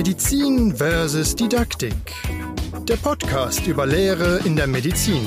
Medizin 0.00 0.74
versus 0.74 1.36
Didaktik. 1.36 2.14
Der 2.88 2.96
Podcast 2.96 3.66
über 3.66 3.84
Lehre 3.84 4.40
in 4.46 4.56
der 4.56 4.66
Medizin. 4.66 5.26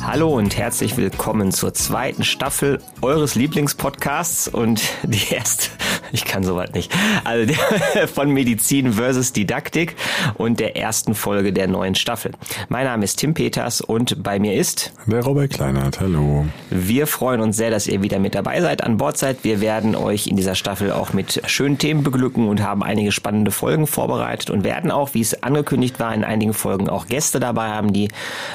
Hallo 0.00 0.34
und 0.34 0.56
herzlich 0.56 0.96
willkommen 0.96 1.52
zur 1.52 1.74
zweiten 1.74 2.24
Staffel 2.24 2.78
eures 3.02 3.34
Lieblingspodcasts 3.34 4.48
und 4.48 4.80
die 5.02 5.34
erste 5.34 5.77
ich 6.12 6.24
kann 6.24 6.42
soweit 6.42 6.74
nicht. 6.74 6.92
Also 7.24 7.52
von 8.14 8.30
Medizin 8.30 8.92
versus 8.94 9.32
Didaktik 9.32 9.96
und 10.34 10.60
der 10.60 10.76
ersten 10.76 11.14
Folge 11.14 11.52
der 11.52 11.68
neuen 11.68 11.94
Staffel. 11.94 12.32
Mein 12.68 12.86
Name 12.86 13.04
ist 13.04 13.16
Tim 13.16 13.34
Peters 13.34 13.80
und 13.80 14.22
bei 14.22 14.38
mir 14.38 14.54
ist 14.54 14.92
der 15.06 15.22
Robert 15.24 15.50
Kleinert. 15.50 16.00
Hallo. 16.00 16.46
Wir 16.70 17.06
freuen 17.06 17.40
uns 17.40 17.56
sehr, 17.56 17.70
dass 17.70 17.86
ihr 17.86 18.02
wieder 18.02 18.18
mit 18.18 18.34
dabei 18.34 18.60
seid, 18.60 18.82
an 18.84 18.96
Bord 18.96 19.18
seid. 19.18 19.44
Wir 19.44 19.60
werden 19.60 19.94
euch 19.94 20.26
in 20.26 20.36
dieser 20.36 20.54
Staffel 20.54 20.92
auch 20.92 21.12
mit 21.12 21.42
schönen 21.46 21.78
Themen 21.78 22.02
beglücken 22.02 22.48
und 22.48 22.62
haben 22.62 22.82
einige 22.82 23.12
spannende 23.12 23.50
Folgen 23.50 23.86
vorbereitet 23.86 24.50
und 24.50 24.64
werden 24.64 24.90
auch, 24.90 25.14
wie 25.14 25.20
es 25.20 25.42
angekündigt 25.42 26.00
war, 26.00 26.14
in 26.14 26.24
einigen 26.24 26.54
Folgen 26.54 26.88
auch 26.88 27.06
Gäste 27.06 27.40
dabei 27.40 27.68
haben, 27.68 27.92
die 27.92 28.08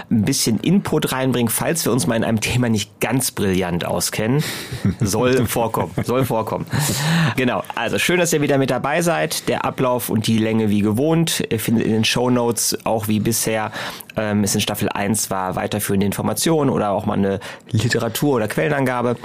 ein 0.09 0.23
bisschen 0.23 0.59
Input 0.59 1.11
reinbringen, 1.11 1.49
falls 1.49 1.85
wir 1.85 1.91
uns 1.91 2.07
mal 2.07 2.15
in 2.15 2.23
einem 2.23 2.41
Thema 2.41 2.69
nicht 2.69 2.99
ganz 2.99 3.31
brillant 3.31 3.85
auskennen. 3.85 4.43
Soll 4.99 5.45
vorkommen, 5.45 5.91
soll 6.03 6.25
vorkommen. 6.25 6.65
Genau, 7.43 7.61
also 7.75 7.99
schön, 7.99 8.19
dass 8.19 8.31
ihr 8.31 8.39
wieder 8.39 8.57
mit 8.57 8.69
dabei 8.69 9.01
seid. 9.01 9.49
Der 9.49 9.65
Ablauf 9.65 10.07
und 10.07 10.27
die 10.27 10.37
Länge 10.37 10.69
wie 10.69 10.79
gewohnt. 10.79 11.43
Ihr 11.49 11.59
findet 11.59 11.85
in 11.85 11.91
den 11.91 12.05
Show 12.05 12.29
Notes 12.29 12.77
auch 12.85 13.09
wie 13.09 13.19
bisher 13.19 13.73
ähm, 14.15 14.45
es 14.45 14.55
in 14.55 14.61
Staffel 14.61 14.87
1 14.87 15.29
war 15.29 15.57
weiterführende 15.57 16.05
Informationen 16.05 16.69
oder 16.69 16.91
auch 16.91 17.05
mal 17.05 17.17
eine 17.17 17.41
Literatur- 17.69 18.35
oder 18.35 18.47
Quellenangabe. 18.47 19.17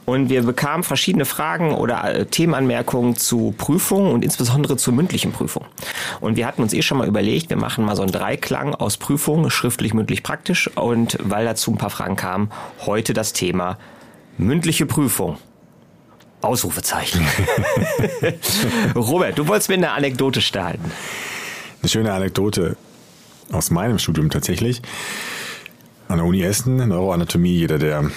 Und 0.04 0.30
wir 0.30 0.42
bekamen 0.42 0.82
verschiedene 0.82 1.24
Fragen 1.24 1.74
oder 1.74 2.04
äh, 2.04 2.26
Themenanmerkungen 2.26 3.16
zu 3.16 3.54
Prüfungen 3.56 4.12
und 4.12 4.24
insbesondere 4.24 4.76
zur 4.76 4.94
mündlichen 4.94 5.32
Prüfung. 5.32 5.64
Und 6.20 6.36
wir 6.36 6.46
hatten 6.46 6.62
uns 6.62 6.72
eh 6.72 6.82
schon 6.82 6.98
mal 6.98 7.08
überlegt, 7.08 7.50
wir 7.50 7.56
machen 7.56 7.84
mal 7.84 7.96
so 7.96 8.02
einen 8.02 8.12
Dreiklang 8.12 8.74
aus 8.74 8.96
Prüfung, 8.96 9.50
schriftlich, 9.50 9.94
mündlich, 9.94 10.22
praktisch. 10.22 10.70
Und 10.76 11.18
weil 11.22 11.44
dazu 11.44 11.72
ein 11.72 11.78
paar 11.78 11.90
Fragen 11.90 12.16
kamen, 12.16 12.50
heute 12.84 13.12
das 13.12 13.32
Thema 13.32 13.78
Mündliche 14.38 14.86
Prüfung. 14.86 15.36
Ausrufezeichen. 16.40 17.26
Robert, 18.94 19.36
du 19.36 19.48
wolltest 19.48 19.68
mit 19.68 19.78
einer 19.78 19.92
Anekdote 19.92 20.40
starten. 20.40 20.92
Eine 21.82 21.88
schöne 21.88 22.12
Anekdote 22.12 22.76
aus 23.50 23.70
meinem 23.70 23.98
Studium 23.98 24.30
tatsächlich. 24.30 24.80
An 26.06 26.18
der 26.18 26.26
Uni 26.26 26.42
Essen, 26.42 26.76
Neuroanatomie, 26.76 27.56
jeder, 27.56 27.78
der 27.78 28.10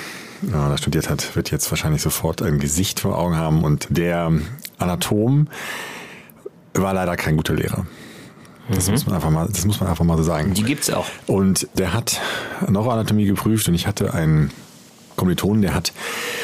ja, 0.43 0.69
da 0.69 0.77
studiert 0.77 1.09
hat, 1.09 1.35
wird 1.35 1.51
jetzt 1.51 1.69
wahrscheinlich 1.71 2.01
sofort 2.01 2.41
ein 2.41 2.59
Gesicht 2.59 2.99
vor 2.99 3.17
Augen 3.17 3.35
haben. 3.35 3.63
Und 3.63 3.87
der 3.89 4.31
Anatom 4.77 5.47
war 6.73 6.93
leider 6.93 7.15
kein 7.15 7.37
guter 7.37 7.53
Lehrer. 7.53 7.85
Das, 8.69 8.87
mhm. 8.87 8.93
muss 8.93 9.05
man 9.05 9.15
einfach 9.15 9.29
mal, 9.29 9.47
das 9.47 9.65
muss 9.65 9.79
man 9.79 9.89
einfach 9.89 10.05
mal 10.05 10.17
so 10.17 10.23
sagen. 10.23 10.53
Die 10.53 10.63
gibt's 10.63 10.89
auch. 10.89 11.07
Und 11.27 11.67
der 11.75 11.93
hat 11.93 12.21
Neuroanatomie 12.67 13.25
geprüft 13.25 13.67
und 13.67 13.73
ich 13.73 13.87
hatte 13.87 14.13
einen 14.13 14.51
Kommilitonen, 15.15 15.61
der 15.61 15.73
hat 15.73 15.93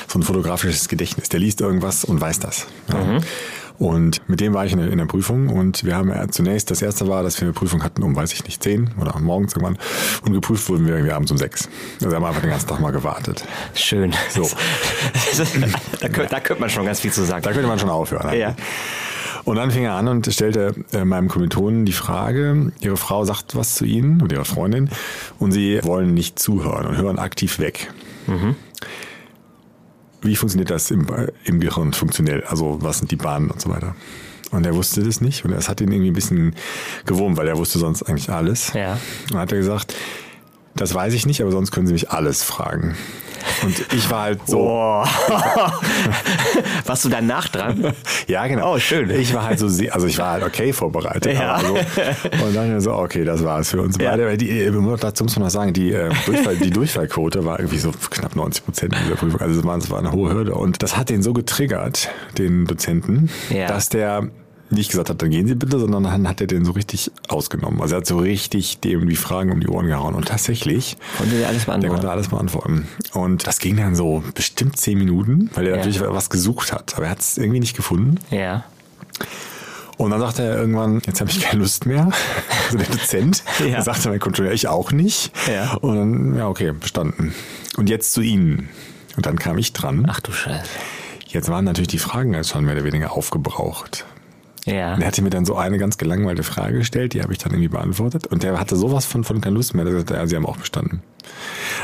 so 0.08 0.20
ein 0.20 0.24
fotografisches 0.24 0.88
Gedächtnis. 0.88 1.30
Der 1.30 1.40
liest 1.40 1.62
irgendwas 1.62 2.04
und 2.04 2.20
weiß 2.20 2.40
das. 2.40 2.68
Ja. 2.90 3.04
Mhm. 3.04 3.20
Und 3.80 4.28
mit 4.28 4.40
dem 4.40 4.54
war 4.54 4.66
ich 4.66 4.72
in 4.72 4.80
der, 4.80 4.92
in 4.92 4.98
der, 4.98 5.06
Prüfung 5.06 5.50
und 5.50 5.84
wir 5.84 5.96
haben 5.96 6.12
zunächst, 6.32 6.72
das 6.72 6.82
erste 6.82 7.08
war, 7.08 7.22
dass 7.22 7.40
wir 7.40 7.46
eine 7.46 7.54
Prüfung 7.54 7.84
hatten 7.84 8.02
um, 8.02 8.16
weiß 8.16 8.34
ich 8.34 8.44
nicht, 8.44 8.64
zehn 8.64 8.90
oder 9.00 9.18
morgens 9.20 9.54
irgendwann 9.54 9.78
und 10.26 10.34
geprüft 10.34 10.68
wurden 10.70 10.88
wir 10.88 10.96
irgendwie 10.96 11.14
abends 11.14 11.32
um 11.32 11.38
sechs. 11.38 11.70
Also 12.02 12.16
haben 12.16 12.24
wir 12.24 12.28
einfach 12.28 12.42
den 12.42 12.50
ganzen 12.50 12.68
Tag 12.68 12.80
mal 12.80 12.92
gewartet. 12.92 13.44
Schön. 13.76 14.14
So. 14.30 14.50
da, 16.00 16.10
könnte, 16.10 16.32
da 16.32 16.40
könnte 16.40 16.60
man 16.60 16.70
schon 16.72 16.86
ganz 16.86 17.02
viel 17.02 17.12
zu 17.12 17.24
sagen. 17.24 17.44
Da 17.44 17.52
könnte 17.52 17.68
man 17.68 17.78
schon 17.78 17.90
aufhören. 17.90 18.36
Ja. 18.36 18.56
Und 19.44 19.56
dann 19.56 19.72
fing 19.72 19.84
er 19.84 19.94
an 19.94 20.10
und 20.10 20.28
stellte 20.34 20.74
äh, 20.92 21.06
meinem 21.06 21.30
Kommilitonen 21.30 21.86
die 21.86 21.94
Frage, 21.94 22.74
ihre 22.82 22.98
Frau 22.98 23.24
sagt 23.24 23.56
was 23.56 23.76
zu 23.76 23.86
ihnen 23.86 24.22
und 24.22 24.32
ihre 24.32 24.44
Freundin 24.44 24.90
und 25.40 25.54
sie 25.54 25.80
wollen 25.84 26.14
nicht 26.14 26.38
zuhören 26.38 26.86
und 26.86 26.98
hören 26.98 27.18
aktiv 27.18 27.60
weg. 27.60 27.90
Mhm. 28.28 28.56
Wie 30.22 30.36
funktioniert 30.36 30.70
das 30.70 30.92
im, 30.92 31.08
im 31.46 31.60
Gehirn 31.60 31.94
funktionell? 31.94 32.44
Also 32.44 32.80
was 32.82 33.00
sind 33.00 33.12
die 33.12 33.16
Bahnen 33.16 33.50
und 33.50 33.62
so 33.62 33.70
weiter? 33.70 33.96
Und 34.52 34.66
er 34.66 34.76
wusste 34.76 35.04
das 35.04 35.22
nicht 35.22 35.44
und 35.46 35.52
es 35.52 35.68
hat 35.68 35.82
ihn 35.82 35.92
irgendwie 35.92 36.12
ein 36.12 36.14
bisschen 36.14 36.56
gewurmt, 37.06 37.38
weil 37.38 37.48
er 37.48 37.58
wusste 37.58 37.80
sonst 37.80 38.04
eigentlich 38.04 38.30
alles. 38.30 38.72
Ja. 38.74 38.94
Und 38.94 39.32
dann 39.32 39.40
hat 39.40 39.52
er 39.52 39.58
gesagt, 39.58 39.94
das 40.76 40.94
weiß 40.94 41.14
ich 41.14 41.26
nicht, 41.26 41.42
aber 41.42 41.52
sonst 41.52 41.72
können 41.72 41.88
Sie 41.88 41.94
mich 41.94 42.12
alles 42.12 42.44
fragen. 42.44 42.96
Und 43.64 43.94
ich 43.94 44.10
war 44.10 44.24
halt 44.24 44.40
so. 44.46 44.60
Oh. 44.60 45.06
Warst 46.86 47.06
du 47.06 47.10
danach 47.10 47.48
dran? 47.50 47.94
ja, 48.28 48.48
genau. 48.48 48.76
Oh, 48.76 48.80
schön. 48.80 49.10
Ich 49.10 49.34
war 49.34 49.46
halt 49.46 49.60
so, 49.60 49.66
also 49.66 50.08
ich 50.08 50.18
war 50.18 50.32
halt 50.34 50.44
okay 50.44 50.74
vorbereitet. 50.74 51.34
Ja. 51.34 51.60
So. 51.60 51.74
Und 51.74 52.56
dann 52.56 52.80
so, 52.82 52.94
okay, 52.94 53.24
das 53.24 53.44
war's 53.44 53.72
für 53.72 53.82
uns 53.82 53.98
beide. 53.98 54.30
Ja. 54.30 54.38
Die, 54.38 54.50
äh, 54.50 54.98
dazu 55.00 55.24
muss 55.24 55.36
man 55.36 55.46
noch 55.46 55.52
sagen, 55.52 55.74
die, 55.74 55.92
äh, 55.92 56.10
Durchfall, 56.26 56.56
die 56.58 56.70
Durchfallquote 56.70 57.46
war 57.46 57.60
irgendwie 57.60 57.80
so 57.80 57.92
knapp 58.10 58.36
90 58.36 58.66
Prozent 58.66 58.94
in 58.94 59.04
dieser 59.04 59.16
Prüfung. 59.16 59.42
Also 59.42 59.60
es 59.60 59.66
war, 59.66 59.78
es 59.78 59.90
war 59.90 60.00
eine 60.00 60.12
hohe 60.12 60.34
Hürde. 60.34 60.56
Und 60.56 60.84
das 60.84 60.98
hat 60.98 61.10
den 61.10 61.22
so 61.22 61.34
getriggert, 61.34 62.10
den 62.38 62.66
Dozenten, 62.66 63.30
ja. 63.50 63.68
dass 63.68 63.90
der 63.90 64.30
nicht 64.70 64.90
gesagt 64.90 65.10
hat, 65.10 65.22
dann 65.22 65.30
gehen 65.30 65.48
Sie 65.48 65.56
bitte, 65.56 65.80
sondern 65.80 66.04
dann 66.04 66.28
hat 66.28 66.42
er 66.42 66.48
den 66.48 66.66
so 66.66 66.72
richtig 66.72 67.12
ausgenommen. 67.28 67.82
Also 67.82 67.96
er 67.96 68.00
hat 68.00 68.08
so 68.08 68.18
richtig 68.20 68.80
dem 68.80 69.08
die 69.08 69.16
Fragen 69.16 69.52
um 69.52 69.60
die 69.60 69.68
Ohren 69.68 69.88
gehauen. 69.88 70.16
Und 70.16 70.28
tatsächlich 70.28 70.98
konnte 71.18 71.36
er 71.36 71.48
alles 71.50 71.66
beantworten. 71.66 71.82
Der 71.82 71.90
konnte 71.92 72.12
alles 72.12 72.28
beantworten. 72.28 72.88
Und 73.14 73.48
das 73.48 73.60
ging 73.60 73.78
dann 73.78 73.96
so 73.96 74.24
bestimmt 74.34 74.78
zehn 74.78 74.98
Minuten, 74.98 75.50
weil 75.54 75.66
er 75.66 75.72
ja. 75.72 75.78
natürlich 75.78 76.02
was 76.02 76.30
gesucht 76.30 76.74
hat. 76.74 76.96
Aber 76.96 77.06
er 77.06 77.12
hat 77.12 77.20
es 77.20 77.38
irgendwie 77.38 77.60
nicht 77.60 77.76
gefunden. 77.76 78.20
Ja. 78.30 78.66
Und 79.98 80.12
dann 80.12 80.20
sagte 80.20 80.44
er 80.44 80.58
irgendwann, 80.58 81.02
jetzt 81.08 81.22
habe 81.22 81.32
ich 81.32 81.42
keine 81.42 81.62
Lust 81.62 81.86
mehr. 81.86 82.12
Also 82.68 82.80
der 82.80 82.88
Dozent. 82.88 83.44
ja. 83.66 83.82
Sagte 83.82 84.10
mein 84.10 84.20
Kontrolleur, 84.20 84.52
ich 84.52 84.68
auch 84.68 84.92
nicht. 84.92 85.32
Ja. 85.50 85.76
Und 85.76 85.96
dann, 85.96 86.36
ja, 86.36 86.50
okay, 86.50 86.74
bestanden. 86.74 87.34
Und 87.78 87.90
jetzt 87.90 88.12
zu 88.12 88.20
Ihnen. 88.20 88.68
Und 89.16 89.26
dann 89.26 89.40
kam 89.40 89.58
ich 89.58 89.72
dran. 89.72 90.06
Ach 90.10 90.20
du 90.20 90.34
Scheiße. 90.34 90.68
Jetzt 91.28 91.48
waren 91.50 91.64
natürlich 91.64 91.88
die 91.88 91.98
Fragen 91.98 92.34
jetzt 92.34 92.50
schon 92.50 92.66
mehr 92.66 92.76
oder 92.76 92.84
weniger 92.84 93.14
aufgebraucht. 93.14 94.06
Ja. 94.68 94.96
Und 94.96 95.02
er 95.02 95.08
hatte 95.08 95.22
mir 95.22 95.30
dann 95.30 95.46
so 95.46 95.56
eine 95.56 95.78
ganz 95.78 95.98
gelangweilte 95.98 96.44
Frage 96.44 96.80
gestellt, 96.80 97.14
die 97.14 97.22
habe 97.22 97.32
ich 97.32 97.40
dann 97.40 97.54
irgendwie 97.54 97.70
beantwortet. 97.70 98.28
Und 98.28 98.44
der 98.44 98.60
hatte 98.60 98.76
sowas 98.76 99.06
von, 99.06 99.24
von 99.24 99.42
keine 99.42 99.56
Lust 99.56 99.74
mehr. 99.74 99.86
Der 99.86 99.94
sagte, 99.94 100.16
ja, 100.16 100.28
sie 100.28 100.36
haben 100.36 100.46
auch 100.46 100.58
bestanden. 100.58 101.02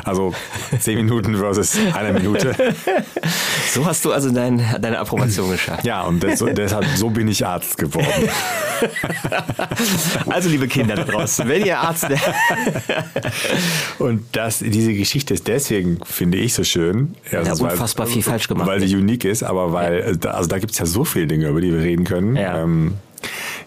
Also 0.04 0.34
zehn 0.80 0.98
Minuten 0.98 1.36
versus 1.38 1.78
eine 1.94 2.14
Minute. 2.14 2.56
So 3.72 3.86
hast 3.86 4.04
du 4.06 4.12
also 4.12 4.32
dein, 4.32 4.62
deine 4.82 5.00
Approbation 5.00 5.50
geschafft. 5.50 5.86
Ja, 5.86 6.02
und 6.04 6.24
das, 6.24 6.40
deshalb, 6.40 6.86
so 6.96 7.10
bin 7.10 7.28
ich 7.28 7.46
Arzt 7.46 7.78
geworden. 7.78 8.30
Also 10.28 10.50
liebe 10.50 10.68
Kinder 10.68 10.96
da 10.96 11.04
draußen, 11.04 11.48
wenn 11.48 11.66
ihr 11.66 11.80
Arzt... 11.80 12.08
und 14.00 14.26
das, 14.34 14.60
diese 14.60 14.94
Geschichte 14.94 15.34
ist 15.34 15.48
deswegen, 15.48 16.00
finde 16.06 16.38
ich, 16.38 16.54
so 16.54 16.64
schön. 16.64 17.16
Ja, 17.32 17.42
ja 17.44 17.54
unfassbar 17.54 18.08
viel 18.08 18.24
falsch 18.24 18.48
gemacht. 18.48 18.68
Weil 18.68 18.86
sie 18.86 18.96
unique 18.96 19.26
ist, 19.26 19.44
aber 19.44 19.74
weil, 19.74 20.18
also 20.26 20.50
da 20.50 20.60
gibt 20.60 20.74
es 20.74 20.80
ja 20.80 20.86
so 20.86 21.06
viele 21.06 21.28
Dinge, 21.28 21.48
über 21.48 21.62
die 21.62 21.72
wir 21.72 21.82
reden 21.82 22.04
können. 22.04 22.36
Ja. 22.36 22.62
Ähm, 22.62 22.96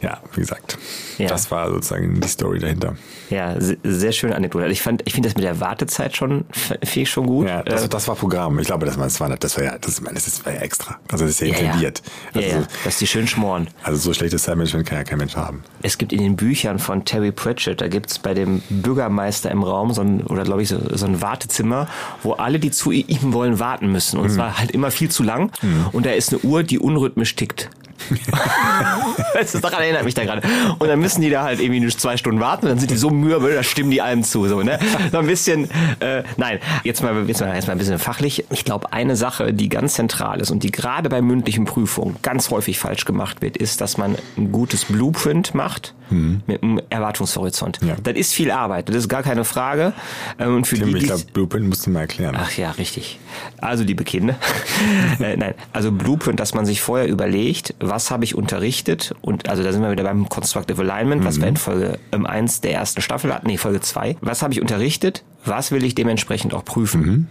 ja, 0.01 0.21
wie 0.35 0.41
gesagt, 0.41 0.79
ja. 1.19 1.29
das 1.29 1.51
war 1.51 1.71
sozusagen 1.71 2.21
die 2.21 2.29
Story 2.29 2.59
dahinter. 2.59 2.97
Ja, 3.31 3.57
sehr 3.59 4.13
schöne 4.13 4.37
Anekdote. 4.37 4.67
Ich 4.69 4.83
fand, 4.83 5.03
ich 5.05 5.15
finde 5.15 5.29
das 5.29 5.37
mit 5.37 5.45
der 5.45 5.61
Wartezeit 5.61 6.17
schon, 6.17 6.45
finde 6.53 7.01
ich 7.01 7.11
schon 7.11 7.27
gut. 7.27 7.49
Ja, 7.49 7.63
das, 7.63 7.85
äh, 7.85 7.89
das 7.89 8.07
war 8.07 8.15
Programm. 8.15 8.59
Ich 8.59 8.67
glaube, 8.67 8.87
das 8.87 8.97
war, 8.99 9.05
das 9.05 9.21
war, 9.21 9.37
das 9.37 9.57
war 9.57 9.65
ja, 9.65 9.79
das, 9.79 10.01
das 10.01 10.45
war 10.45 10.53
ja 10.53 10.61
extra. 10.61 10.99
Also 11.11 11.25
das 11.25 11.35
ist 11.35 11.41
ja, 11.41 11.49
intendiert. 11.49 12.03
Ja, 12.35 12.41
also, 12.41 12.57
ja, 12.57 12.67
dass 12.85 12.99
die 12.99 13.07
schön 13.07 13.27
schmoren. 13.27 13.69
Also 13.83 13.99
so 13.99 14.13
schlechtes 14.13 14.45
Zeitmanagement 14.45 14.87
kann 14.87 14.99
ja 14.99 15.05
kein 15.05 15.19
Mensch 15.19 15.37
haben. 15.37 15.65
Es 15.83 15.99
gibt 15.99 16.13
in 16.13 16.21
den 16.21 16.37
Büchern 16.37 16.79
von 16.79 17.05
Terry 17.05 17.33
Pratchett, 17.33 17.81
da 17.81 17.89
gibt 17.89 18.11
es 18.11 18.19
bei 18.19 18.35
dem 18.35 18.63
Bürgermeister 18.69 19.51
im 19.51 19.63
Raum 19.63 19.93
so 19.93 20.03
ein, 20.03 20.23
oder 20.23 20.45
glaube 20.45 20.63
ich, 20.63 20.69
so, 20.69 20.79
so 20.97 21.07
ein 21.07 21.21
Wartezimmer, 21.21 21.89
wo 22.23 22.33
alle, 22.35 22.59
die 22.59 22.71
zu 22.71 22.93
ihm 22.93 23.33
wollen, 23.33 23.59
warten 23.59 23.91
müssen. 23.91 24.19
Und 24.19 24.29
mhm. 24.29 24.35
zwar 24.35 24.59
halt 24.59 24.71
immer 24.71 24.91
viel 24.91 25.11
zu 25.11 25.23
lang. 25.23 25.51
Mhm. 25.63 25.87
Und 25.93 26.07
da 26.07 26.11
ist 26.11 26.33
eine 26.33 26.43
Uhr, 26.43 26.63
die 26.63 26.79
unrhythmisch 26.79 27.35
tickt. 27.35 27.71
das 29.35 29.53
daran 29.53 29.83
erinnert 29.83 30.05
mich 30.05 30.15
da 30.15 30.25
gerade. 30.25 30.43
Und 30.79 30.89
dann 30.89 30.99
müssen 30.99 31.21
die 31.21 31.31
da 31.31 31.43
halt 31.43 31.61
irgendwie 31.61 31.81
nur 31.81 31.91
zwei 31.91 32.17
Stunden 32.17 32.41
warten 32.41 32.67
und 32.67 32.71
dann 32.71 32.79
sind 32.79 32.91
die 32.91 32.97
so 32.97 33.11
mürbe, 33.11 33.53
da 33.55 33.63
stimmen 33.63 33.91
die 33.91 34.03
allem 34.03 34.23
zu. 34.23 34.47
So, 34.49 34.63
ne? 34.63 34.79
so 35.13 35.19
ein 35.19 35.27
bisschen, 35.27 35.71
äh, 36.01 36.23
nein, 36.37 36.59
jetzt 36.85 37.03
mal, 37.03 37.27
jetzt 37.27 37.41
mal, 37.41 37.55
jetzt 37.55 37.67
mal 37.67 37.73
ein 37.73 37.79
bisschen 37.79 37.99
fachlich. 37.99 38.45
Ich 38.51 38.65
glaube, 38.65 38.93
eine 38.93 39.17
Sache, 39.17 39.53
die 39.53 39.69
ganz 39.69 39.95
zentral 39.95 40.41
ist 40.41 40.51
und 40.51 40.63
die 40.63 40.71
gerade 40.71 41.09
bei 41.09 41.23
mündlichen 41.23 41.65
Prüfungen 41.65 42.17
ganz 42.23 42.51
häufig 42.51 42.79
falsch 42.79 43.05
gemacht 43.05 43.43
wird, 43.43 43.57
ist, 43.57 43.81
dass 43.81 43.97
man 43.97 44.17
ein 44.37 44.53
gutes 44.53 44.87
Blueprint 44.87 45.55
macht 45.55 45.95
mhm. 46.11 46.43
mit 46.47 46.63
einem 46.63 46.81
Erwartungshorizont. 46.91 47.81
Ja. 47.83 47.97
Das 48.03 48.15
ist 48.15 48.33
viel 48.33 48.51
Arbeit, 48.51 48.89
das 48.89 48.97
ist 48.97 49.09
gar 49.09 49.23
keine 49.23 49.45
Frage. 49.45 49.93
Ähm, 50.39 50.57
und 50.57 50.67
für 50.67 50.77
Tim, 50.77 50.93
die, 50.93 50.99
ich 50.99 51.05
glaube, 51.05 51.25
Blueprint 51.33 51.69
musst 51.69 51.87
du 51.87 51.91
mal 51.91 52.01
erklären. 52.01 52.37
Ach 52.39 52.57
ja, 52.57 52.71
richtig. 52.73 53.19
Also, 53.59 53.85
liebe 53.85 54.05
Kinder, 54.05 54.37
äh, 55.21 55.37
nein, 55.37 55.55
also 55.73 55.93
Blueprint, 55.93 56.41
dass 56.41 56.55
man 56.55 56.67
sich 56.67 56.81
vorher 56.81 57.09
überlegt, 57.09 57.75
was 57.89 58.11
habe 58.11 58.25
ich 58.25 58.35
unterrichtet 58.35 59.15
und 59.21 59.49
also 59.49 59.63
da 59.63 59.73
sind 59.73 59.83
wir 59.83 59.91
wieder 59.91 60.05
beim 60.05 60.29
Constructive 60.29 60.81
Alignment, 60.81 61.25
was 61.25 61.39
mhm. 61.39 61.43
wir 61.43 61.49
in 61.49 61.57
Folge 61.57 61.99
ähm, 62.13 62.27
1 62.27 62.61
der 62.61 62.73
ersten 62.73 63.01
Staffel 63.01 63.33
hatten, 63.33 63.47
nee, 63.47 63.57
Folge 63.57 63.81
2. 63.81 64.17
Was 64.21 64.43
habe 64.43 64.53
ich 64.53 64.61
unterrichtet? 64.61 65.23
Was 65.45 65.73
will 65.73 65.85
ich 65.85 65.95
dementsprechend 65.95 66.55
auch 66.55 66.65
prüfen? 66.65 67.01
Mhm. 67.01 67.27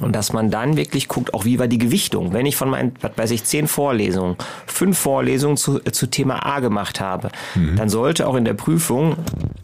Und 0.00 0.14
dass 0.14 0.32
man 0.32 0.50
dann 0.50 0.76
wirklich 0.76 1.08
guckt, 1.08 1.34
auch 1.34 1.44
wie 1.44 1.58
war 1.58 1.66
die 1.66 1.78
Gewichtung. 1.78 2.32
Wenn 2.32 2.46
ich 2.46 2.56
von 2.56 2.70
meinen, 2.70 2.92
was 3.00 3.12
weiß 3.16 3.30
ich, 3.32 3.44
zehn 3.44 3.66
Vorlesungen, 3.66 4.36
fünf 4.66 4.98
Vorlesungen 4.98 5.56
zu, 5.56 5.80
äh, 5.84 5.92
zu 5.92 6.08
Thema 6.08 6.46
A 6.46 6.60
gemacht 6.60 7.00
habe, 7.00 7.30
mhm. 7.54 7.76
dann 7.76 7.88
sollte 7.88 8.26
auch 8.26 8.36
in 8.36 8.44
der 8.44 8.54
Prüfung 8.54 9.16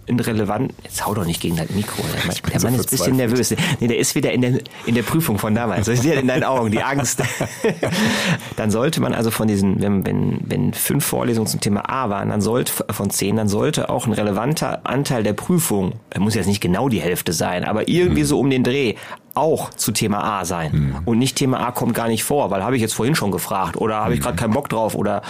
in 0.07 0.21
relevant, 0.21 0.73
jetzt 0.83 1.07
hau 1.07 1.15
doch 1.15 1.25
nicht 1.25 1.41
gegen 1.41 1.57
das 1.57 1.71
Mikro, 1.71 2.03
der 2.03 2.27
Mann, 2.27 2.37
der 2.53 2.61
Mann 2.63 2.75
ist 2.75 2.87
ein 2.87 2.91
bisschen 2.91 3.17
nervös. 3.17 3.55
Nee, 3.81 3.89
der 3.89 3.99
ist 3.99 4.15
wieder 4.15 4.33
in 4.33 4.43
der, 4.43 4.59
in 4.87 4.95
der 4.95 5.03
Prüfung 5.03 5.39
von 5.39 5.55
damals. 5.55 5.89
Ich 5.89 6.01
sehe 6.01 6.15
in 6.15 6.27
deinen 6.27 6.45
Augen, 6.45 6.71
die 6.71 6.83
Angst. 6.83 7.23
dann 8.57 8.71
sollte 8.71 9.01
man 9.01 9.15
also 9.15 9.31
von 9.31 9.49
diesen, 9.49 9.81
wenn, 9.81 10.05
wenn, 10.05 10.41
wenn 10.45 10.75
fünf 10.75 11.05
Vorlesungen 11.05 11.47
zum 11.47 11.61
Thema 11.61 11.89
A 11.89 12.11
waren, 12.11 12.31
dann 12.31 12.41
sollte, 12.41 12.73
von 12.91 13.11
zehn, 13.11 13.37
dann 13.37 13.49
sollte 13.49 13.89
auch 13.89 14.07
ein 14.07 14.13
relevanter 14.13 14.81
Anteil 14.85 15.23
der 15.23 15.33
Prüfung, 15.33 15.95
muss 16.19 16.35
jetzt 16.35 16.47
nicht 16.47 16.61
genau 16.61 16.89
die 16.89 17.01
Hälfte 17.01 17.33
sein, 17.33 17.65
aber 17.65 17.89
irgendwie 17.89 18.23
mhm. 18.23 18.27
so 18.27 18.41
um 18.41 18.51
den 18.51 18.65
Dreh, 18.65 18.95
auch 19.35 19.71
zu 19.71 19.93
Thema 19.93 20.41
A 20.41 20.45
sein. 20.45 20.73
Hm. 20.73 20.97
Und 21.05 21.19
nicht 21.19 21.37
Thema 21.37 21.67
A 21.67 21.73
kommt 21.73 21.95
gar 21.95 22.09
nicht 22.09 22.25
vor, 22.25 22.51
weil 22.51 22.63
habe 22.63 22.77
ich 22.77 22.83
jetzt 22.83 22.95
vorhin 22.95 23.15
schon 23.15 23.31
gefragt 23.31 23.77
oder 23.77 23.97
habe 23.97 24.15
ich 24.15 24.21
gerade 24.21 24.37
keinen 24.37 24.53
Bock 24.53 24.69
drauf 24.69 24.95
oder 24.95 25.23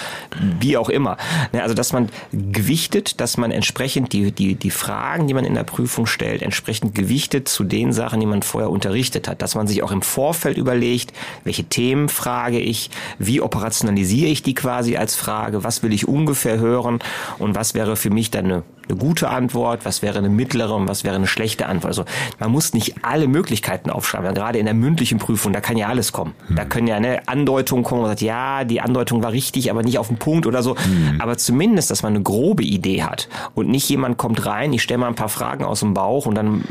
wie 0.61 0.77
auch 0.77 0.89
immer. 0.89 1.17
Ne, 1.53 1.63
also 1.63 1.75
dass 1.75 1.93
man 1.93 2.11
gewichtet, 2.33 3.21
dass 3.21 3.37
man 3.37 3.51
entsprechend 3.51 4.13
die, 4.13 4.33
die, 4.33 4.55
die 4.55 4.71
Fragen, 4.71 5.27
die 5.27 5.35
man 5.35 5.45
in 5.45 5.55
der 5.55 5.65
Prüfung 5.65 6.07
stellt, 6.07 6.43
entsprechend 6.43 6.95
gewichtet 6.95 7.49
zu 7.49 7.65
den 7.65 7.93
Sachen, 7.93 8.21
die 8.21 8.27
man 8.27 8.43
vorher 8.43 8.71
unterrichtet 8.71 9.27
hat. 9.27 9.43
Dass 9.43 9.55
man 9.55 9.67
sich 9.67 9.83
auch 9.83 9.93
im 9.93 10.03
Vorfeld 10.03 10.59
überlegt, 10.59 11.13
welche 11.45 11.65
Themen 11.65 12.09
frage 12.09 12.59
ich, 12.59 12.91
wie 13.19 13.41
operationalisiere 13.41 14.29
ich 14.29 14.43
die 14.43 14.55
quasi 14.55 14.97
als 14.97 15.17
Frage, 15.17 15.65
was 15.65 15.83
will 15.83 15.93
ich 15.93 16.07
ungefähr 16.07 16.59
hören 16.59 16.99
und 17.39 17.55
was 17.55 17.75
wäre 17.75 17.97
für 17.97 18.11
mich 18.11 18.31
dann 18.31 18.45
eine 18.45 18.63
eine 18.89 18.99
gute 18.99 19.29
Antwort, 19.29 19.85
was 19.85 20.03
wäre 20.03 20.19
eine 20.19 20.29
mittlere 20.29 20.75
und 20.75 20.89
was 20.89 21.05
wäre 21.05 21.15
eine 21.15 21.27
schlechte 21.27 21.67
Antwort. 21.67 21.89
Also 21.89 22.05
man 22.39 22.51
muss 22.51 22.75
nicht 22.75 22.97
alle 23.03 23.29
Möglichkeiten 23.29 23.91
aufschreiben. 23.91 24.27
Ja, 24.27 24.33
gerade 24.33 24.59
in 24.59 24.67
der 24.67 24.75
mündlichen 24.75 25.19
Prüfung, 25.19 25.53
da 25.53 25.61
kann 25.61 25.77
ja 25.77 25.89
alles 25.89 26.13
kommen. 26.13 26.35
Mhm. 26.49 26.57
Da 26.57 26.65
können 26.65 26.87
ja 26.87 26.97
eine 26.97 27.27
Andeutungen 27.29 27.85
kommen, 27.85 28.03
man 28.03 28.11
sagt, 28.11 28.23
ja, 28.23 28.65
die 28.65 28.81
Andeutung 28.81 29.23
war 29.23 29.33
richtig, 29.33 29.71
aber 29.71 29.83
nicht 29.83 29.99
auf 29.99 30.09
den 30.09 30.19
Punkt 30.19 30.47
oder 30.47 30.63
so. 30.63 30.75
Mhm. 30.75 31.21
Aber 31.21 31.37
zumindest, 31.37 31.91
dass 31.91 32.03
man 32.03 32.15
eine 32.15 32.23
grobe 32.23 32.63
Idee 32.63 33.03
hat 33.03 33.29
und 33.55 33.69
nicht 33.69 33.89
jemand 33.89 34.19
kommt 34.19 34.45
rein, 34.47 34.73
ich 34.73 34.83
stelle 34.83 34.99
mal 34.99 35.09
ein 35.09 35.15
paar 35.15 35.29
Fragen 35.29 35.65
aus 35.65 35.81
dem 35.81 35.95
Bauch 35.95 36.27
und 36.27 36.35
dann 36.35 36.65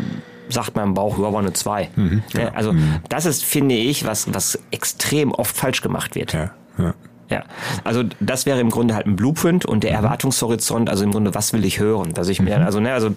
sagt 0.50 0.76
man 0.76 0.90
im 0.90 0.94
Bauch, 0.94 1.18
ja, 1.18 1.32
war 1.32 1.40
eine 1.40 1.54
2. 1.54 1.90
Mhm, 1.96 2.24
ja. 2.34 2.50
Also 2.54 2.74
mhm. 2.74 3.00
das 3.10 3.26
ist, 3.26 3.44
finde 3.44 3.76
ich, 3.76 4.06
was, 4.06 4.34
was 4.34 4.60
extrem 4.72 5.32
oft 5.32 5.56
falsch 5.56 5.82
gemacht 5.82 6.16
wird. 6.16 6.34
Ja, 6.34 6.52
ja. 6.78 6.94
Ja, 7.34 7.46
also 7.84 8.04
das 8.20 8.46
wäre 8.46 8.60
im 8.60 8.70
Grunde 8.70 8.94
halt 8.94 9.08
ein 9.08 9.16
Blueprint 9.16 9.66
und 9.66 9.84
der 9.84 9.90
mhm. 9.90 10.06
Erwartungshorizont, 10.06 10.88
also 10.88 11.04
im 11.04 11.12
Grunde, 11.12 11.34
was 11.34 11.52
will 11.52 11.66
ich 11.66 11.80
hören? 11.80 12.14
Dass 12.14 12.28
ich 12.28 12.40
mir, 12.40 12.60
mhm. 12.60 12.66
also, 12.66 12.80
ne, 12.80 12.94
also 12.94 13.16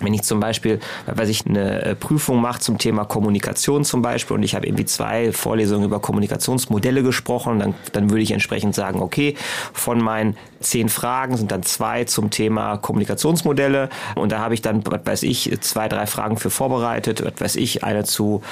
wenn 0.00 0.12
ich 0.12 0.22
zum 0.22 0.40
Beispiel, 0.40 0.78
weil 1.06 1.30
ich 1.30 1.46
eine 1.46 1.82
äh, 1.82 1.94
Prüfung 1.94 2.42
mache 2.42 2.60
zum 2.60 2.76
Thema 2.76 3.04
Kommunikation 3.04 3.82
zum 3.82 4.02
Beispiel 4.02 4.36
und 4.36 4.42
ich 4.42 4.54
habe 4.54 4.66
irgendwie 4.66 4.84
zwei 4.84 5.32
Vorlesungen 5.32 5.84
über 5.84 6.00
Kommunikationsmodelle 6.00 7.02
gesprochen, 7.02 7.60
dann, 7.60 7.74
dann 7.92 8.10
würde 8.10 8.22
ich 8.22 8.32
entsprechend 8.32 8.74
sagen, 8.74 9.00
okay, 9.00 9.36
von 9.72 10.02
meinen 10.02 10.36
zehn 10.60 10.90
Fragen 10.90 11.38
sind 11.38 11.50
dann 11.50 11.62
zwei 11.62 12.04
zum 12.04 12.28
Thema 12.28 12.76
Kommunikationsmodelle 12.76 13.88
und 14.16 14.32
da 14.32 14.40
habe 14.40 14.52
ich 14.52 14.60
dann, 14.60 14.82
was 14.84 15.00
weiß 15.06 15.22
ich, 15.22 15.58
zwei, 15.62 15.88
drei 15.88 16.06
Fragen 16.06 16.36
für 16.36 16.50
vorbereitet, 16.50 17.24
was 17.24 17.40
weiß 17.40 17.56
ich, 17.56 17.84
eine 17.84 18.04
zu 18.04 18.42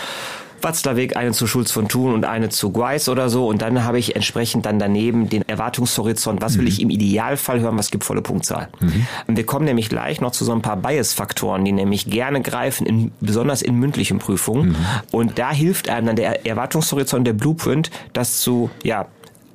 Watzlawick, 0.62 1.16
eine 1.16 1.32
zu 1.32 1.46
Schulz 1.46 1.70
von 1.70 1.88
Thun 1.88 2.14
und 2.14 2.24
eine 2.24 2.48
zu 2.48 2.70
Gweiss 2.72 3.08
oder 3.08 3.28
so. 3.28 3.46
Und 3.46 3.62
dann 3.62 3.84
habe 3.84 3.98
ich 3.98 4.16
entsprechend 4.16 4.66
dann 4.66 4.78
daneben 4.78 5.28
den 5.28 5.48
Erwartungshorizont. 5.48 6.40
Was 6.40 6.56
will 6.56 6.62
mhm. 6.62 6.68
ich 6.68 6.82
im 6.82 6.90
Idealfall 6.90 7.60
hören? 7.60 7.78
Was 7.78 7.90
gibt 7.90 8.04
volle 8.04 8.22
Punktzahl? 8.22 8.68
Mhm. 8.80 9.06
Und 9.26 9.36
wir 9.36 9.46
kommen 9.46 9.64
nämlich 9.64 9.88
gleich 9.88 10.20
noch 10.20 10.32
zu 10.32 10.44
so 10.44 10.52
ein 10.52 10.62
paar 10.62 10.76
Bias-Faktoren, 10.76 11.64
die 11.64 11.72
nämlich 11.72 12.06
gerne 12.06 12.40
greifen, 12.40 12.86
in, 12.86 13.12
besonders 13.20 13.62
in 13.62 13.76
mündlichen 13.76 14.18
Prüfungen. 14.18 14.70
Mhm. 14.70 14.76
Und 15.12 15.38
da 15.38 15.52
hilft 15.52 15.88
einem 15.88 16.06
dann 16.06 16.16
der 16.16 16.46
Erwartungshorizont, 16.46 17.26
der 17.26 17.32
Blueprint, 17.32 17.90
das 18.12 18.40
zu, 18.40 18.70
ja, 18.82 19.06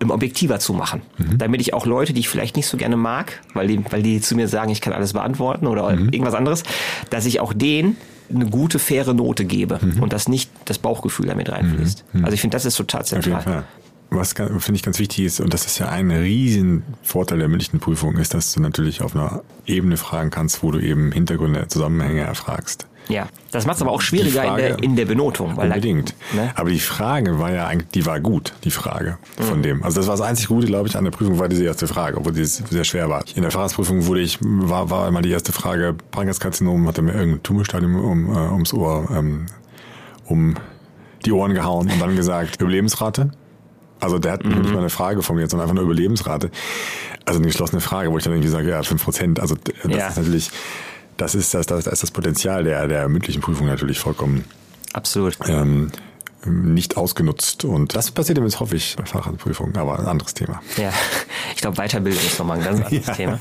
objektiver 0.10 0.60
zu 0.60 0.74
machen. 0.74 1.02
Mhm. 1.18 1.38
Damit 1.38 1.62
ich 1.62 1.74
auch 1.74 1.86
Leute, 1.86 2.14
die 2.14 2.20
ich 2.22 2.30
vielleicht 2.30 2.56
nicht 2.56 2.68
so 2.68 2.78
gerne 2.78 2.98
mag, 2.98 3.42
weil 3.54 3.68
die, 3.68 3.84
weil 3.90 4.04
die 4.04 4.22
zu 4.22 4.36
mir 4.36 4.48
sagen, 4.48 4.72
ich 4.72 4.82
kann 4.82 4.94
alles 4.94 5.14
beantworten 5.14 5.68
oder 5.68 5.92
mhm. 5.92 6.10
irgendwas 6.10 6.34
anderes, 6.34 6.64
dass 7.10 7.26
ich 7.26 7.40
auch 7.40 7.54
denen 7.54 7.98
eine 8.34 8.46
gute, 8.46 8.80
faire 8.80 9.14
Note 9.14 9.46
gebe 9.46 9.80
mhm. 9.82 10.02
und 10.02 10.14
dass 10.14 10.28
nicht 10.28 10.52
das 10.66 10.80
Bauchgefühl 10.80 11.28
damit 11.28 11.50
reinfließt. 11.50 12.06
Mhm. 12.14 12.26
Also 12.26 12.34
ich 12.36 12.42
finde, 12.42 12.56
das 12.56 12.66
ist 12.66 12.76
total 12.76 13.06
zentral. 13.06 13.64
Was 14.10 14.34
finde 14.34 14.76
ich 14.76 14.84
ganz 14.84 15.00
wichtig 15.00 15.26
ist, 15.26 15.40
und 15.40 15.54
das 15.56 15.66
ist 15.66 15.80
ja 15.80 15.90
ein 15.90 16.12
riesen 16.12 16.84
Vorteil 17.02 17.40
der 17.40 17.48
mündlichen 17.48 17.80
Prüfung, 17.80 18.18
ist, 18.18 18.36
dass 18.36 18.54
du 18.54 18.62
natürlich 18.62 19.02
auf 19.02 19.16
einer 19.16 19.42
Ebene 19.66 19.98
fragen 19.98 20.30
kannst, 20.30 20.62
wo 20.62 20.70
du 20.70 20.80
eben 20.80 21.12
Hintergründe, 21.12 21.68
Zusammenhänge 21.68 22.22
erfragst. 22.22 22.86
Ja, 23.10 23.28
das 23.52 23.66
macht 23.66 23.78
es 23.78 23.82
aber 23.82 23.92
auch 23.92 24.02
schwieriger 24.02 24.44
Frage, 24.44 24.62
in, 24.62 24.68
der, 24.68 24.84
in 24.84 24.96
der 24.96 25.06
Benotung. 25.06 25.56
Unbedingt. 25.56 26.16
Da, 26.32 26.42
ne? 26.42 26.52
Aber 26.56 26.70
die 26.70 26.80
Frage 26.80 27.40
war 27.40 27.52
ja 27.52 27.68
eigentlich, 27.68 27.90
die 27.90 28.06
war 28.06 28.20
gut, 28.20 28.54
die 28.64 28.72
Frage 28.72 29.18
von 29.38 29.60
mhm. 29.60 29.64
dem. 29.64 29.84
Also 29.84 30.00
das 30.00 30.08
war 30.08 30.16
das 30.16 30.26
einzig 30.26 30.48
Gute, 30.48 30.68
glaube 30.68 30.88
ich, 30.88 30.96
an 30.96 31.04
der 31.04 31.12
Prüfung 31.12 31.40
war 31.40 31.50
diese 31.50 31.66
erste 31.66 31.88
Frage, 31.88 32.18
obwohl 32.18 32.34
die 32.34 32.46
sehr 32.46 32.84
schwer 32.84 33.10
war. 33.10 33.24
In 33.36 33.42
der 33.42 33.52
Fahrradsprüfung 33.52 34.06
wurde 34.06 34.22
ich, 34.22 34.40
war, 34.42 34.90
war 34.90 35.08
immer 35.08 35.22
die 35.22 35.32
erste 35.32 35.52
Frage, 35.52 35.96
Pankreaskarzinom, 36.12 36.88
hat 36.88 36.98
er 36.98 37.04
mir 37.04 37.14
irgendein 37.14 37.44
Tumorstadium 37.44 37.96
um, 37.96 38.34
äh, 38.34 38.52
ums 38.52 38.74
Ohr, 38.74 39.10
ähm, 39.12 39.48
um 40.26 40.56
die 41.26 41.32
Ohren 41.32 41.54
gehauen 41.54 41.90
und 41.92 42.02
dann 42.02 42.16
gesagt, 42.16 42.62
Überlebensrate. 42.62 43.32
Also 44.00 44.20
der 44.20 44.34
hat 44.34 44.44
mhm. 44.44 44.62
nicht 44.62 44.74
mal 44.74 44.80
eine 44.80 44.90
Frage 44.90 45.22
formuliert, 45.24 45.50
sondern 45.50 45.70
einfach 45.70 45.80
eine 45.80 45.86
Überlebensrate. 45.86 46.52
Also 47.26 47.40
eine 47.40 47.48
geschlossene 47.48 47.80
Frage, 47.80 48.12
wo 48.12 48.18
ich 48.18 48.24
dann 48.24 48.34
irgendwie 48.34 48.50
sage, 48.50 48.70
ja, 48.70 48.84
fünf 48.84 49.04
Prozent. 49.04 49.40
Also 49.40 49.56
das 49.56 49.96
ja. 49.96 50.08
ist 50.08 50.18
natürlich 50.18 50.52
das 51.18 51.36
ist 51.36 51.54
das, 51.54 51.66
das, 51.68 51.88
ist 51.88 52.04
das 52.04 52.12
Potenzial 52.12 52.64
der, 52.64 52.88
der 52.88 53.08
mündlichen 53.10 53.42
Prüfung 53.42 53.68
natürlich 53.68 54.00
vollkommen 54.00 54.46
Absolut. 54.94 55.38
Ähm, 55.48 55.92
nicht 56.46 56.98
ausgenutzt. 56.98 57.66
Und 57.66 57.96
das 57.96 58.12
passiert 58.12 58.38
jetzt 58.38 58.60
hoffe 58.60 58.76
ich, 58.76 58.96
bei 58.96 59.06
Fahrradprüfungen, 59.06 59.76
aber 59.78 60.00
ein 60.00 60.06
anderes 60.06 60.34
Thema. 60.34 60.62
Ja, 60.78 60.92
ich 61.56 61.62
glaube, 61.62 61.78
Weiterbildung 61.78 62.24
ist 62.24 62.40
nochmal 62.40 62.58
ein 62.58 62.64
ganz 62.64 62.82
anderes 62.82 63.08
ja. 63.08 63.14
Thema. 63.14 63.40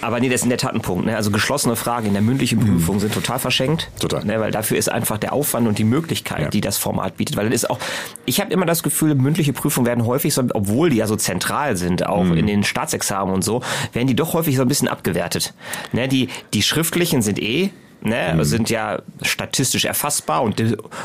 Aber 0.00 0.20
nee, 0.20 0.28
das 0.28 0.40
ist 0.40 0.44
in 0.44 0.50
der 0.50 0.58
Tat 0.58 0.74
ein 0.74 0.80
Punkt. 0.80 1.06
Ne? 1.06 1.16
Also 1.16 1.30
geschlossene 1.30 1.76
Fragen 1.76 2.06
in 2.06 2.12
der 2.12 2.22
mündlichen 2.22 2.58
mhm. 2.58 2.76
Prüfung 2.76 2.96
mhm. 2.96 3.00
sind 3.00 3.14
total 3.14 3.38
verschenkt. 3.38 3.90
Total. 4.00 4.24
Ne? 4.24 4.40
Weil 4.40 4.50
dafür 4.50 4.76
ist 4.76 4.90
einfach 4.90 5.18
der 5.18 5.32
Aufwand 5.32 5.66
und 5.66 5.78
die 5.78 5.84
Möglichkeit, 5.84 6.40
ja. 6.40 6.48
die 6.48 6.60
das 6.60 6.78
Format 6.78 7.16
bietet. 7.16 7.36
Weil 7.36 7.46
das 7.46 7.62
ist 7.62 7.70
auch, 7.70 7.78
ich 8.24 8.40
habe 8.40 8.52
immer 8.52 8.66
das 8.66 8.82
Gefühl, 8.82 9.14
mündliche 9.14 9.52
Prüfungen 9.52 9.86
werden 9.86 10.06
häufig 10.06 10.34
so, 10.34 10.42
obwohl 10.54 10.90
die 10.90 10.96
ja 10.96 11.06
so 11.06 11.16
zentral 11.16 11.76
sind, 11.76 12.06
auch 12.06 12.24
mhm. 12.24 12.36
in 12.36 12.46
den 12.46 12.64
Staatsexamen 12.64 13.34
und 13.34 13.42
so, 13.42 13.62
werden 13.92 14.06
die 14.06 14.16
doch 14.16 14.34
häufig 14.34 14.56
so 14.56 14.62
ein 14.62 14.68
bisschen 14.68 14.88
abgewertet. 14.88 15.54
Ne? 15.92 16.08
Die, 16.08 16.28
die 16.54 16.62
schriftlichen 16.62 17.22
sind 17.22 17.40
eh 17.40 17.70
ne, 18.04 18.34
mhm. 18.34 18.44
sind 18.44 18.70
ja 18.70 19.00
statistisch 19.22 19.84
erfassbar 19.84 20.42
und, 20.42 20.62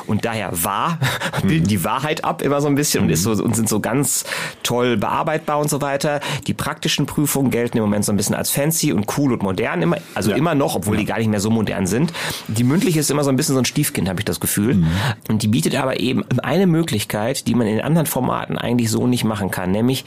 und 0.07 0.25
daher 0.25 0.63
wahr, 0.63 0.99
bilden 1.43 1.63
mhm. 1.63 1.67
die 1.67 1.83
Wahrheit 1.83 2.23
ab 2.23 2.41
immer 2.41 2.61
so 2.61 2.67
ein 2.67 2.75
bisschen 2.75 3.03
und, 3.03 3.09
ist 3.09 3.23
so, 3.23 3.31
und 3.31 3.55
sind 3.55 3.69
so 3.69 3.79
ganz 3.79 4.25
toll 4.63 4.97
bearbeitbar 4.97 5.59
und 5.59 5.69
so 5.69 5.81
weiter. 5.81 6.19
Die 6.47 6.53
praktischen 6.53 7.05
Prüfungen 7.05 7.51
gelten 7.51 7.77
im 7.77 7.83
Moment 7.83 8.05
so 8.05 8.11
ein 8.11 8.17
bisschen 8.17 8.35
als 8.35 8.49
fancy 8.49 8.91
und 8.93 9.05
cool 9.17 9.33
und 9.33 9.43
modern, 9.43 9.81
immer, 9.81 9.97
also 10.15 10.31
ja. 10.31 10.37
immer 10.37 10.55
noch, 10.55 10.75
obwohl 10.75 10.95
ja. 10.95 11.01
die 11.01 11.05
gar 11.05 11.17
nicht 11.17 11.29
mehr 11.29 11.39
so 11.39 11.49
modern 11.49 11.87
sind. 11.87 12.13
Die 12.47 12.63
mündliche 12.63 12.99
ist 12.99 13.11
immer 13.11 13.23
so 13.23 13.29
ein 13.29 13.35
bisschen 13.35 13.55
so 13.55 13.61
ein 13.61 13.65
Stiefkind, 13.65 14.09
habe 14.09 14.19
ich 14.19 14.25
das 14.25 14.39
Gefühl. 14.39 14.75
Mhm. 14.75 14.87
Und 15.29 15.43
die 15.43 15.47
bietet 15.47 15.75
aber 15.75 15.99
eben 15.99 16.23
eine 16.41 16.67
Möglichkeit, 16.67 17.47
die 17.47 17.55
man 17.55 17.67
in 17.67 17.81
anderen 17.81 18.07
Formaten 18.07 18.57
eigentlich 18.57 18.89
so 18.89 19.07
nicht 19.07 19.23
machen 19.23 19.51
kann, 19.51 19.71
nämlich 19.71 20.05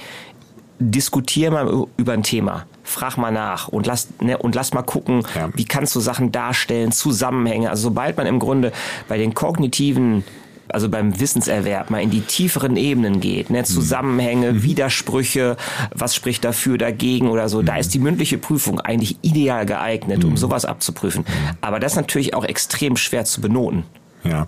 diskutier 0.80 1.50
mal 1.50 1.87
über 1.96 2.12
ein 2.12 2.22
Thema. 2.22 2.66
Frag 2.82 3.16
mal 3.16 3.30
nach 3.30 3.68
und 3.68 3.87
lass, 3.87 4.08
ne, 4.20 4.37
und 4.38 4.54
lass 4.54 4.72
mal 4.72 4.82
gucken, 4.82 5.22
ja. 5.34 5.50
wie 5.54 5.64
kannst 5.64 5.94
du 5.94 6.00
Sachen 6.00 6.32
darstellen, 6.32 6.90
Zusammenhänge. 6.90 7.70
Also 7.70 7.84
sobald 7.84 8.16
man 8.16 8.26
im 8.26 8.40
Grunde 8.40 8.72
bei 9.06 9.18
den 9.18 9.34
kognitiven 9.34 10.25
also 10.72 10.88
beim 10.88 11.18
Wissenserwerb 11.18 11.90
mal 11.90 12.00
in 12.00 12.10
die 12.10 12.20
tieferen 12.20 12.76
Ebenen 12.76 13.20
geht, 13.20 13.50
ne, 13.50 13.64
Zusammenhänge, 13.64 14.52
mhm. 14.52 14.62
Widersprüche, 14.62 15.56
was 15.92 16.14
spricht 16.14 16.44
dafür, 16.44 16.78
dagegen 16.78 17.28
oder 17.28 17.49
so, 17.49 17.60
mhm. 17.60 17.66
da 17.66 17.76
ist 17.76 17.92
die 17.92 17.99
mündliche 17.99 18.38
Prüfung 18.38 18.80
eigentlich 18.80 19.18
ideal 19.22 19.66
geeignet, 19.66 20.25
um 20.25 20.30
mhm. 20.30 20.37
sowas 20.37 20.64
abzuprüfen. 20.64 21.25
Aber 21.60 21.80
das 21.80 21.92
ist 21.92 21.96
natürlich 21.96 22.34
auch 22.34 22.44
extrem 22.44 22.96
schwer 22.96 23.25
zu 23.25 23.40
benoten. 23.40 23.84
Ja, 24.22 24.46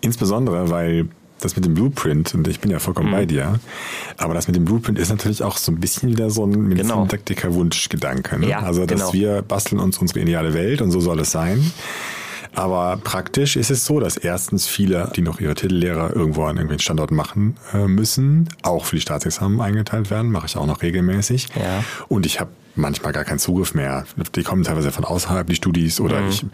insbesondere, 0.00 0.70
weil 0.70 1.08
das 1.44 1.56
mit 1.56 1.64
dem 1.64 1.74
Blueprint, 1.74 2.34
und 2.34 2.48
ich 2.48 2.60
bin 2.60 2.70
ja 2.70 2.78
vollkommen 2.78 3.10
mhm. 3.10 3.14
bei 3.14 3.26
dir, 3.26 3.60
aber 4.16 4.34
das 4.34 4.46
mit 4.46 4.56
dem 4.56 4.64
Blueprint 4.64 4.98
ist 4.98 5.10
natürlich 5.10 5.42
auch 5.42 5.56
so 5.56 5.72
ein 5.72 5.80
bisschen 5.80 6.08
wieder 6.10 6.30
so 6.30 6.44
ein 6.44 6.68
Medizintechniker-Wunschgedanke. 6.68 8.38
Ne? 8.38 8.48
Ja, 8.48 8.60
also, 8.60 8.86
dass 8.86 9.00
genau. 9.00 9.12
wir 9.12 9.42
basteln 9.42 9.80
uns 9.80 9.98
unsere 9.98 10.20
ideale 10.20 10.54
Welt 10.54 10.82
und 10.82 10.90
so 10.90 11.00
soll 11.00 11.20
es 11.20 11.30
sein. 11.30 11.72
Aber 12.54 12.98
praktisch 13.02 13.56
ist 13.56 13.70
es 13.70 13.84
so, 13.84 13.98
dass 13.98 14.16
erstens 14.16 14.66
viele, 14.66 15.10
die 15.16 15.22
noch 15.22 15.40
ihre 15.40 15.54
Titellehrer 15.54 16.14
irgendwo 16.14 16.44
an 16.44 16.56
irgendwelchen 16.56 16.82
Standorten 16.82 17.16
machen 17.16 17.56
äh, 17.72 17.88
müssen, 17.88 18.48
auch 18.62 18.84
für 18.84 18.96
die 18.96 19.02
Staatsexamen 19.02 19.60
eingeteilt 19.60 20.10
werden, 20.10 20.30
mache 20.30 20.46
ich 20.46 20.56
auch 20.56 20.66
noch 20.66 20.82
regelmäßig. 20.82 21.48
Ja. 21.56 21.84
Und 22.08 22.26
ich 22.26 22.38
habe 22.40 22.50
manchmal 22.76 23.12
gar 23.12 23.24
keinen 23.24 23.38
Zugriff 23.38 23.74
mehr. 23.74 24.04
Die 24.34 24.42
kommen 24.42 24.64
teilweise 24.64 24.90
von 24.90 25.04
außerhalb, 25.04 25.46
die 25.46 25.54
Studis, 25.54 26.00
oder 26.00 26.20
mhm. 26.20 26.28
ich, 26.28 26.46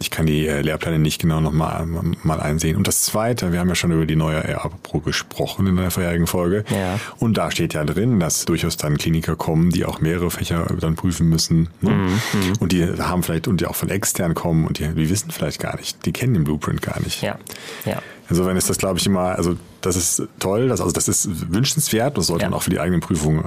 ich 0.00 0.10
kann 0.10 0.26
die 0.26 0.46
äh, 0.46 0.60
Lehrpläne 0.60 0.98
nicht 0.98 1.20
genau 1.20 1.40
nochmal 1.40 1.86
mal 2.22 2.40
einsehen. 2.40 2.76
Und 2.76 2.86
das 2.86 3.02
Zweite, 3.02 3.52
wir 3.52 3.60
haben 3.60 3.68
ja 3.68 3.74
schon 3.74 3.92
über 3.92 4.06
die 4.06 4.16
neue 4.16 4.44
RA-Pro 4.44 5.00
gesprochen 5.00 5.66
in 5.66 5.76
der 5.76 5.90
vorherigen 5.90 6.26
Folge. 6.26 6.64
Ja. 6.70 6.98
Und 7.18 7.36
da 7.36 7.50
steht 7.50 7.74
ja 7.74 7.84
drin, 7.84 8.20
dass 8.20 8.44
durchaus 8.44 8.76
dann 8.76 8.98
Kliniker 8.98 9.36
kommen, 9.36 9.70
die 9.70 9.84
auch 9.84 10.00
mehrere 10.00 10.30
Fächer 10.30 10.66
dann 10.80 10.94
prüfen 10.94 11.28
müssen. 11.28 11.68
Ne? 11.80 11.90
Mhm. 11.90 12.06
mhm. 12.06 12.52
Und 12.60 12.72
die 12.72 12.84
haben 12.84 13.22
vielleicht, 13.22 13.48
und 13.48 13.60
die 13.60 13.66
auch 13.66 13.76
von 13.76 13.90
extern 13.90 14.34
kommen 14.34 14.66
und 14.66 14.78
die, 14.78 14.88
die 14.88 15.10
wissen 15.10 15.30
vielleicht 15.30 15.60
gar 15.60 15.76
nicht, 15.76 16.04
die 16.06 16.12
kennen 16.12 16.34
den 16.34 16.44
Blueprint 16.44 16.82
gar 16.82 17.00
nicht. 17.00 17.22
Ja, 17.22 17.38
ja. 17.84 18.00
Insofern 18.28 18.56
ist 18.56 18.70
das, 18.70 18.78
glaube 18.78 18.98
ich, 18.98 19.06
immer, 19.06 19.36
also 19.36 19.56
das 19.86 19.96
ist 19.96 20.22
toll, 20.38 20.68
das, 20.68 20.80
also 20.80 20.92
das 20.92 21.08
ist 21.08 21.52
wünschenswert, 21.52 22.16
das 22.16 22.28
sollte 22.28 22.44
ja. 22.44 22.50
man 22.50 22.58
auch 22.58 22.62
für 22.62 22.70
die 22.70 22.80
eigenen 22.80 23.00
Prüfungen 23.00 23.44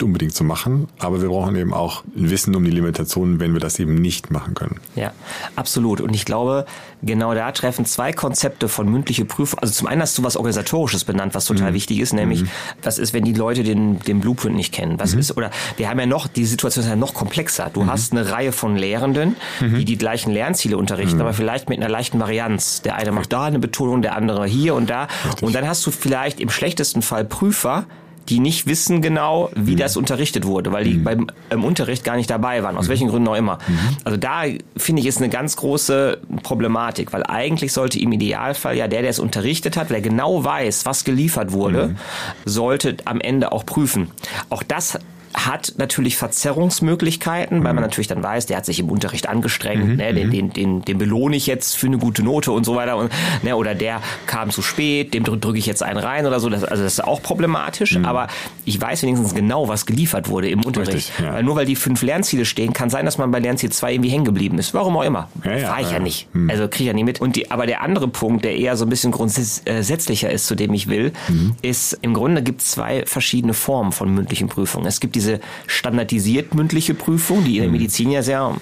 unbedingt 0.00 0.34
so 0.34 0.44
machen. 0.44 0.88
Aber 0.98 1.20
wir 1.20 1.28
brauchen 1.28 1.56
eben 1.56 1.74
auch 1.74 2.04
ein 2.16 2.30
Wissen 2.30 2.54
um 2.54 2.64
die 2.64 2.70
Limitationen, 2.70 3.40
wenn 3.40 3.52
wir 3.52 3.60
das 3.60 3.78
eben 3.78 3.94
nicht 3.96 4.30
machen 4.30 4.54
können. 4.54 4.80
Ja, 4.94 5.12
absolut. 5.56 6.00
Und 6.00 6.14
ich 6.14 6.24
glaube, 6.24 6.66
genau 7.02 7.34
da 7.34 7.50
treffen 7.52 7.84
zwei 7.84 8.12
Konzepte 8.12 8.68
von 8.68 8.88
mündliche 8.90 9.24
Prüfung. 9.24 9.58
Also 9.58 9.74
zum 9.74 9.86
einen 9.88 10.02
hast 10.02 10.16
du 10.18 10.22
was 10.22 10.36
Organisatorisches 10.36 11.04
benannt, 11.04 11.34
was 11.34 11.46
total 11.46 11.70
mhm. 11.70 11.74
wichtig 11.74 11.98
ist, 11.98 12.12
nämlich, 12.12 12.42
mhm. 12.42 12.48
was 12.82 12.98
ist, 12.98 13.12
wenn 13.12 13.24
die 13.24 13.32
Leute 13.32 13.62
den, 13.62 13.98
den 14.00 14.20
Blueprint 14.20 14.56
nicht 14.56 14.72
kennen? 14.72 14.98
Was 14.98 15.14
mhm. 15.14 15.20
ist, 15.20 15.36
oder 15.36 15.50
wir 15.76 15.88
haben 15.88 15.98
ja 15.98 16.06
noch, 16.06 16.28
die 16.28 16.44
Situation 16.44 16.84
ist 16.84 16.90
ja 16.90 16.96
noch 16.96 17.14
komplexer. 17.14 17.70
Du 17.72 17.82
mhm. 17.82 17.90
hast 17.90 18.12
eine 18.12 18.30
Reihe 18.30 18.52
von 18.52 18.76
Lehrenden, 18.76 19.36
mhm. 19.60 19.76
die 19.76 19.84
die 19.84 19.98
gleichen 19.98 20.32
Lernziele 20.32 20.76
unterrichten, 20.76 21.16
mhm. 21.16 21.22
aber 21.22 21.32
vielleicht 21.32 21.68
mit 21.68 21.78
einer 21.78 21.88
leichten 21.88 22.20
Varianz. 22.20 22.82
Der 22.82 22.96
eine 22.96 23.12
macht 23.12 23.32
da 23.32 23.44
eine 23.44 23.58
Betonung, 23.58 24.02
der 24.02 24.16
andere 24.16 24.46
hier 24.46 24.74
und 24.74 24.88
da. 24.88 25.08
Richtig. 25.24 25.42
Und 25.42 25.54
dann 25.54 25.66
hast 25.66 25.79
du 25.86 25.90
vielleicht 25.90 26.40
im 26.40 26.50
schlechtesten 26.50 27.02
Fall 27.02 27.24
Prüfer, 27.24 27.86
die 28.28 28.38
nicht 28.38 28.66
wissen 28.66 29.02
genau, 29.02 29.50
wie 29.54 29.72
mhm. 29.72 29.78
das 29.78 29.96
unterrichtet 29.96 30.46
wurde, 30.46 30.72
weil 30.72 30.84
die 30.84 30.94
mhm. 30.94 31.04
beim 31.04 31.26
im 31.50 31.64
Unterricht 31.64 32.04
gar 32.04 32.16
nicht 32.16 32.30
dabei 32.30 32.62
waren, 32.62 32.76
aus 32.76 32.86
mhm. 32.86 32.90
welchen 32.90 33.08
Gründen 33.08 33.28
auch 33.28 33.34
immer. 33.34 33.58
Mhm. 33.66 33.96
Also 34.04 34.16
da 34.16 34.42
finde 34.76 35.00
ich 35.00 35.08
ist 35.08 35.18
eine 35.18 35.28
ganz 35.28 35.56
große 35.56 36.20
Problematik, 36.42 37.12
weil 37.12 37.24
eigentlich 37.24 37.72
sollte 37.72 37.98
im 37.98 38.12
Idealfall 38.12 38.76
ja 38.76 38.86
der, 38.86 39.02
der 39.02 39.10
es 39.10 39.18
unterrichtet 39.18 39.76
hat, 39.76 39.90
der 39.90 40.00
genau 40.00 40.44
weiß, 40.44 40.86
was 40.86 41.04
geliefert 41.04 41.52
wurde, 41.52 41.88
mhm. 41.88 41.96
sollte 42.44 42.96
am 43.04 43.20
Ende 43.20 43.52
auch 43.52 43.66
prüfen. 43.66 44.10
Auch 44.48 44.62
das 44.62 44.98
hat 45.34 45.74
natürlich 45.76 46.16
Verzerrungsmöglichkeiten, 46.16 47.58
weil 47.58 47.72
man 47.72 47.76
mhm. 47.76 47.82
natürlich 47.82 48.08
dann 48.08 48.22
weiß, 48.22 48.46
der 48.46 48.56
hat 48.56 48.66
sich 48.66 48.80
im 48.80 48.90
Unterricht 48.90 49.28
angestrengt, 49.28 49.86
mhm. 49.86 49.96
ne, 49.96 50.12
den, 50.12 50.26
mhm. 50.26 50.32
den, 50.32 50.52
den, 50.52 50.82
den 50.82 50.98
belohne 50.98 51.36
ich 51.36 51.46
jetzt 51.46 51.76
für 51.76 51.86
eine 51.86 51.98
gute 51.98 52.22
Note 52.22 52.52
und 52.52 52.64
so 52.64 52.74
weiter. 52.74 52.96
Und, 52.96 53.12
ne, 53.42 53.56
oder 53.56 53.74
der 53.74 54.02
kam 54.26 54.50
zu 54.50 54.62
spät, 54.62 55.14
dem 55.14 55.24
drücke 55.24 55.58
ich 55.58 55.66
jetzt 55.66 55.82
einen 55.82 55.98
rein 55.98 56.26
oder 56.26 56.40
so. 56.40 56.48
Das, 56.48 56.64
also 56.64 56.82
das 56.82 56.94
ist 56.94 57.04
auch 57.04 57.22
problematisch, 57.22 57.96
mhm. 57.96 58.04
aber 58.04 58.26
ich 58.64 58.80
weiß 58.80 59.02
wenigstens 59.02 59.34
genau, 59.34 59.68
was 59.68 59.86
geliefert 59.86 60.28
wurde 60.28 60.48
im 60.48 60.64
Unterricht. 60.64 60.94
Richtig, 60.94 61.24
ja. 61.24 61.34
Weil 61.34 61.44
nur 61.44 61.56
weil 61.56 61.66
die 61.66 61.76
fünf 61.76 62.02
Lernziele 62.02 62.44
stehen, 62.44 62.72
kann 62.72 62.90
sein, 62.90 63.04
dass 63.04 63.18
man 63.18 63.30
bei 63.30 63.38
Lernziel 63.38 63.70
2 63.70 63.94
irgendwie 63.94 64.10
hängen 64.10 64.24
geblieben 64.24 64.58
ist. 64.58 64.74
Warum 64.74 64.96
auch 64.96 65.04
immer. 65.04 65.28
Ja, 65.44 65.56
ja, 65.56 65.68
Fahre 65.68 65.82
ich 65.82 65.88
ja, 65.88 65.94
ja 65.94 66.00
nicht. 66.00 66.34
Mhm. 66.34 66.50
Also 66.50 66.66
kriege 66.68 66.84
ich 66.84 66.86
ja 66.88 66.92
nicht 66.92 67.04
mit. 67.04 67.20
Und 67.20 67.36
die, 67.36 67.50
aber 67.50 67.66
der 67.66 67.82
andere 67.82 68.08
Punkt, 68.08 68.44
der 68.44 68.56
eher 68.56 68.76
so 68.76 68.84
ein 68.84 68.88
bisschen 68.88 69.12
grundsätzlicher 69.12 70.30
ist, 70.30 70.46
zu 70.46 70.54
dem 70.54 70.74
ich 70.74 70.88
will, 70.88 71.12
mhm. 71.28 71.54
ist, 71.62 71.98
im 72.02 72.14
Grunde 72.14 72.42
gibt 72.42 72.62
es 72.62 72.72
zwei 72.72 73.04
verschiedene 73.06 73.54
Formen 73.54 73.92
von 73.92 74.12
mündlichen 74.12 74.48
Prüfungen. 74.48 74.86
Es 74.86 75.00
gibt 75.00 75.14
diese 75.20 75.40
standardisiert 75.66 76.54
mündliche 76.54 76.94
Prüfung, 76.94 77.44
die 77.44 77.56
in 77.56 77.62
der 77.62 77.68
mhm. 77.68 77.76
Medizin 77.76 78.10
ja 78.10 78.22
sehr 78.22 78.56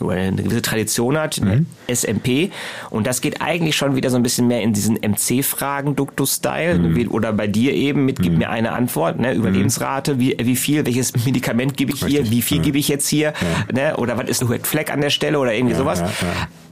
eine 0.00 0.42
gewisse 0.42 0.62
Tradition 0.62 1.18
hat, 1.18 1.40
mhm. 1.40 1.66
SMP. 1.88 2.50
Und 2.90 3.06
das 3.06 3.20
geht 3.20 3.40
eigentlich 3.40 3.76
schon 3.76 3.96
wieder 3.96 4.10
so 4.10 4.16
ein 4.16 4.22
bisschen 4.22 4.46
mehr 4.46 4.62
in 4.62 4.72
diesen 4.72 4.96
MC-Fragen-Duktus-Style. 4.96 6.78
Mhm. 6.78 7.10
Oder 7.10 7.32
bei 7.32 7.46
dir 7.46 7.74
eben 7.74 8.04
mit, 8.04 8.20
gib 8.20 8.32
mhm. 8.32 8.38
mir 8.38 8.50
eine 8.50 8.72
Antwort, 8.72 9.18
ne, 9.18 9.34
Überlebensrate, 9.34 10.18
wie, 10.20 10.36
wie 10.40 10.56
viel, 10.56 10.86
welches 10.86 11.24
Medikament 11.24 11.76
gebe 11.76 11.92
ich 11.92 12.04
Richtig. 12.04 12.22
hier, 12.22 12.30
wie 12.30 12.42
viel 12.42 12.58
ja. 12.58 12.62
gebe 12.62 12.78
ich 12.78 12.88
jetzt 12.88 13.08
hier, 13.08 13.32
ja. 13.72 13.72
ne, 13.72 13.96
oder 13.96 14.16
was 14.16 14.28
ist 14.28 14.42
ein 14.42 14.48
Red 14.48 14.66
Flag 14.66 14.92
an 14.92 15.00
der 15.00 15.10
Stelle 15.10 15.38
oder 15.38 15.52
irgendwie 15.52 15.72
ja, 15.72 15.78
sowas. 15.78 16.02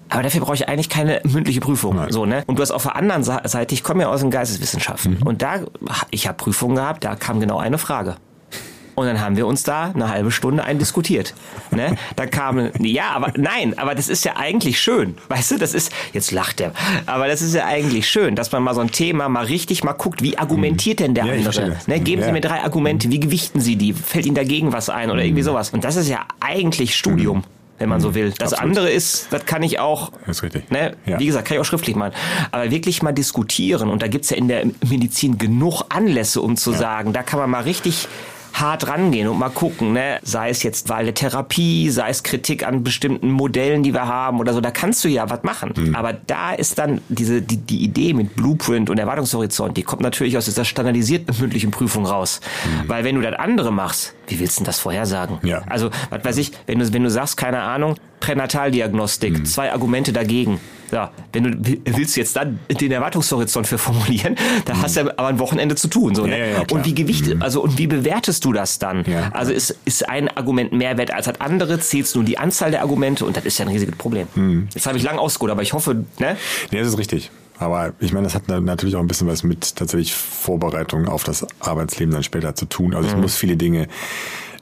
Aber 0.08 0.22
dafür 0.22 0.40
brauche 0.42 0.54
ich 0.54 0.68
eigentlich 0.68 0.88
keine 0.88 1.20
mündliche 1.24 1.60
Prüfung. 1.60 1.96
Nein. 1.96 2.12
So, 2.12 2.26
ne? 2.26 2.44
Und 2.46 2.58
du 2.58 2.62
hast 2.62 2.70
auf 2.70 2.84
der 2.84 2.94
anderen 2.94 3.24
Seite, 3.24 3.74
ich 3.74 3.82
komme 3.82 4.04
ja 4.04 4.08
aus 4.08 4.20
den 4.20 4.30
Geisteswissenschaften. 4.30 5.18
Mhm. 5.20 5.26
Und 5.26 5.42
da, 5.42 5.62
ich 6.10 6.28
habe 6.28 6.36
Prüfungen 6.36 6.76
gehabt, 6.76 7.02
da 7.02 7.16
kam 7.16 7.40
genau 7.40 7.58
eine 7.58 7.78
Frage. 7.78 8.16
Und 8.96 9.06
dann 9.06 9.20
haben 9.20 9.36
wir 9.36 9.46
uns 9.46 9.62
da 9.62 9.92
eine 9.94 10.08
halbe 10.08 10.30
Stunde 10.30 10.64
eindiskutiert. 10.64 11.34
Ne? 11.70 11.96
Da 12.16 12.26
kam, 12.26 12.70
ja, 12.80 13.10
aber 13.10 13.32
nein, 13.36 13.78
aber 13.78 13.94
das 13.94 14.08
ist 14.08 14.24
ja 14.24 14.36
eigentlich 14.36 14.80
schön. 14.80 15.16
Weißt 15.28 15.50
du, 15.50 15.58
das 15.58 15.74
ist, 15.74 15.92
jetzt 16.14 16.32
lacht 16.32 16.60
er, 16.62 16.72
aber 17.04 17.28
das 17.28 17.42
ist 17.42 17.54
ja 17.54 17.66
eigentlich 17.66 18.08
schön, 18.08 18.36
dass 18.36 18.50
man 18.52 18.62
mal 18.62 18.74
so 18.74 18.80
ein 18.80 18.90
Thema 18.90 19.28
mal 19.28 19.44
richtig 19.44 19.84
mal 19.84 19.92
guckt, 19.92 20.22
wie 20.22 20.38
argumentiert 20.38 21.00
denn 21.00 21.14
der 21.14 21.26
ja, 21.26 21.34
andere? 21.34 21.76
Ne? 21.86 22.00
Geben 22.00 22.22
ja. 22.22 22.28
Sie 22.28 22.32
mir 22.32 22.40
drei 22.40 22.62
Argumente, 22.62 23.10
wie 23.10 23.20
gewichten 23.20 23.60
Sie 23.60 23.76
die? 23.76 23.92
Fällt 23.92 24.24
Ihnen 24.24 24.34
dagegen 24.34 24.72
was 24.72 24.88
ein 24.88 25.10
oder 25.10 25.22
irgendwie 25.22 25.42
mhm. 25.42 25.46
sowas? 25.46 25.70
Und 25.70 25.84
das 25.84 25.96
ist 25.96 26.08
ja 26.08 26.24
eigentlich 26.40 26.96
Studium. 26.96 27.38
Mhm 27.38 27.56
wenn 27.78 27.88
man 27.88 28.00
so 28.00 28.14
will. 28.14 28.32
Das 28.38 28.52
Absolut. 28.52 28.76
andere 28.78 28.90
ist, 28.90 29.28
das 29.30 29.44
kann 29.44 29.62
ich 29.62 29.78
auch, 29.78 30.10
das 30.26 30.38
ist 30.38 30.42
richtig. 30.44 30.70
Ne, 30.70 30.96
ja. 31.04 31.18
wie 31.18 31.26
gesagt, 31.26 31.46
kann 31.46 31.56
ich 31.56 31.60
auch 31.60 31.66
schriftlich 31.66 31.96
machen. 31.96 32.12
Aber 32.50 32.70
wirklich 32.70 33.02
mal 33.02 33.12
diskutieren 33.12 33.90
und 33.90 34.02
da 34.02 34.08
gibt's 34.08 34.30
ja 34.30 34.36
in 34.36 34.48
der 34.48 34.64
Medizin 34.88 35.38
genug 35.38 35.82
Anlässe, 35.88 36.40
um 36.40 36.56
zu 36.56 36.72
sagen, 36.72 37.12
da 37.12 37.22
kann 37.22 37.38
man 37.38 37.50
mal 37.50 37.62
richtig 37.64 38.08
hart 38.60 38.88
rangehen 38.88 39.28
und 39.28 39.38
mal 39.38 39.50
gucken, 39.50 39.92
ne? 39.92 40.18
sei 40.22 40.50
es 40.50 40.62
jetzt 40.62 40.88
Wahl 40.88 41.04
der 41.04 41.14
Therapie, 41.14 41.90
sei 41.90 42.08
es 42.08 42.22
Kritik 42.22 42.66
an 42.66 42.82
bestimmten 42.82 43.30
Modellen, 43.30 43.82
die 43.82 43.92
wir 43.92 44.06
haben 44.06 44.40
oder 44.40 44.52
so, 44.52 44.60
da 44.60 44.70
kannst 44.70 45.04
du 45.04 45.08
ja 45.08 45.28
was 45.30 45.42
machen. 45.42 45.72
Mhm. 45.76 45.94
Aber 45.94 46.12
da 46.12 46.52
ist 46.52 46.78
dann 46.78 47.00
diese, 47.08 47.42
die, 47.42 47.58
die 47.58 47.84
Idee 47.84 48.14
mit 48.14 48.34
Blueprint 48.34 48.90
und 48.90 48.98
Erwartungshorizont, 48.98 49.76
die 49.76 49.82
kommt 49.82 50.02
natürlich 50.02 50.36
aus 50.36 50.46
dieser 50.46 50.64
standardisierten 50.64 51.34
mündlichen 51.38 51.70
Prüfung 51.70 52.06
raus. 52.06 52.40
Mhm. 52.64 52.88
Weil 52.88 53.04
wenn 53.04 53.14
du 53.14 53.20
das 53.22 53.34
andere 53.34 53.72
machst, 53.72 54.14
wie 54.28 54.40
willst 54.40 54.56
du 54.56 54.60
denn 54.60 54.66
das 54.66 54.78
vorhersagen? 54.78 55.38
Ja. 55.42 55.62
Also, 55.66 55.90
was 56.10 56.24
weiß 56.24 56.36
ich, 56.38 56.52
wenn 56.66 56.78
du, 56.78 56.92
wenn 56.92 57.02
du 57.02 57.10
sagst, 57.10 57.36
keine 57.36 57.60
Ahnung, 57.60 57.96
Pränataldiagnostik, 58.20 59.38
mhm. 59.38 59.44
zwei 59.44 59.72
Argumente 59.72 60.12
dagegen. 60.12 60.60
Ja, 60.92 61.10
wenn 61.32 61.62
du 61.62 61.76
willst 61.84 62.16
jetzt 62.16 62.36
dann 62.36 62.60
den 62.68 62.92
Erwartungshorizont 62.92 63.66
für 63.66 63.76
formulieren, 63.76 64.36
da 64.64 64.74
mhm. 64.74 64.82
hast 64.82 64.96
du 64.96 65.00
ja 65.00 65.06
aber 65.16 65.26
ein 65.26 65.38
Wochenende 65.40 65.74
zu 65.74 65.88
tun. 65.88 66.14
So, 66.14 66.26
ne? 66.26 66.38
Ja, 66.38 66.46
ja, 66.46 66.62
und 66.70 66.84
wie 66.84 66.94
gewicht, 66.94 67.26
mhm. 67.26 67.42
also 67.42 67.60
und 67.60 67.76
wie 67.76 67.88
bewertest 67.88 68.44
du 68.44 68.52
das 68.52 68.78
dann? 68.78 69.04
Ja. 69.04 69.30
Also 69.32 69.52
ist, 69.52 69.76
ist 69.84 70.08
ein 70.08 70.28
Argument 70.28 70.72
mehr 70.72 70.96
wert 70.96 71.12
als 71.12 71.26
das 71.26 71.40
andere? 71.40 71.80
Zählst 71.80 72.14
du 72.14 72.20
nur 72.20 72.26
die 72.26 72.38
Anzahl 72.38 72.70
der 72.70 72.82
Argumente 72.82 73.24
und 73.24 73.36
das 73.36 73.44
ist 73.44 73.58
ja 73.58 73.66
ein 73.66 73.72
riesiges 73.72 73.96
Problem. 73.96 74.28
Mhm. 74.36 74.68
Jetzt 74.74 74.86
habe 74.86 74.96
ich 74.96 75.02
lang 75.02 75.18
ausgeholt, 75.18 75.50
aber 75.50 75.62
ich 75.62 75.72
hoffe, 75.72 76.04
ne? 76.18 76.36
Nee, 76.70 76.78
das 76.78 76.88
ist 76.88 76.98
richtig. 76.98 77.30
Aber 77.58 77.94
ich 78.00 78.12
meine, 78.12 78.24
das 78.24 78.34
hat 78.34 78.48
natürlich 78.48 78.96
auch 78.96 79.00
ein 79.00 79.06
bisschen 79.06 79.28
was 79.28 79.42
mit 79.42 79.76
tatsächlich 79.76 80.14
Vorbereitung 80.14 81.08
auf 81.08 81.24
das 81.24 81.46
Arbeitsleben 81.60 82.12
dann 82.12 82.22
später 82.22 82.54
zu 82.54 82.66
tun. 82.66 82.94
Also 82.94 83.08
ich 83.08 83.14
mhm. 83.14 83.22
muss 83.22 83.36
viele 83.36 83.56
Dinge 83.56 83.88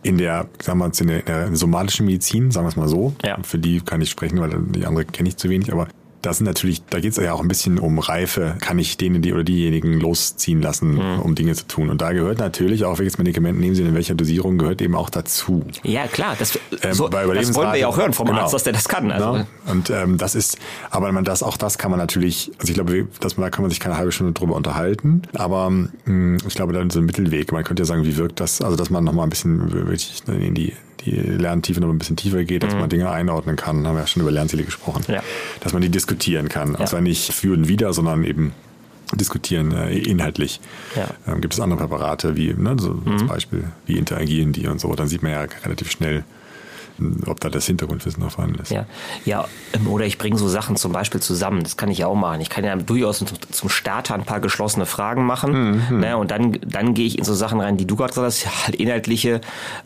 in 0.02 0.18
der, 0.18 0.46
sagen 0.62 0.78
wir 0.78 0.86
mal, 0.86 0.92
in 0.96 1.06
der, 1.06 1.18
in 1.20 1.24
der 1.26 1.56
somatischen 1.56 2.06
Medizin, 2.06 2.50
sagen 2.50 2.66
wir 2.66 2.68
es 2.68 2.76
mal 2.76 2.88
so, 2.88 3.14
ja. 3.24 3.38
für 3.42 3.58
die 3.58 3.80
kann 3.80 4.00
ich 4.00 4.10
sprechen, 4.10 4.38
weil 4.38 4.50
die 4.50 4.86
andere 4.86 5.04
kenne 5.06 5.30
ich 5.30 5.36
zu 5.36 5.48
wenig, 5.48 5.72
aber 5.72 5.88
da 6.24 6.32
sind 6.32 6.46
natürlich, 6.46 6.82
da 6.88 7.00
geht 7.00 7.12
es 7.12 7.16
ja 7.18 7.32
auch 7.34 7.40
ein 7.40 7.48
bisschen 7.48 7.78
um 7.78 7.98
Reife. 7.98 8.56
Kann 8.60 8.78
ich 8.78 8.96
denen 8.96 9.20
die 9.20 9.32
oder 9.32 9.44
diejenigen 9.44 10.00
losziehen 10.00 10.62
lassen, 10.62 10.94
mhm. 10.94 11.20
um 11.20 11.34
Dinge 11.34 11.54
zu 11.54 11.66
tun? 11.66 11.90
Und 11.90 12.00
da 12.00 12.12
gehört 12.12 12.38
natürlich 12.38 12.84
auch, 12.84 12.98
welches 12.98 13.18
Medikament 13.18 13.60
nehmen 13.60 13.74
Sie 13.74 13.82
in 13.82 13.94
welcher 13.94 14.14
Dosierung, 14.14 14.56
gehört 14.56 14.80
eben 14.80 14.94
auch 14.94 15.10
dazu. 15.10 15.64
Ja, 15.82 16.06
klar. 16.06 16.34
Das, 16.38 16.58
ähm, 16.82 16.94
so, 16.94 17.08
das 17.08 17.54
wollen 17.54 17.72
wir 17.72 17.78
ja 17.78 17.88
auch 17.88 17.96
hören 17.96 18.12
vom 18.12 18.26
genau. 18.26 18.40
Arzt, 18.40 18.54
dass 18.54 18.64
der 18.64 18.72
das 18.72 18.88
kann. 18.88 19.10
Also. 19.10 19.36
Ja, 19.36 19.46
und 19.66 19.90
ähm, 19.90 20.16
das 20.16 20.34
ist, 20.34 20.58
aber 20.90 21.12
man 21.12 21.24
das, 21.24 21.42
auch 21.42 21.56
das 21.56 21.76
kann 21.76 21.90
man 21.90 22.00
natürlich, 22.00 22.50
also 22.58 22.70
ich 22.70 22.74
glaube, 22.74 23.06
dass 23.20 23.36
man, 23.36 23.44
da 23.44 23.50
kann 23.50 23.62
man 23.62 23.70
sich 23.70 23.80
keine 23.80 23.96
halbe 23.96 24.12
Stunde 24.12 24.32
drüber 24.32 24.54
unterhalten. 24.54 25.22
Aber 25.34 25.68
mh, 25.70 25.90
hm, 26.04 26.38
ich 26.46 26.54
glaube, 26.54 26.72
dann 26.72 26.90
so 26.90 27.00
ein 27.00 27.04
Mittelweg. 27.04 27.52
Man 27.52 27.64
könnte 27.64 27.82
ja 27.82 27.86
sagen, 27.86 28.04
wie 28.04 28.16
wirkt 28.16 28.40
das, 28.40 28.62
also 28.62 28.76
dass 28.76 28.88
man 28.88 29.04
nochmal 29.04 29.26
ein 29.26 29.30
bisschen 29.30 29.72
wirklich 29.72 30.22
in 30.26 30.54
die 30.54 30.72
die 31.04 31.10
Lerntiefe 31.10 31.80
noch 31.80 31.88
ein 31.88 31.98
bisschen 31.98 32.16
tiefer 32.16 32.44
geht, 32.44 32.62
dass 32.62 32.74
mhm. 32.74 32.80
man 32.80 32.88
Dinge 32.88 33.10
einordnen 33.10 33.56
kann. 33.56 33.86
Haben 33.86 33.96
wir 33.96 34.00
ja 34.00 34.06
schon 34.06 34.22
über 34.22 34.30
Lernziele 34.30 34.64
gesprochen. 34.64 35.04
Ja. 35.08 35.22
Dass 35.60 35.72
man 35.72 35.82
die 35.82 35.88
diskutieren 35.88 36.48
kann. 36.48 36.72
Ja. 36.72 36.80
Und 36.80 36.88
zwar 36.88 37.00
nicht 37.00 37.32
für 37.32 37.52
und 37.52 37.68
wieder, 37.68 37.92
sondern 37.92 38.24
eben 38.24 38.52
diskutieren 39.12 39.72
äh, 39.72 39.96
inhaltlich. 39.96 40.60
Ja. 40.96 41.08
Ähm, 41.26 41.40
gibt 41.40 41.54
es 41.54 41.60
andere 41.60 41.78
Präparate, 41.80 42.36
wie 42.36 42.54
ne, 42.54 42.76
so 42.78 42.94
mhm. 42.94 43.12
als 43.12 43.26
Beispiel, 43.26 43.64
wie 43.86 43.98
interagieren 43.98 44.52
die 44.52 44.66
und 44.66 44.80
so. 44.80 44.94
Dann 44.94 45.08
sieht 45.08 45.22
man 45.22 45.32
ja 45.32 45.46
relativ 45.64 45.90
schnell, 45.90 46.24
ob 47.26 47.40
da 47.40 47.50
das 47.50 47.66
Hintergrundwissen 47.66 48.22
noch 48.22 48.32
vorhanden 48.32 48.60
ist. 48.60 48.70
Ja, 48.70 48.86
ja 49.24 49.46
ähm, 49.72 49.88
oder 49.88 50.06
ich 50.06 50.18
bringe 50.18 50.38
so 50.38 50.48
Sachen 50.48 50.76
zum 50.76 50.92
Beispiel 50.92 51.20
zusammen. 51.20 51.62
Das 51.62 51.76
kann 51.76 51.90
ich 51.90 52.04
auch 52.04 52.14
machen. 52.14 52.40
Ich 52.40 52.50
kann 52.50 52.64
ja 52.64 52.76
durchaus 52.76 53.24
zum 53.50 53.68
Starter 53.68 54.14
ein 54.14 54.24
paar 54.24 54.40
geschlossene 54.40 54.86
Fragen 54.86 55.24
machen. 55.26 55.88
Mhm. 55.90 56.00
Ne, 56.00 56.16
und 56.16 56.30
dann, 56.30 56.58
dann 56.64 56.94
gehe 56.94 57.06
ich 57.06 57.18
in 57.18 57.24
so 57.24 57.34
Sachen 57.34 57.60
rein, 57.60 57.76
die 57.76 57.86
du 57.86 57.96
gerade 57.96 58.10
gesagt 58.10 58.26
hast, 58.26 58.66
halt 58.66 58.76
inhaltliche 58.76 59.40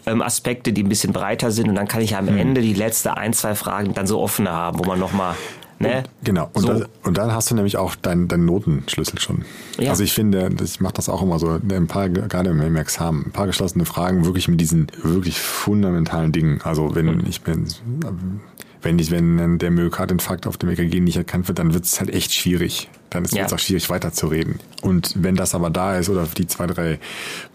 ähm, 0.06 0.22
Aspekte, 0.22 0.72
die 0.72 0.82
ein 0.82 0.88
bisschen 0.88 1.12
breiter 1.12 1.50
sind. 1.50 1.68
Und 1.68 1.74
dann 1.74 1.88
kann 1.88 2.02
ich 2.02 2.16
am 2.16 2.26
mhm. 2.26 2.36
Ende 2.36 2.60
die 2.60 2.74
letzte 2.74 3.16
ein, 3.16 3.32
zwei 3.32 3.54
Fragen 3.54 3.94
dann 3.94 4.06
so 4.06 4.20
offene 4.20 4.50
haben, 4.50 4.78
wo 4.78 4.84
man 4.84 4.98
nochmal 4.98 5.34
Ne? 5.80 6.02
Genau. 6.24 6.50
Und, 6.54 6.62
so. 6.62 6.68
das, 6.72 6.88
und 7.04 7.18
dann 7.18 7.32
hast 7.32 7.50
du 7.50 7.54
nämlich 7.54 7.76
auch 7.76 7.94
deinen 7.94 8.26
dein 8.26 8.44
Notenschlüssel 8.44 9.20
schon. 9.20 9.44
Ja. 9.78 9.90
Also 9.90 10.02
ich 10.02 10.12
finde, 10.12 10.50
ich 10.62 10.80
mache 10.80 10.94
das 10.94 11.08
auch 11.08 11.22
immer 11.22 11.38
so, 11.38 11.60
ein 11.70 11.86
paar, 11.86 12.08
gerade 12.08 12.50
im 12.50 12.76
Examen, 12.76 13.26
ein 13.26 13.30
paar 13.30 13.46
geschlossene 13.46 13.84
Fragen 13.84 14.24
wirklich 14.24 14.48
mit 14.48 14.60
diesen 14.60 14.88
wirklich 15.02 15.38
fundamentalen 15.38 16.32
Dingen. 16.32 16.60
Also 16.64 16.94
wenn 16.94 17.06
Mhm. 17.06 17.24
ich 17.28 17.42
bin, 17.42 17.66
wenn 18.82 18.98
ich, 18.98 19.10
wenn 19.10 19.58
der 19.58 19.70
Myokardinfarkt 19.70 20.46
auf 20.46 20.56
dem 20.56 20.70
EKG 20.70 21.00
nicht 21.00 21.16
erkannt 21.16 21.48
wird, 21.48 21.58
dann 21.58 21.74
wird 21.74 21.84
es 21.84 21.98
halt 22.00 22.10
echt 22.10 22.32
schwierig. 22.32 22.88
Dann 23.10 23.24
ist 23.24 23.34
Ja. 23.34 23.44
es 23.46 23.52
auch 23.52 23.58
schwierig 23.58 23.88
weiterzureden. 23.90 24.56
Und 24.82 25.14
wenn 25.16 25.34
das 25.36 25.54
aber 25.54 25.70
da 25.70 25.96
ist 25.96 26.08
oder 26.08 26.26
die 26.36 26.46
zwei, 26.46 26.66
drei 26.66 26.98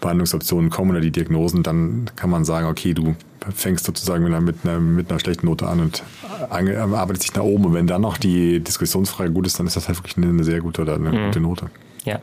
Behandlungsoptionen 0.02 0.70
kommen 0.70 0.92
oder 0.92 1.02
die 1.02 1.12
Diagnosen, 1.12 1.64
dann 1.64 2.10
kann 2.16 2.30
man 2.30 2.44
sagen, 2.46 2.68
okay, 2.68 2.94
du 2.94 3.16
fängst 3.52 3.86
sozusagen 3.86 4.24
mit 4.24 4.32
einer, 4.34 4.42
mit 4.42 4.58
einer, 4.64 4.80
mit 4.80 5.10
einer 5.12 5.20
schlechten 5.20 5.46
Note 5.48 5.68
an 5.68 5.80
und 5.80 6.04
ange- 6.50 6.78
arbeitest 6.96 7.24
dich 7.30 7.36
nach 7.36 7.44
oben. 7.44 7.66
Und 7.66 7.74
wenn 7.74 7.88
dann 7.88 8.02
noch 8.02 8.18
die 8.18 8.60
Diskussionsfrage 8.60 9.32
gut 9.32 9.48
ist, 9.48 9.60
dann 9.60 9.68
ist 9.68 9.76
das 9.76 9.88
halt 9.88 9.98
wirklich 10.00 10.18
eine, 10.18 10.28
eine 10.28 10.44
sehr 10.44 10.62
gute 10.62 10.82
oder 10.84 10.96
eine 10.96 11.12
Mhm. 11.12 11.26
gute 11.26 11.40
Note. 11.40 11.70
Ja. 12.06 12.20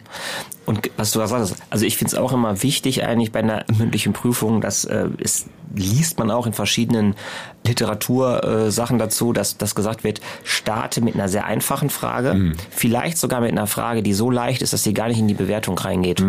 Und 0.67 0.91
was 0.97 1.11
du 1.11 1.19
da 1.19 1.27
sagst, 1.27 1.57
also 1.71 1.85
ich 1.85 1.97
finde 1.97 2.15
es 2.15 2.19
auch 2.19 2.33
immer 2.33 2.63
wichtig 2.63 3.05
eigentlich 3.05 3.33
bei 3.33 3.41
einer 3.41 3.65
mündlichen 3.77 4.13
Prüfung, 4.13 4.61
dass 4.61 4.85
äh, 4.85 5.09
es 5.19 5.47
liest 5.75 6.19
man 6.19 6.31
auch 6.31 6.47
in 6.47 6.53
verschiedenen 6.53 7.15
Literatursachen 7.67 8.97
äh, 8.97 8.99
dazu, 8.99 9.33
dass, 9.33 9.59
dass 9.59 9.75
gesagt 9.75 10.03
wird, 10.03 10.21
starte 10.45 11.01
mit 11.01 11.15
einer 11.15 11.29
sehr 11.29 11.45
einfachen 11.45 11.91
Frage, 11.91 12.55
vielleicht 12.71 13.19
sogar 13.19 13.41
mit 13.41 13.53
einer 13.53 13.67
Frage, 13.67 14.03
die 14.03 14.13
so 14.13 14.31
leicht 14.31 14.63
ist, 14.63 14.73
dass 14.73 14.83
sie 14.83 14.95
gar 14.95 15.09
nicht 15.09 15.19
in 15.19 15.29
die 15.29 15.35
Bewertung 15.35 15.79
reingeht. 15.79 16.21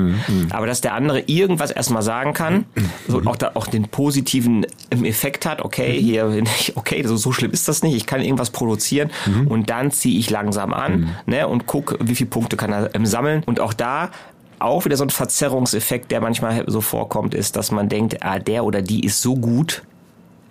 Aber 0.52 0.68
dass 0.68 0.82
der 0.82 0.94
andere 0.94 1.22
irgendwas 1.22 1.72
erstmal 1.72 2.02
sagen 2.02 2.34
kann, 2.34 2.66
so 3.08 3.22
auch, 3.26 3.36
da, 3.36 3.52
auch 3.54 3.68
den 3.68 3.88
positiven 3.88 4.66
ähm, 4.92 5.06
Effekt 5.06 5.46
hat, 5.46 5.62
okay, 5.62 6.00
hier, 6.00 6.44
okay, 6.76 7.04
so, 7.06 7.16
so 7.16 7.32
schlimm 7.32 7.52
ist 7.52 7.68
das 7.68 7.82
nicht, 7.84 7.96
ich 7.96 8.06
kann 8.06 8.22
irgendwas 8.22 8.50
produzieren 8.50 9.10
und 9.48 9.70
dann 9.70 9.92
ziehe 9.92 10.20
ich 10.20 10.30
langsam 10.30 10.74
an 10.74 11.16
ne, 11.26 11.48
und 11.48 11.66
guck, 11.66 11.98
wie 12.02 12.16
viele 12.16 12.30
Punkte 12.30 12.58
kann 12.58 12.72
er 12.72 12.94
ähm, 12.94 13.06
sammeln. 13.06 13.41
Und 13.46 13.60
auch 13.60 13.74
da 13.74 14.10
auch 14.60 14.86
wieder 14.86 14.98
so 14.98 15.04
ein 15.04 15.10
Verzerrungseffekt, 15.10 16.12
der 16.12 16.22
manchmal 16.22 16.64
so 16.68 16.82
vorkommt, 16.82 17.34
ist, 17.34 17.56
dass 17.56 17.72
man 17.72 17.90
denkt, 17.90 18.24
ah, 18.24 18.40
der 18.40 18.64
oder 18.64 18.82
die 18.82 19.04
ist 19.04 19.22
so 19.22 19.36
gut, 19.36 19.84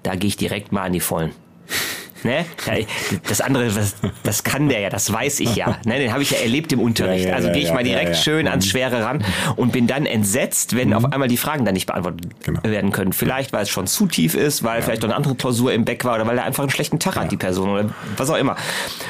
da 0.02 0.14
gehe 0.16 0.28
ich 0.28 0.36
direkt 0.36 0.72
mal 0.72 0.82
an 0.82 0.92
die 0.92 1.00
Vollen. 1.00 1.32
Ne? 2.22 2.44
Das 3.28 3.40
andere, 3.40 3.68
das, 3.68 3.94
das 4.22 4.44
kann 4.44 4.68
der 4.68 4.80
ja, 4.80 4.90
das 4.90 5.12
weiß 5.12 5.40
ich 5.40 5.56
ja. 5.56 5.78
Ne? 5.84 5.98
Den 5.98 6.12
habe 6.12 6.22
ich 6.22 6.30
ja 6.30 6.38
erlebt 6.38 6.72
im 6.72 6.80
Unterricht. 6.80 7.24
Ja, 7.24 7.30
ja, 7.30 7.36
also 7.36 7.48
ja, 7.48 7.54
gehe 7.54 7.62
ich 7.62 7.72
mal 7.72 7.84
direkt 7.84 8.16
schön 8.16 8.46
ans 8.46 8.66
Schwere 8.66 9.04
ran 9.04 9.24
und 9.56 9.72
bin 9.72 9.86
dann 9.86 10.06
entsetzt, 10.06 10.76
wenn 10.76 10.92
auf 10.94 11.04
einmal 11.04 11.28
die 11.28 11.36
Fragen 11.36 11.64
dann 11.64 11.74
nicht 11.74 11.86
beantwortet 11.86 12.20
Genau. 12.44 12.62
werden 12.62 12.92
können. 12.92 13.12
Vielleicht, 13.12 13.52
weil 13.52 13.62
es 13.62 13.68
schon 13.70 13.86
zu 13.86 14.06
tief 14.06 14.34
ist, 14.34 14.62
weil 14.64 14.82
vielleicht 14.82 15.02
noch 15.02 15.08
eine 15.08 15.16
andere 15.16 15.34
Klausur 15.34 15.72
im 15.72 15.84
Back 15.84 16.04
war 16.04 16.14
oder 16.16 16.26
weil 16.26 16.38
er 16.38 16.44
einfach 16.44 16.62
einen 16.62 16.70
schlechten 16.70 16.98
Tag 16.98 17.16
hat, 17.16 17.30
die 17.32 17.36
Person 17.36 17.70
oder 17.70 17.90
was 18.16 18.30
auch 18.30 18.36
immer. 18.36 18.56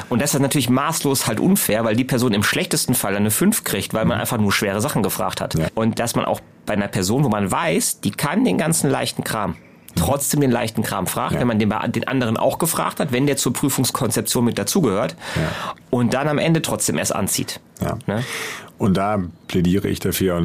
Und 0.08 0.20
das 0.22 0.34
ist 0.34 0.40
natürlich 0.40 0.68
maßlos 0.70 1.26
halt 1.26 1.40
unfair, 1.40 1.84
weil 1.84 1.96
die 1.96 2.04
Person 2.04 2.32
im 2.32 2.42
schlechtesten 2.42 2.94
Fall 2.94 3.16
eine 3.16 3.30
5 3.30 3.64
kriegt, 3.64 3.94
weil 3.94 4.04
man 4.04 4.20
einfach 4.20 4.38
nur 4.38 4.52
schwere 4.52 4.80
Sachen 4.80 5.02
gefragt 5.02 5.40
hat. 5.40 5.54
Und 5.74 5.98
dass 5.98 6.14
man 6.14 6.24
auch 6.24 6.40
bei 6.66 6.74
einer 6.74 6.88
Person, 6.88 7.24
wo 7.24 7.28
man 7.28 7.50
weiß, 7.50 8.00
die 8.00 8.10
kann 8.10 8.44
den 8.44 8.58
ganzen 8.58 8.90
leichten 8.90 9.24
Kram, 9.24 9.56
trotzdem 9.96 10.40
den 10.40 10.50
leichten 10.50 10.82
Kram 10.82 11.06
fragt, 11.06 11.34
Ja. 11.34 11.40
wenn 11.40 11.46
man 11.48 11.58
den 11.58 11.68
bei 11.68 11.86
den 11.88 12.06
anderen 12.06 12.36
auch 12.36 12.58
gefragt 12.58 13.00
hat, 13.00 13.12
wenn 13.12 13.26
der 13.26 13.36
zur 13.36 13.52
Prüfungskonzeption 13.52 14.44
mit 14.44 14.58
dazugehört 14.58 15.16
und 15.90 16.14
dann 16.14 16.28
am 16.28 16.38
Ende 16.38 16.62
trotzdem 16.62 16.96
erst 16.98 17.14
anzieht. 17.14 17.60
Ja. 17.80 17.98
Ne? 18.06 18.24
Und 18.78 18.96
da 18.96 19.22
plädiere 19.48 19.88
ich 19.88 20.00
dafür, 20.00 20.42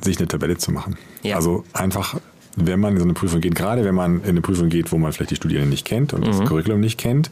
sich 0.00 0.18
eine 0.18 0.28
Tabelle 0.28 0.56
zu 0.56 0.72
machen. 0.72 0.96
Ja. 1.22 1.36
Also 1.36 1.64
einfach, 1.72 2.16
wenn 2.54 2.80
man 2.80 2.92
in 2.94 2.98
so 2.98 3.04
eine 3.04 3.12
Prüfung 3.12 3.40
geht, 3.40 3.54
gerade 3.54 3.84
wenn 3.84 3.94
man 3.94 4.22
in 4.22 4.30
eine 4.30 4.40
Prüfung 4.40 4.68
geht, 4.70 4.92
wo 4.92 4.98
man 4.98 5.12
vielleicht 5.12 5.32
die 5.32 5.36
Studierenden 5.36 5.70
nicht 5.70 5.84
kennt 5.84 6.14
und 6.14 6.20
Mhm. 6.22 6.26
das 6.38 6.44
Curriculum 6.44 6.80
nicht 6.80 6.98
kennt, 6.98 7.30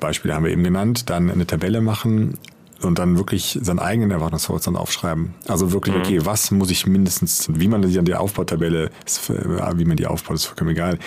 Beispiele 0.00 0.34
haben 0.34 0.44
wir 0.44 0.50
eben 0.50 0.64
genannt, 0.64 1.08
dann 1.10 1.30
eine 1.30 1.46
Tabelle 1.46 1.80
machen 1.80 2.38
und 2.82 2.98
dann 2.98 3.16
wirklich 3.18 3.58
seinen 3.62 3.78
eigenen 3.78 4.10
Erwartungshorizont 4.10 4.76
aufschreiben. 4.76 5.34
Also 5.48 5.72
wirklich, 5.72 5.94
Mhm. 5.94 6.00
okay, 6.02 6.20
was 6.24 6.50
muss 6.50 6.70
ich 6.70 6.86
mindestens, 6.86 7.48
wie 7.52 7.68
man 7.68 7.82
die 7.82 7.98
an 7.98 8.04
der 8.04 8.20
Aufbautabelle, 8.20 8.90
ist, 9.06 9.30
äh, 9.30 9.34
wie 9.78 9.84
man 9.84 9.96
die 9.96 10.06
aufbaut, 10.06 10.36
ist 10.36 10.46
vollkommen 10.46 10.70
egal. 10.70 10.98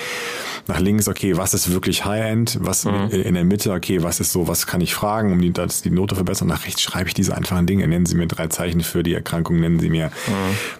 Nach 0.67 0.79
links, 0.79 1.07
okay, 1.07 1.35
was 1.37 1.53
ist 1.53 1.71
wirklich 1.71 2.05
High-End, 2.05 2.57
was 2.61 2.85
Mhm. 2.85 3.09
in 3.11 3.33
der 3.33 3.43
Mitte, 3.43 3.71
okay, 3.73 4.01
was 4.03 4.19
ist 4.19 4.31
so, 4.31 4.47
was 4.47 4.67
kann 4.67 4.81
ich 4.81 4.93
fragen, 4.93 5.31
um 5.33 5.41
die, 5.41 5.51
dass 5.51 5.81
die 5.81 5.89
Note 5.89 6.15
verbessern. 6.15 6.47
Nach 6.47 6.65
rechts 6.65 6.81
schreibe 6.81 7.07
ich 7.07 7.13
diese 7.13 7.35
einfachen 7.35 7.65
Dinge. 7.65 7.87
Nennen 7.87 8.05
Sie 8.05 8.15
mir 8.15 8.27
drei 8.27 8.47
Zeichen 8.47 8.81
für 8.81 9.03
die 9.03 9.13
Erkrankung, 9.13 9.59
nennen 9.59 9.79
Sie 9.79 9.89
mir, 9.89 10.11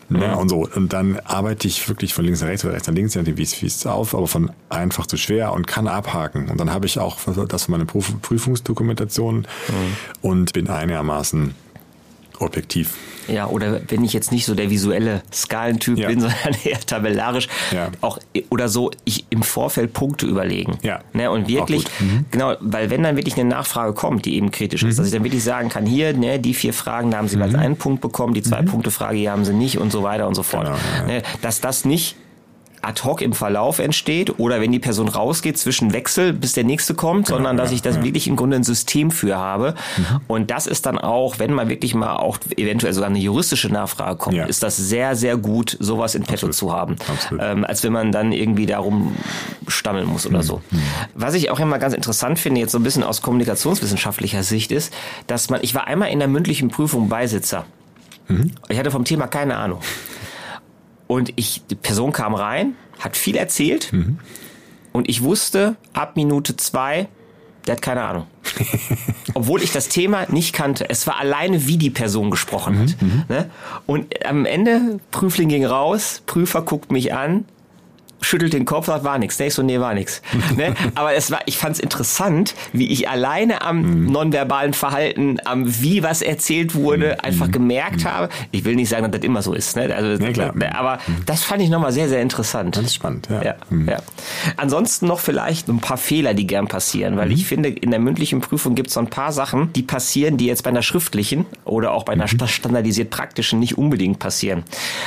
Mhm. 0.10 0.18
ne, 0.20 0.38
und 0.38 0.50
so. 0.50 0.68
Und 0.74 0.94
dann 0.94 1.20
arbeite 1.20 1.68
ich 1.68 1.88
wirklich 1.90 2.14
von 2.14 2.24
links 2.26 2.42
nach 2.42 2.48
rechts 2.48 2.64
oder 2.64 2.74
rechts 2.76 2.88
nach 2.88 2.96
links, 2.96 3.16
wie 3.16 3.42
es, 3.42 3.62
wie 3.62 3.66
es 3.66 3.86
auf, 3.86 4.14
aber 4.16 4.28
von 4.28 4.52
einfach 4.70 5.06
zu 5.08 5.18
schwer 5.18 5.54
und 5.54 5.68
kann 5.68 5.88
abhaken. 5.88 6.50
Und 6.50 6.60
dann 6.60 6.72
habe 6.72 6.86
ich 6.86 7.00
auch 7.00 7.18
das 7.48 7.66
für 7.66 7.72
meine 7.72 7.86
Prüf 7.86 8.14
Prüfungsdokumentation 8.22 9.40
Mhm. 9.40 9.46
und 10.22 10.54
bin 10.54 10.70
einigermaßen 10.84 11.56
objektiv. 12.40 12.96
Ja, 13.30 13.48
oder 13.48 13.80
wenn 13.88 14.04
ich 14.04 14.12
jetzt 14.12 14.34
nicht 14.34 14.46
so 14.46 14.54
der 14.54 14.70
visuelle 14.70 15.22
Skalentyp 15.32 15.98
Ja. 15.98 16.10
bin, 16.10 16.20
sondern 16.20 16.56
eher 16.66 16.80
tabellarisch, 16.82 17.48
Ja. 17.72 17.88
auch 18.02 18.18
oder 18.50 18.68
so, 18.68 18.92
ich 19.06 19.26
im 19.30 19.44
Vorfeld 19.44 19.94
Punkte 19.94 20.26
überlegen. 20.26 20.78
Ja. 20.82 21.00
Ne, 21.14 21.32
und 21.32 21.48
wirklich. 21.48 21.86
Mhm. 22.02 22.26
genau, 22.32 22.56
weil 22.60 22.90
wenn 22.90 23.02
dann 23.04 23.16
wirklich 23.16 23.36
eine 23.40 23.46
Nachfrage 23.48 23.94
kommt, 23.94 24.26
die 24.26 24.36
eben 24.36 24.52
kritisch 24.52 24.84
ist, 24.84 25.00
dass 25.00 25.06
ich 25.08 25.14
dann 25.14 25.24
wirklich 25.24 25.44
sagen 25.44 25.70
kann, 25.70 25.86
hier, 25.86 26.12
ne, 26.14 26.38
die 26.38 26.54
vier 26.54 26.74
Fragen, 26.74 27.12
da 27.12 27.18
haben 27.18 27.30
sie 27.30 27.38
jeweils 27.38 27.56
einen 27.56 27.78
Punkt 27.78 28.02
bekommen, 28.02 28.34
die 28.34 28.42
zwei 28.42 28.62
Punkte 28.62 28.92
Frage, 28.92 29.18
hier 29.18 29.32
haben 29.32 29.46
sie 29.46 29.54
nicht 29.54 29.78
und 29.78 29.92
so 29.92 30.04
weiter 30.04 30.28
und 30.28 30.36
so 30.36 30.44
fort. 30.44 30.68
Mhm. 30.68 30.74
Genau, 30.74 31.08
ja. 31.12 31.16
Ne, 31.20 31.24
dass 31.42 31.62
das 31.62 31.86
nicht 31.86 32.18
ad 32.84 33.02
hoc 33.04 33.22
im 33.22 33.34
Verlauf 33.34 33.80
entsteht 33.80 34.40
oder 34.40 34.62
wenn 34.62 34.72
die 34.72 34.80
Person 34.80 35.08
rausgeht 35.08 35.58
zwischen 35.58 35.94
Wechsel, 35.94 36.34
bis 36.34 36.54
der 36.54 36.64
nächste 36.64 36.94
kommt, 36.94 37.28
sondern 37.28 37.58
dass 37.58 37.70
Genau, 37.70 37.72
ja, 37.72 37.76
ich 37.76 37.82
das 37.82 37.96
ja. 37.96 38.02
Mhm. 38.02 38.06
wirklich 38.06 38.28
im 38.28 38.36
Grunde 38.36 38.58
ein 38.58 38.64
System 38.64 39.10
für 39.12 39.38
habe. 39.38 39.76
Und 40.28 40.52
das 40.52 40.68
ist 40.68 40.86
dann 40.86 40.98
auch, 40.98 41.40
wenn 41.40 41.54
man 41.54 41.70
wirklich 41.70 41.96
mal 41.96 42.16
auch 42.18 42.38
eventuell 42.58 42.94
sogar 42.94 43.10
eine 43.10 43.20
juristische 43.20 43.70
Nachfrage 43.70 44.18
kommt, 44.18 44.36
Ja. 44.36 44.46
ist 44.46 44.64
das 44.64 44.78
sehr, 44.78 45.16
sehr 45.16 45.38
gut, 45.38 45.78
sowas 45.80 46.16
in 46.16 46.24
petto 46.24 46.48
Absolut. 46.48 46.56
zu 46.56 46.72
haben. 46.74 46.96
Ähm, 47.40 47.66
als 47.66 47.84
wenn 47.84 47.94
man 47.94 48.12
dann 48.12 48.32
irgendwie 48.32 48.66
darum 48.66 49.16
stammeln 49.68 50.08
muss 50.08 50.26
Mhm. 50.28 50.36
oder 50.36 50.44
so. 50.44 50.62
Was 51.16 51.34
ich 51.34 51.50
auch 51.52 51.60
immer 51.60 51.80
ganz 51.80 51.94
interessant 51.94 52.40
finde, 52.40 52.60
jetzt 52.62 52.72
so 52.72 52.80
ein 52.80 52.84
bisschen 52.84 53.04
aus 53.04 53.22
kommunikationswissenschaftlicher 53.22 54.44
Sicht 54.44 54.72
ist, 54.72 54.94
dass 55.28 55.50
man, 55.50 55.60
ich 55.64 55.74
war 55.76 55.88
einmal 55.88 56.10
in 56.10 56.20
der 56.20 56.28
mündlichen 56.28 56.70
Prüfung 56.70 57.10
Beisitzer. 57.10 57.66
Mhm. 58.28 58.52
Ich 58.70 58.78
hatte 58.78 58.92
vom 58.92 59.04
Thema 59.06 59.28
keine 59.28 59.58
Ahnung. 59.58 59.80
Und 61.08 61.34
ich, 61.36 61.62
die 61.70 61.76
Person 61.76 62.12
kam 62.12 62.34
rein, 62.34 62.76
hat 63.00 63.18
viel 63.18 63.36
erzählt 63.36 63.92
Mhm. 63.94 64.20
und 64.94 65.10
ich 65.10 65.22
wusste 65.24 65.76
ab 65.94 66.16
Minute 66.16 66.56
zwei, 66.58 67.08
der 67.68 67.76
hat 67.76 67.82
keine 67.82 68.02
Ahnung. 68.04 68.28
Obwohl 69.34 69.62
ich 69.64 69.72
das 69.72 69.88
Thema 69.90 70.26
nicht 70.32 70.54
kannte. 70.54 70.90
Es 70.90 71.08
war 71.08 71.18
alleine, 71.20 71.66
wie 71.66 71.78
die 71.78 71.90
Person 71.90 72.30
gesprochen 72.30 72.78
hat. 72.80 72.96
Ne? 73.30 73.50
Und 73.86 74.26
am 74.26 74.46
Ende, 74.46 75.00
Prüfling 75.12 75.50
ging 75.50 75.66
raus, 75.66 76.22
Prüfer 76.26 76.62
guckt 76.62 76.92
mich 76.92 77.14
an, 77.14 77.46
schüttelt 78.24 78.54
den 78.54 78.66
Kopf, 78.66 78.88
sagt, 78.88 79.04
war 79.04 79.18
nix. 79.20 79.38
Ne? 79.40 79.48
Ich 79.48 79.54
so, 79.54 79.62
nee, 79.64 79.80
war 79.80 79.94
nix. 79.94 80.22
ne? 80.58 80.74
Aber 80.96 81.14
es 81.14 81.30
war, 81.32 81.42
ich 81.46 81.58
fand 81.58 81.76
es 81.76 81.80
interessant, 81.80 82.56
wie 82.72 82.88
ich 82.88 83.10
alleine 83.10 83.62
am 83.62 84.06
nonverbalen 84.06 84.74
Verhalten, 84.74 85.38
am 85.46 85.82
wie 85.82 86.04
was 86.04 86.22
erzählt 86.22 86.76
wurde, 86.76 87.24
einfach 87.24 87.52
gemerkt 87.52 88.06
habe. 88.06 88.30
Ich 88.52 88.66
will 88.66 88.76
nicht 88.76 88.90
sagen, 88.90 89.04
dass 89.04 89.12
das 89.22 89.26
immer 89.26 89.42
so 89.42 89.54
ist. 89.54 89.76
Ne? 89.76 89.94
Also, 89.96 90.24
Ja, 90.24 90.32
klar. 90.32 90.54
Aber 90.74 91.00
das 91.26 91.44
fand 91.44 91.62
ich 91.62 91.70
nochmal 91.70 91.92
sehr, 91.92 92.10
sehr 92.10 92.22
interessant. 92.22 92.78
Ist 92.78 92.96
spannend, 92.96 93.28
ja. 93.30 93.42
Ja, 93.44 93.56
Mhm. 93.70 93.90
ja. 93.90 93.98
Ansonsten 94.58 95.08
noch 95.08 95.20
vielleicht 95.20 95.68
ein 95.68 95.80
paar 95.80 95.98
Fehler, 95.98 96.34
die 96.34 96.48
gern 96.48 96.68
passieren, 96.68 97.18
weil 97.18 97.32
ich 97.32 97.46
finde, 97.46 97.70
in 97.70 97.92
der 97.92 98.00
mündlichen 98.00 98.42
Prüfung 98.42 98.76
gibt 98.76 98.88
es 98.90 98.94
so 98.96 99.00
ein 99.00 99.08
paar 99.08 99.32
Sachen, 99.32 99.72
die 99.74 99.84
passieren, 99.84 100.38
die 100.38 100.46
jetzt 100.46 100.64
bei 100.64 100.70
einer 100.70 100.82
schriftlichen 100.82 101.46
oder 101.66 101.92
auch 101.92 102.04
bei 102.04 102.14
einer 102.14 102.28
sta- 102.28 102.48
standardisiert 102.48 103.10
praktischen 103.10 103.60
nicht 103.60 103.78
unbedingt 103.78 104.20
passieren. 104.20 104.64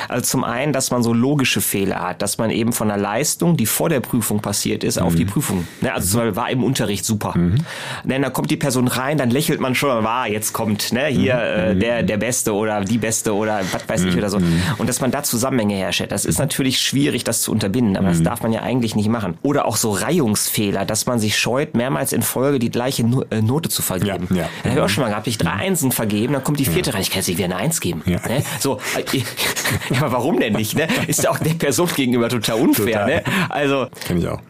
Also 0.09 0.25
zum 0.25 0.45
einen, 0.45 0.73
dass 0.73 0.91
man 0.91 1.03
so 1.03 1.13
logische 1.13 1.61
Fehler 1.61 2.01
hat, 2.01 2.23
dass 2.23 2.39
man 2.39 2.51
eben 2.51 2.73
von 2.73 2.91
einer 2.91 3.01
Leistung, 3.07 3.57
die 3.57 3.67
vor 3.67 3.89
der 3.89 4.01
Prüfung 4.01 4.41
passiert 4.41 4.83
ist, 4.83 4.99
auf 4.99 5.15
die 5.15 5.25
Prüfung. 5.25 5.67
Ne, 5.81 5.95
also 5.95 6.09
zum 6.09 6.21
Beispiel 6.21 6.37
war 6.37 6.51
im 6.51 6.65
Unterricht 6.65 7.05
super. 7.05 7.35
Ne, 7.37 8.21
dann 8.21 8.33
kommt 8.33 8.51
die 8.51 8.57
Person 8.57 8.89
rein, 8.89 9.17
dann 9.17 9.31
lächelt 9.31 9.61
man 9.61 9.75
schon, 9.77 10.03
war 10.03 10.27
jetzt 10.29 10.53
kommt 10.53 10.93
ne, 10.93 11.07
hier 11.07 11.35
äh, 11.35 11.77
der 11.77 12.03
der 12.03 12.17
Beste 12.17 12.53
oder 12.53 12.85
die 12.85 12.99
Beste 12.99 13.33
oder 13.35 13.61
was 13.73 13.89
weiß 13.89 14.05
ich 14.05 14.17
oder 14.17 14.29
so. 14.29 14.39
Und 14.79 14.89
dass 14.89 15.01
man 15.01 15.11
da 15.13 15.23
Zusammenhänge 15.23 15.75
herstellt, 15.77 16.11
das 16.11 16.25
ist 16.25 16.39
natürlich 16.39 16.81
schwierig, 16.81 17.23
das 17.23 17.43
zu 17.43 17.53
unterbinden, 17.53 17.97
aber 17.97 18.09
das 18.09 18.23
darf 18.23 18.43
man 18.43 18.53
ja 18.53 18.63
eigentlich 18.63 18.97
nicht 18.97 19.09
machen. 19.09 19.39
Oder 19.43 19.67
auch 19.67 19.77
so 19.77 19.93
Reihungsfehler, 19.93 20.85
dass 20.85 21.07
man 21.07 21.19
sich 21.21 21.39
scheut, 21.39 21.75
mehrmals 21.77 22.13
in 22.13 22.23
Folge 22.23 22.59
die 22.59 22.71
gleiche 22.71 23.05
No- 23.05 23.25
äh, 23.31 23.41
Note 23.41 23.69
zu 23.69 23.83
vergeben. 23.83 24.27
Ja, 24.31 24.37
ja. 24.37 24.49
Das 24.63 24.71
habe 24.73 24.81
ich 24.81 24.85
auch 24.85 24.89
schon 24.89 25.05
mal 25.05 25.11
gehabt. 25.11 25.27
Ich 25.29 25.39
drei 25.39 25.53
Einsen 25.53 25.93
vergeben, 25.93 26.33
dann 26.33 26.43
kommt 26.45 26.59
die 26.59 26.65
vierte 26.65 26.93
rein. 26.93 27.03
Ich 27.03 27.11
kann 27.11 27.19
jetzt 27.19 27.29
nicht 27.29 27.39
wieder 27.39 27.47
eine 27.47 27.57
Eins 27.57 27.81
geben. 27.81 28.03
Ja. 28.07 28.19
Ne? 28.29 28.43
So, 28.59 28.79
äh, 28.97 29.19
ja, 29.95 29.99
aber 30.01 30.13
warum 30.13 30.41
denn 30.41 30.55
nicht? 30.55 30.75
Ne? 30.77 30.89
Ist 31.07 31.23
ja 31.23 31.31
auch 31.31 31.39
der 31.39 31.55
Person 31.55 31.89
gegenüber 31.95 32.29
total 32.29 32.57
unfair. 32.61 32.96
Ja, 33.01 33.07
ne? 33.07 33.23
Also 33.49 33.87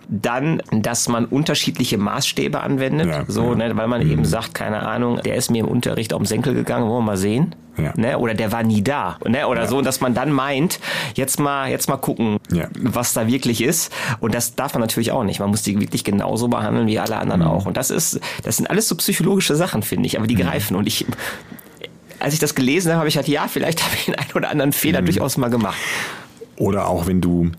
dann, 0.09 0.63
dass 0.73 1.09
man 1.09 1.25
unterschiedliche 1.27 1.99
Maßstäbe 1.99 2.61
anwendet, 2.61 3.09
Ja, 3.09 3.25
so, 3.29 3.43
ja. 3.45 3.51
Mhm. 3.53 3.59
ne, 3.59 3.77
weil 3.77 3.89
man 3.89 4.03
eben 4.09 4.25
sagt, 4.25 4.55
keine 4.55 4.83
Ahnung, 4.87 5.21
der 5.25 5.35
ist 5.37 5.51
mir 5.51 5.61
im 5.61 5.69
Unterricht 5.69 6.13
auf 6.13 6.21
den 6.21 6.27
Senkel 6.27 6.55
gegangen, 6.55 6.89
wollen 6.89 7.05
wir 7.05 7.13
mal 7.13 7.17
sehen. 7.17 7.55
Ja. 7.79 7.93
Ne? 7.95 8.19
Oder 8.19 8.33
der 8.33 8.53
war 8.53 8.63
nie 8.63 8.83
da. 8.83 9.19
Ne? 9.29 9.47
Oder 9.47 9.67
so, 9.67 9.83
dass 9.83 10.01
man 10.01 10.15
dann 10.15 10.33
meint, 10.33 10.81
jetzt 11.15 11.39
mal, 11.39 11.69
jetzt 11.69 11.89
mal 11.91 11.99
gucken, 11.99 12.39
Ja. 12.51 12.69
was 12.81 13.13
da 13.13 13.27
wirklich 13.27 13.63
ist. 13.63 13.93
Und 14.21 14.35
das 14.35 14.55
darf 14.55 14.73
man 14.73 14.81
natürlich 14.81 15.13
auch 15.13 15.25
nicht. 15.25 15.41
Man 15.41 15.51
muss 15.51 15.63
die 15.63 15.79
wirklich 15.79 16.03
genauso 16.03 16.49
behandeln 16.49 16.87
wie 16.87 16.99
alle 16.99 17.17
anderen 17.19 17.43
Mhm. 17.43 17.47
auch. 17.49 17.67
Und 17.67 17.77
das 17.77 17.91
ist, 17.91 18.19
das 18.45 18.57
sind 18.57 18.71
alles 18.71 18.89
so 18.89 18.95
psychologische 18.97 19.57
Sachen, 19.57 19.83
finde 19.83 20.07
ich, 20.07 20.17
aber 20.17 20.27
die 20.27 20.37
greifen. 20.37 20.75
Und 20.75 20.87
ich, 20.87 21.05
als 22.19 22.33
ich 22.33 22.41
das 22.41 22.55
gelesen 22.55 22.93
habe, 22.93 23.01
habe 23.01 23.09
ich 23.09 23.15
gedacht, 23.15 23.29
ja, 23.29 23.47
vielleicht 23.47 23.83
habe 23.85 23.95
ich 23.95 24.07
den 24.07 24.15
einen 24.15 24.33
oder 24.35 24.49
anderen 24.49 24.73
Fehler 24.73 25.03
Mhm. 25.03 25.07
durchaus 25.07 25.37
mal 25.37 25.51
gemacht. 25.51 25.77
Oder 26.57 26.87
auch 26.89 27.07
wenn 27.07 27.21
du, 27.21 27.51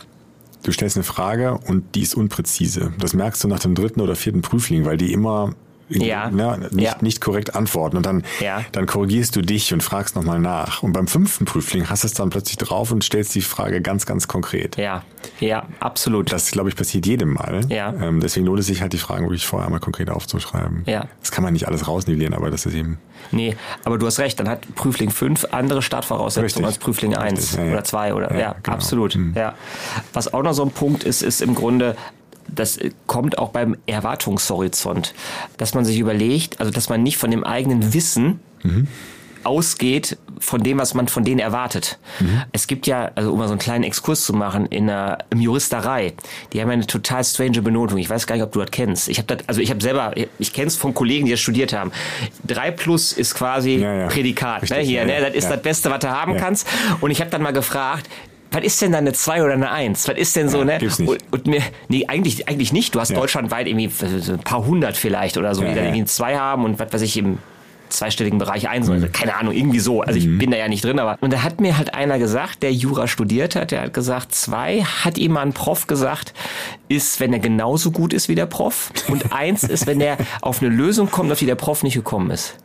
du 0.67 0.73
stellst 0.73 0.97
eine 0.97 1.05
Frage 1.05 1.57
und 1.57 1.95
die 1.95 2.01
ist 2.01 2.13
unpräzise. 2.13 2.91
Das 2.99 3.13
merkst 3.13 3.41
du 3.41 3.47
nach 3.47 3.59
dem 3.59 3.73
dritten 3.73 4.01
oder 4.01 4.17
vierten 4.17 4.41
Prüfling, 4.41 4.83
weil 4.83 4.97
die 4.97 5.13
immer 5.13 5.55
Ja. 5.89 6.29
ne, 6.29 6.67
nicht, 6.71 6.83
Ja. 6.83 6.95
nicht 7.01 7.21
korrekt 7.21 7.55
antworten. 7.55 7.97
Und 7.97 8.05
dann, 8.05 8.23
Ja. 8.39 8.63
dann 8.71 8.85
korrigierst 8.85 9.35
du 9.35 9.41
dich 9.41 9.73
und 9.73 9.81
fragst 9.83 10.15
nochmal 10.15 10.39
nach. 10.39 10.83
Und 10.83 10.93
beim 10.93 11.07
fünften 11.07 11.45
Prüfling 11.45 11.89
hast 11.89 12.03
du 12.03 12.07
es 12.07 12.13
dann 12.13 12.29
plötzlich 12.29 12.57
drauf 12.57 12.91
und 12.91 13.03
stellst 13.03 13.33
die 13.35 13.41
Frage 13.41 13.81
ganz, 13.81 14.05
ganz 14.05 14.27
konkret. 14.27 14.77
Ja, 14.77 15.03
ja, 15.39 15.63
absolut. 15.79 16.31
Das, 16.31 16.51
glaube 16.51 16.69
ich, 16.69 16.75
passiert 16.75 17.05
jedem 17.05 17.33
Mal. 17.33 17.61
Ja. 17.69 17.93
Ähm, 18.01 18.19
deswegen 18.19 18.45
lohnt 18.45 18.59
es 18.59 18.67
sich 18.67 18.81
halt, 18.81 18.93
die 18.93 18.97
Fragen 18.97 19.25
wirklich 19.25 19.45
vorher 19.45 19.69
mal 19.69 19.79
konkret 19.79 20.09
aufzuschreiben. 20.09 20.83
Ja. 20.85 21.05
Das 21.21 21.31
kann 21.31 21.43
man 21.43 21.53
nicht 21.53 21.67
alles 21.67 21.87
rausnivellieren, 21.87 22.33
aber 22.33 22.51
das 22.51 22.65
ist 22.65 22.73
eben. 22.73 22.97
Nee, 23.31 23.55
aber 23.83 23.97
du 23.97 24.05
hast 24.05 24.19
recht, 24.19 24.39
dann 24.39 24.47
hat 24.47 24.61
Prüfling 24.75 25.09
5 25.09 25.47
andere 25.51 25.81
Startvoraussetzungen 25.81 26.45
Richtig. 26.45 26.65
als 26.65 26.77
Prüfling 26.77 27.15
1 27.15 27.39
Richtig, 27.39 27.59
ja, 27.59 27.71
oder 27.73 27.83
2 27.83 28.13
oder 28.13 28.37
ja, 28.37 28.55
genau. 28.61 28.75
absolut. 28.75 29.17
Ja. 29.35 29.53
Was 30.13 30.33
auch 30.33 30.43
noch 30.43 30.53
so 30.53 30.63
ein 30.63 30.71
Punkt 30.71 31.03
ist, 31.03 31.23
ist 31.23 31.41
im 31.41 31.55
Grunde 31.55 31.95
das 32.47 32.79
kommt 33.05 33.37
auch 33.37 33.49
beim 33.49 33.77
Erwartungshorizont, 33.85 35.13
dass 35.57 35.73
man 35.73 35.85
sich 35.85 35.99
überlegt, 35.99 36.59
also 36.59 36.71
dass 36.71 36.89
man 36.89 37.03
nicht 37.03 37.17
von 37.17 37.31
dem 37.31 37.43
eigenen 37.43 37.93
Wissen 37.93 38.39
ausgeht 39.43 40.17
von 40.39 40.61
dem, 40.61 40.77
was 40.77 40.93
man 40.93 41.07
von 41.07 41.23
denen 41.23 41.39
erwartet. 41.39 41.97
Es 42.51 42.67
gibt 42.67 42.85
ja, 42.85 43.11
also 43.15 43.31
um 43.31 43.39
mal 43.39 43.47
so 43.47 43.53
einen 43.53 43.59
kleinen 43.59 43.83
Exkurs 43.85 44.25
zu 44.25 44.33
machen, 44.33 44.65
in 44.65 44.87
der 44.87 45.19
im 45.29 45.39
Juristerei, 45.39 46.13
die 46.51 46.61
haben 46.61 46.67
ja 46.67 46.73
eine 46.73 46.85
total 46.85 47.23
strange 47.23 47.61
Benotung. 47.61 47.97
Ich 47.97 48.09
weiß 48.09 48.27
gar 48.27 48.35
nicht, 48.35 48.43
ob 48.43 48.51
du 48.51 48.59
das 48.59 48.71
kennst. 48.71 49.07
Ich 49.07 49.19
habe 49.19 49.35
das, 49.35 49.47
also 49.47 49.61
ich 49.61 49.69
habe 49.69 49.81
selber, 49.81 50.13
ich 50.37 50.53
kenne 50.53 50.67
es 50.67 50.75
von 50.75 50.93
Kollegen, 50.93 51.25
die 51.25 51.31
das 51.31 51.39
studiert 51.39 51.73
haben. 51.73 51.91
Drei 52.45 52.71
plus 52.71 53.13
ist 53.13 53.35
quasi 53.35 53.75
Ja, 53.75 53.93
ja. 53.93 54.07
Prädikat. 54.07 54.63
Richtig, 54.63 54.77
ne? 54.77 54.83
Hier, 54.83 54.99
ja, 55.01 55.05
ne? 55.05 55.27
Das 55.27 55.35
ist 55.35 55.49
das 55.49 55.61
Beste, 55.61 55.89
was 55.89 55.99
du 55.99 56.09
haben 56.09 56.35
kannst. 56.37 56.67
Und 56.99 57.11
ich 57.11 57.21
habe 57.21 57.31
dann 57.31 57.41
mal 57.41 57.53
gefragt, 57.53 58.09
was 58.51 58.63
ist 58.63 58.81
denn 58.81 58.91
da 58.93 58.97
eine 58.99 59.13
2 59.13 59.43
oder 59.43 59.53
eine 59.53 59.69
1? 59.71 60.07
Was 60.07 60.17
ist 60.17 60.35
denn 60.35 60.49
so, 60.49 60.59
Ja, 60.59 60.65
ne? 60.65 60.77
gibt's 60.79 60.99
nicht. 60.99 61.09
Und, 61.09 61.19
und 61.31 61.47
mir, 61.47 61.61
nee, 61.89 62.05
eigentlich, 62.07 62.47
eigentlich 62.47 62.71
nicht. 62.73 62.95
Du 62.95 62.99
hast 62.99 63.09
Ja. 63.11 63.17
deutschlandweit 63.19 63.67
irgendwie 63.67 63.89
so 63.89 64.33
ein 64.33 64.39
paar 64.39 64.65
hundert 64.65 64.95
vielleicht 64.97 65.37
oder 65.37 65.53
so, 65.55 65.61
die 65.61 65.67
dann 65.67 65.77
irgendwie 65.77 65.97
eine 65.99 66.05
2 66.05 66.37
haben 66.37 66.63
und 66.65 66.79
was 66.79 66.91
weiß 66.93 67.01
ich 67.01 67.17
im 67.17 67.37
zweistelligen 67.89 68.39
Bereich 68.39 68.69
eins 68.69 68.89
oder 68.89 68.97
Mhm. 68.99 69.11
keine 69.11 69.35
Ahnung, 69.35 69.53
irgendwie 69.53 69.79
so. 69.79 70.01
Also 70.01 70.17
ich 70.19 70.37
bin 70.37 70.51
da 70.51 70.57
ja 70.57 70.67
nicht 70.67 70.83
drin, 70.83 70.99
aber 70.99 71.17
und 71.21 71.33
da 71.33 71.43
hat 71.43 71.61
mir 71.61 71.77
halt 71.77 71.93
einer 71.93 72.19
gesagt, 72.19 72.63
der 72.63 72.73
Jura 72.73 73.07
studiert 73.07 73.55
hat, 73.55 73.71
der 73.71 73.81
hat 73.83 73.93
gesagt, 73.93 74.33
zwei 74.35 74.81
hat 74.83 75.17
ihm 75.17 75.33
mal 75.33 75.41
ein 75.41 75.53
Prof 75.53 75.87
gesagt, 75.87 76.33
ist, 76.89 77.19
wenn 77.19 77.33
er 77.33 77.39
genauso 77.39 77.91
gut 77.91 78.13
ist 78.13 78.29
wie 78.29 78.35
der 78.35 78.45
Prof 78.45 78.91
und 79.09 79.31
eins 79.33 79.63
ist, 79.63 79.87
wenn 79.87 79.99
er 80.01 80.17
auf 80.41 80.61
eine 80.61 80.69
Lösung 80.73 81.11
kommt, 81.11 81.31
auf 81.31 81.39
die 81.39 81.45
der 81.45 81.55
Prof 81.55 81.83
nicht 81.83 81.95
gekommen 81.95 82.29
ist. 82.31 82.55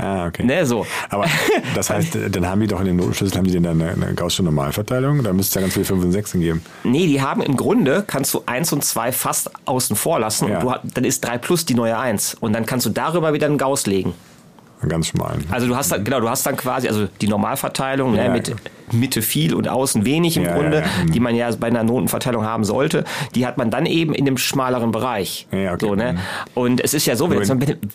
Ah, 0.00 0.26
okay. 0.26 0.44
Ne, 0.44 0.64
so. 0.66 0.86
Aber 1.10 1.26
das 1.74 1.90
heißt, 1.90 2.18
dann 2.30 2.46
haben 2.46 2.60
die 2.60 2.66
doch 2.66 2.80
in 2.80 2.86
den 2.86 2.96
Notenschlüssel, 2.96 3.36
haben 3.38 3.44
die 3.46 3.52
denn 3.52 3.66
eine, 3.66 3.90
eine 3.90 4.14
Gaußsche 4.14 4.42
Normalverteilung? 4.42 5.22
Da 5.22 5.32
müsste 5.32 5.50
es 5.50 5.54
ja 5.56 5.60
ganz 5.62 5.74
viele 5.74 5.84
5 5.84 6.04
und 6.04 6.12
6 6.12 6.32
geben. 6.32 6.62
Nee, 6.84 7.06
die 7.06 7.20
haben 7.22 7.40
im 7.42 7.56
Grunde, 7.56 8.04
kannst 8.06 8.34
du 8.34 8.42
eins 8.46 8.72
und 8.72 8.84
zwei 8.84 9.12
fast 9.12 9.50
außen 9.66 9.96
vor 9.96 10.20
lassen 10.20 10.48
Ja. 10.48 10.60
und 10.60 10.64
du, 10.84 10.90
dann 10.94 11.04
ist 11.04 11.24
drei 11.24 11.38
plus 11.38 11.64
die 11.64 11.74
neue 11.74 11.98
eins 11.98 12.34
und 12.40 12.52
dann 12.52 12.66
kannst 12.66 12.86
du 12.86 12.90
darüber 12.90 13.32
wieder 13.32 13.46
einen 13.46 13.58
Gauss 13.58 13.86
legen. 13.86 14.14
Einen 14.80 14.90
ganz 14.90 15.08
schmalen. 15.08 15.44
Also 15.50 15.66
du 15.66 15.74
hast 15.76 15.90
dann, 15.90 16.04
genau, 16.04 16.20
du 16.20 16.28
hast 16.28 16.46
dann 16.46 16.56
quasi, 16.56 16.86
also 16.88 17.08
die 17.20 17.26
Normalverteilung 17.28 18.14
Ja. 18.14 18.24
ne, 18.24 18.30
mit 18.30 18.54
Mitte 18.92 19.22
viel 19.22 19.54
und 19.54 19.68
außen 19.68 20.04
wenig 20.04 20.36
im 20.36 20.44
Ja, 20.44 20.54
Grunde, 20.54 20.78
ja. 20.78 21.04
Mhm. 21.04 21.12
die 21.12 21.20
man 21.20 21.34
ja 21.34 21.50
bei 21.58 21.66
einer 21.66 21.82
Notenverteilung 21.82 22.44
haben 22.44 22.64
sollte, 22.64 23.04
die 23.34 23.44
hat 23.46 23.58
man 23.58 23.70
dann 23.70 23.86
eben 23.86 24.14
in 24.14 24.24
dem 24.24 24.38
schmaleren 24.38 24.92
Bereich. 24.92 25.46
Ja, 25.52 25.72
okay. 25.74 25.86
so, 25.86 25.94
ne? 25.94 26.12
Mhm. 26.12 26.18
Und 26.54 26.80
es 26.84 26.94
ist 26.94 27.06
ja 27.06 27.16
so, 27.16 27.28
wenn, 27.30 27.40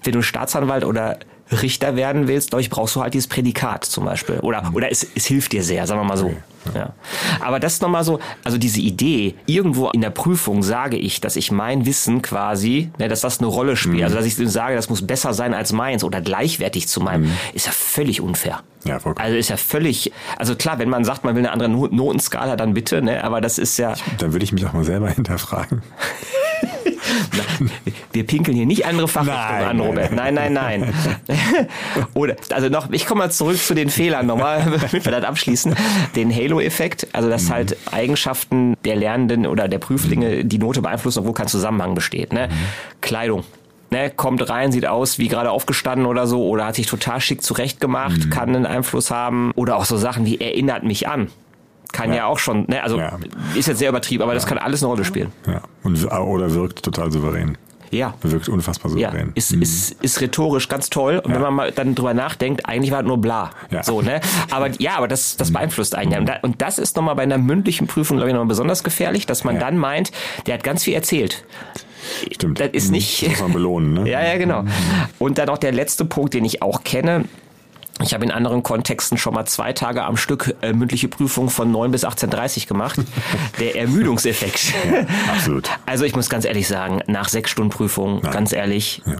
wenn 0.04 0.14
du 0.14 0.22
Staatsanwalt 0.22 0.84
oder 0.86 1.18
Richter 1.52 1.96
werden 1.96 2.28
willst, 2.28 2.50
glaube 2.50 2.62
ich, 2.62 2.70
brauchst 2.70 2.96
du 2.96 3.02
halt 3.02 3.14
dieses 3.14 3.28
Prädikat 3.28 3.84
zum 3.86 4.06
Beispiel. 4.06 4.40
Oder, 4.40 4.72
oder 4.74 4.92
es, 4.92 5.06
es 5.16 5.26
hilft 5.26 5.52
dir 5.52 5.64
sehr, 5.64 5.86
sagen 5.86 6.00
wir 6.02 6.06
mal 6.06 6.18
so. 6.18 6.30
Mhm. 6.30 6.38
Ja. 6.74 6.94
Aber 7.42 7.60
das 7.60 7.74
ist 7.74 7.82
nochmal 7.82 8.06
so, 8.06 8.20
also 8.46 8.58
diese 8.58 8.80
Idee, 8.80 9.36
irgendwo 9.46 9.90
in 9.90 10.00
der 10.00 10.12
Prüfung 10.12 10.64
sage 10.64 10.96
ich, 10.96 11.20
dass 11.20 11.36
ich 11.36 11.52
mein 11.52 11.86
Wissen 11.86 12.22
quasi, 12.22 12.90
ne, 12.98 13.10
dass 13.10 13.20
das 13.20 13.40
eine 13.40 13.48
Rolle 13.48 13.76
spielt. 13.76 13.98
Mhm. 13.98 14.04
Also 14.04 14.16
dass 14.16 14.26
ich 14.26 14.36
sage, 14.50 14.74
das 14.76 14.90
muss 14.90 15.06
besser 15.06 15.34
sein 15.34 15.54
als 15.54 15.74
meins 15.74 16.06
oder 16.06 16.22
gleichwertig 16.22 16.88
zu 16.88 17.02
meinem, 17.02 17.30
ist 17.54 17.66
ja 17.66 17.74
völlig 17.74 18.22
unfair. 18.22 18.62
Mhm. 18.86 18.90
Ja, 18.90 19.00
vollkommen. 19.00 19.26
Also 19.26 19.38
ist 19.38 19.50
ja 19.50 19.58
völlig, 19.58 20.12
also 20.38 20.56
klar, 20.56 20.80
wenn 20.80 20.90
man 20.90 21.04
sagt, 21.04 21.26
man 21.26 21.36
will 21.36 21.42
eine 21.44 21.52
andere 21.52 21.68
No- 21.70 21.88
Notenskala, 21.88 22.56
dann 22.56 22.74
bitte, 22.74 23.02
ne? 23.02 23.24
Aber 23.24 23.42
das 23.42 23.58
ist 23.58 23.78
ja, 23.78 23.94
Dann 24.18 24.32
würde 24.32 24.46
ich 24.46 24.54
mich 24.54 24.66
auch 24.66 24.74
mal 24.74 24.86
selber 24.86 25.10
hinterfragen. 25.12 25.82
Wir 28.12 28.26
pinkeln 28.26 28.56
hier 28.56 28.66
nicht 28.66 28.86
andere 28.86 29.08
Fachrichtungen 29.08 29.64
an, 29.64 29.80
Robert. 29.80 30.12
Nein, 30.12 30.34
nein, 30.34 30.54
nein. 30.54 30.94
Oder, 32.14 32.36
also 32.52 32.70
noch, 32.70 32.92
ich 32.92 33.06
komme 33.06 33.20
mal 33.20 33.32
zurück 33.32 33.58
zu 33.58 33.74
den 33.74 33.90
Fehlern 33.90 34.26
nochmal, 34.26 34.64
damit 34.82 35.06
wir 35.06 35.12
das 35.12 35.24
abschließen. 35.24 35.76
Den 36.16 36.34
Halo-Effekt, 36.34 37.08
also 37.14 37.30
dass 37.30 37.50
halt 37.50 37.78
Eigenschaften 37.92 38.76
der 38.86 38.96
Lernenden 38.96 39.48
oder 39.48 39.68
der 39.68 39.80
Prüflinge 39.80 40.46
die 40.46 40.60
Note 40.60 40.82
beeinflussen, 40.82 41.20
obwohl 41.20 41.34
kein 41.34 41.48
Zusammenhang 41.48 41.96
besteht. 41.96 42.34
Ne? 42.34 42.50
Kleidung. 43.02 43.44
Ne, 43.92 44.10
kommt 44.10 44.50
rein, 44.50 44.72
sieht 44.72 44.88
aus 44.88 45.20
wie 45.20 45.28
gerade 45.28 45.52
aufgestanden 45.52 46.08
oder 46.08 46.26
so, 46.26 46.48
oder 46.48 46.66
hat 46.66 46.74
sich 46.74 46.88
total 46.88 47.22
schick 47.22 47.44
zurechtgemacht, 47.44 48.32
kann 48.32 48.50
einen 48.50 48.66
Einfluss 48.66 49.12
haben. 49.12 49.52
Oder 49.56 49.76
auch 49.78 49.86
so 49.86 49.98
Sachen 49.98 50.26
wie 50.26 50.42
erinnert 50.42 50.84
mich 50.84 51.08
an. 51.08 51.28
Kann 51.94 52.10
ja, 52.10 52.16
Ja. 52.18 52.26
auch 52.26 52.40
schon, 52.40 52.66
ne, 52.68 52.84
also 52.84 52.98
Ja. 53.00 53.18
ist 53.56 53.68
jetzt 53.70 53.78
sehr 53.80 53.88
übertrieben, 53.90 54.24
aber 54.24 54.34
das 54.34 54.46
kann 54.46 54.58
alles 54.58 54.84
eine 54.84 54.90
Rolle 54.90 55.06
spielen. 55.06 55.32
Ja. 55.48 55.62
Und, 55.84 56.04
w- 56.04 56.08
oder 56.10 56.54
wirkt 56.54 56.84
total 56.84 57.10
souverän. 57.12 57.58
Ja. 57.92 58.16
Wirkt 58.24 58.50
unfassbar 58.50 58.92
Ja, 58.98 59.10
souverän. 59.12 59.32
ist, 59.36 59.52
ist, 59.54 59.92
ist 60.04 60.20
rhetorisch 60.20 60.68
ganz 60.68 60.90
toll. 60.90 61.22
Und 61.24 61.32
wenn 61.36 61.42
man 61.42 61.54
mal 61.54 61.72
dann 61.72 61.94
drüber 61.94 62.16
nachdenkt, 62.16 62.66
eigentlich 62.68 62.92
war 62.92 63.02
es 63.02 63.06
nur 63.06 63.20
bla. 63.20 63.52
Ja. 63.70 63.84
So, 63.84 64.02
ne? 64.02 64.20
Aber 64.50 64.70
ja, 64.80 64.98
aber 64.98 65.08
das, 65.08 65.38
das 65.38 65.54
beeinflusst 65.54 65.94
einen 65.94 66.12
ja. 66.12 66.18
Und, 66.20 66.26
da, 66.28 66.38
und 66.42 66.62
das 66.64 66.80
ist 66.80 66.96
nochmal 66.96 67.14
bei 67.16 67.22
einer 67.24 67.38
mündlichen 67.38 67.86
Prüfung, 67.86 68.18
glaube 68.18 68.30
ich, 68.32 68.34
nochmal 68.34 68.48
besonders 68.48 68.84
gefährlich, 68.84 69.28
dass 69.28 69.44
man 69.44 69.56
Ja. 69.56 69.62
dann 69.62 69.78
meint, 69.78 70.12
der 70.48 70.56
hat 70.56 70.64
ganz 70.64 70.84
viel 70.84 70.96
erzählt. 70.96 71.46
Stimmt. 72.32 72.60
Das 72.60 72.70
ist 72.72 72.92
nicht. 72.92 73.22
Das 73.22 73.30
muss 73.30 73.42
man 73.42 73.54
belohnen, 73.54 73.94
ne? 73.94 74.10
Ja, 74.10 74.22
ja, 74.26 74.38
genau. 74.40 74.66
Und 75.20 75.38
dann 75.38 75.46
noch 75.48 75.60
der 75.60 75.72
letzte 75.72 76.04
Punkt, 76.04 76.34
den 76.34 76.44
ich 76.46 76.62
auch 76.64 76.84
kenne. 76.84 77.26
Ich 78.02 78.14
habe 78.14 78.26
in 78.26 78.32
anderen 78.32 78.64
Kontexten 78.64 79.18
schon 79.18 79.34
mal 79.36 79.46
zwei 79.46 79.72
Tage 79.72 80.04
am 80.04 80.18
Stück 80.18 80.56
äh, 80.62 80.74
mündliche 80.74 81.08
Prüfung 81.08 81.50
von 81.50 81.72
9 81.72 81.92
bis 81.92 82.06
18.30 82.06 82.68
gemacht. 82.68 83.00
Der 83.60 83.76
Ermüdungseffekt. 83.76 84.74
absolut. 85.32 85.70
Also 85.86 86.04
ich 86.04 86.16
muss 86.16 86.30
ganz 86.30 86.46
ehrlich 86.46 86.68
sagen, 86.68 87.02
nach 87.08 87.30
sechs 87.30 87.52
Stunden 87.52 87.70
Prüfung, 87.70 88.22
ganz 88.22 88.52
ehrlich, 88.52 89.02
Ja. 89.06 89.18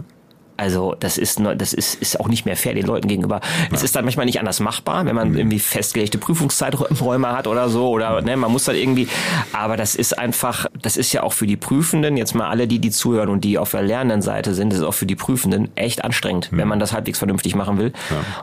Also 0.56 0.94
das 1.00 1.18
ist 1.18 1.40
das 1.56 1.72
ist, 1.72 1.94
ist 1.96 2.20
auch 2.20 2.28
nicht 2.28 2.44
mehr 2.46 2.56
fair 2.56 2.74
den 2.74 2.86
Leuten 2.86 3.08
gegenüber. 3.08 3.40
Es 3.72 3.82
ist 3.82 3.96
dann 3.96 4.04
manchmal 4.04 4.26
nicht 4.26 4.38
anders 4.38 4.60
machbar, 4.60 5.04
wenn 5.06 5.14
man 5.14 5.30
Mhm. 5.32 5.38
irgendwie 5.38 5.58
festgelegte 5.58 6.18
Prüfungszeiträume 6.18 7.28
hat 7.36 7.46
oder 7.46 7.68
so 7.68 7.88
oder 7.90 8.20
ne, 8.22 8.36
man 8.36 8.52
muss 8.52 8.64
dann 8.64 8.76
irgendwie. 8.76 9.08
Aber 9.52 9.76
das 9.76 9.94
ist 9.94 10.18
einfach, 10.18 10.66
das 10.80 10.96
ist 10.96 11.12
ja 11.12 11.22
auch 11.22 11.32
für 11.32 11.46
die 11.46 11.56
Prüfenden 11.56 12.16
jetzt 12.16 12.34
mal 12.34 12.48
alle, 12.48 12.66
die 12.66 12.78
die 12.78 12.90
zuhören 12.90 13.28
und 13.28 13.44
die 13.44 13.58
auf 13.58 13.70
der 13.72 13.82
lernenden 13.82 14.22
Seite 14.22 14.54
sind, 14.54 14.70
das 14.72 14.78
ist 14.80 14.84
auch 14.84 14.94
für 14.94 15.06
die 15.06 15.16
Prüfenden 15.16 15.70
echt 15.76 16.04
anstrengend, 16.04 16.52
Mhm. 16.52 16.58
wenn 16.58 16.68
man 16.68 16.78
das 16.78 16.92
halbwegs 16.92 17.18
vernünftig 17.18 17.54
machen 17.54 17.78
will. 17.78 17.92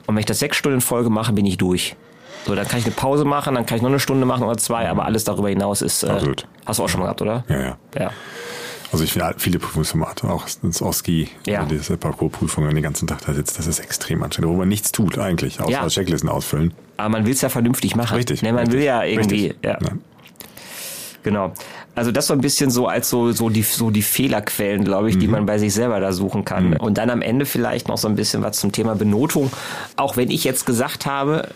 Und 0.08 0.16
wenn 0.16 0.20
ich 0.20 0.26
das 0.26 0.40
sechs 0.40 0.58
Stunden 0.58 0.82
Folge 0.82 1.10
mache, 1.10 1.34
bin 1.34 1.46
ich 1.46 1.58
durch. 1.58 1.96
So, 2.46 2.56
dann 2.56 2.68
kann 2.68 2.80
ich 2.80 2.86
eine 2.86 2.96
Pause 2.96 3.24
machen, 3.24 3.54
dann 3.54 3.68
kann 3.68 3.76
ich 3.78 3.84
noch 3.84 3.90
eine 3.90 4.00
Stunde 4.00 4.26
machen 4.26 4.44
oder 4.44 4.58
zwei, 4.58 4.90
aber 4.90 5.06
alles 5.06 5.24
darüber 5.24 5.50
hinaus 5.50 5.82
ist. 5.84 6.04
Äh, 6.04 6.10
Absolut. 6.10 6.48
Hast 6.66 6.80
du 6.80 6.84
auch 6.84 6.90
schon 6.90 7.00
mal 7.00 7.06
gehabt, 7.06 7.22
oder? 7.22 7.44
Ja, 7.48 7.60
ja. 7.60 7.78
Ja. 8.00 8.10
Also 8.92 9.04
ich 9.04 9.14
finde 9.14 9.34
viele 9.38 9.58
Prüfungsformate, 9.60 10.28
auch 10.30 10.46
das 10.64 10.82
OSCI, 10.82 11.30
Ja. 11.48 11.62
also 11.62 11.76
diese 11.76 11.98
Parcours-Prüfungen 11.98 12.74
den 12.76 12.84
ganzen 12.84 13.08
Tag 13.08 13.26
da 13.26 13.34
sitzt, 13.34 13.58
das 13.58 13.68
ist 13.68 13.80
extrem 13.80 14.22
anstrengend, 14.24 14.52
wo 14.54 14.58
man 14.58 14.68
nichts 14.68 14.92
tut 14.92 15.18
eigentlich, 15.18 15.62
außer 15.62 15.72
Ja. 15.72 15.88
Checklisten 15.88 16.30
ausfüllen. 16.30 16.74
Aber 16.98 17.10
man 17.10 17.26
will 17.26 17.34
es 17.34 17.42
ja 17.42 17.50
vernünftig 17.50 17.96
machen. 17.96 18.16
Richtig. 18.18 18.42
Ne, 18.42 18.52
man 18.52 18.60
richtig, 18.62 18.80
will 18.80 18.86
ja 18.86 19.04
irgendwie. 19.04 19.54
Ja. 19.64 19.78
Ja. 19.82 19.90
Genau. 21.24 21.54
Also 21.94 22.12
das 22.12 22.28
so 22.28 22.34
ein 22.34 22.42
bisschen 22.42 22.72
so 22.72 22.88
als 22.88 23.10
so, 23.10 23.32
so 23.32 23.50
die, 23.50 23.62
so 23.64 23.92
die 23.92 24.02
Fehlerquellen, 24.02 24.84
glaube 24.84 25.10
ich, 25.10 25.18
die 25.20 25.28
Mhm. 25.28 25.34
man 25.34 25.46
bei 25.46 25.58
sich 25.60 25.74
selber 25.74 26.00
da 26.00 26.14
suchen 26.14 26.46
kann. 26.46 26.74
Und 26.78 26.98
dann 26.98 27.10
am 27.10 27.22
Ende 27.22 27.46
vielleicht 27.46 27.88
noch 27.90 27.98
so 27.98 28.08
ein 28.08 28.16
bisschen 28.16 28.42
was 28.42 28.58
zum 28.60 28.72
Thema 28.72 28.96
Benotung. 28.96 29.52
Auch 29.98 30.18
wenn 30.18 30.32
ich 30.32 30.44
jetzt 30.44 30.66
gesagt 30.66 31.06
habe, 31.06 31.48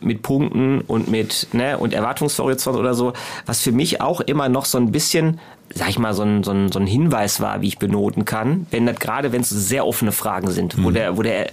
mit 0.00 0.22
Punkten 0.22 0.80
und 0.80 1.08
mit, 1.08 1.48
ne, 1.52 1.78
und 1.78 1.92
Erwartungshorizont 1.92 2.76
oder 2.76 2.94
so, 2.94 3.12
was 3.46 3.60
für 3.62 3.72
mich 3.72 4.00
auch 4.00 4.20
immer 4.20 4.48
noch 4.48 4.64
so 4.64 4.78
ein 4.78 4.92
bisschen, 4.92 5.40
sag 5.74 5.88
ich 5.88 5.98
mal, 5.98 6.14
so 6.14 6.22
ein, 6.22 6.42
so 6.44 6.52
ein, 6.52 6.70
so 6.70 6.78
ein 6.78 6.86
Hinweis 6.86 7.40
war, 7.40 7.60
wie 7.60 7.68
ich 7.68 7.78
benoten 7.78 8.24
kann, 8.24 8.66
wenn 8.70 8.86
das 8.86 8.98
gerade, 8.98 9.32
wenn 9.32 9.40
es 9.42 9.50
sehr 9.50 9.86
offene 9.86 10.12
Fragen 10.12 10.50
sind, 10.50 10.82
wo 10.82 10.90
der, 10.90 11.16
wo 11.16 11.22
der 11.22 11.48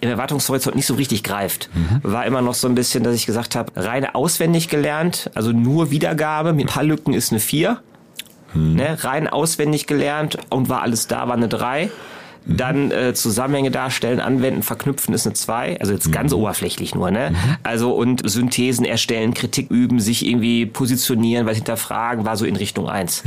im 0.00 0.10
Erwartungshorizont 0.10 0.76
nicht 0.76 0.86
so 0.86 0.94
richtig 0.94 1.24
greift, 1.24 1.68
war 2.02 2.24
immer 2.24 2.40
noch 2.40 2.54
so 2.54 2.68
ein 2.68 2.74
bisschen, 2.74 3.02
dass 3.02 3.14
ich 3.14 3.26
gesagt 3.26 3.56
habe, 3.56 3.72
reine 3.74 4.14
auswendig 4.14 4.68
gelernt, 4.68 5.30
also 5.34 5.52
nur 5.52 5.90
Wiedergabe, 5.90 6.52
mit 6.52 6.66
ein 6.66 6.68
paar 6.68 6.84
Lücken 6.84 7.14
ist 7.14 7.32
eine 7.32 7.40
4. 7.40 7.80
ne, 8.54 8.96
rein 9.04 9.28
auswendig 9.28 9.86
gelernt 9.86 10.38
und 10.50 10.68
war 10.68 10.82
alles 10.82 11.06
da, 11.08 11.28
war 11.28 11.34
eine 11.34 11.48
3. 11.48 11.90
Dann 12.48 12.90
äh, 12.90 13.12
Zusammenhänge 13.14 13.70
darstellen, 13.70 14.20
anwenden, 14.20 14.62
verknüpfen 14.62 15.12
ist 15.14 15.26
eine 15.26 15.34
2. 15.34 15.78
Also 15.80 15.92
jetzt 15.92 16.10
ganz 16.10 16.32
oberflächlich 16.32 16.94
nur, 16.94 17.10
ne? 17.10 17.34
Also 17.62 17.92
und 17.94 18.28
Synthesen 18.28 18.84
erstellen, 18.86 19.34
Kritik 19.34 19.70
üben, 19.70 20.00
sich 20.00 20.24
irgendwie 20.26 20.64
positionieren, 20.66 21.46
was 21.46 21.56
hinterfragen, 21.56 22.24
war 22.24 22.36
so 22.38 22.44
in 22.46 22.56
Richtung 22.56 22.88
1. 22.88 23.22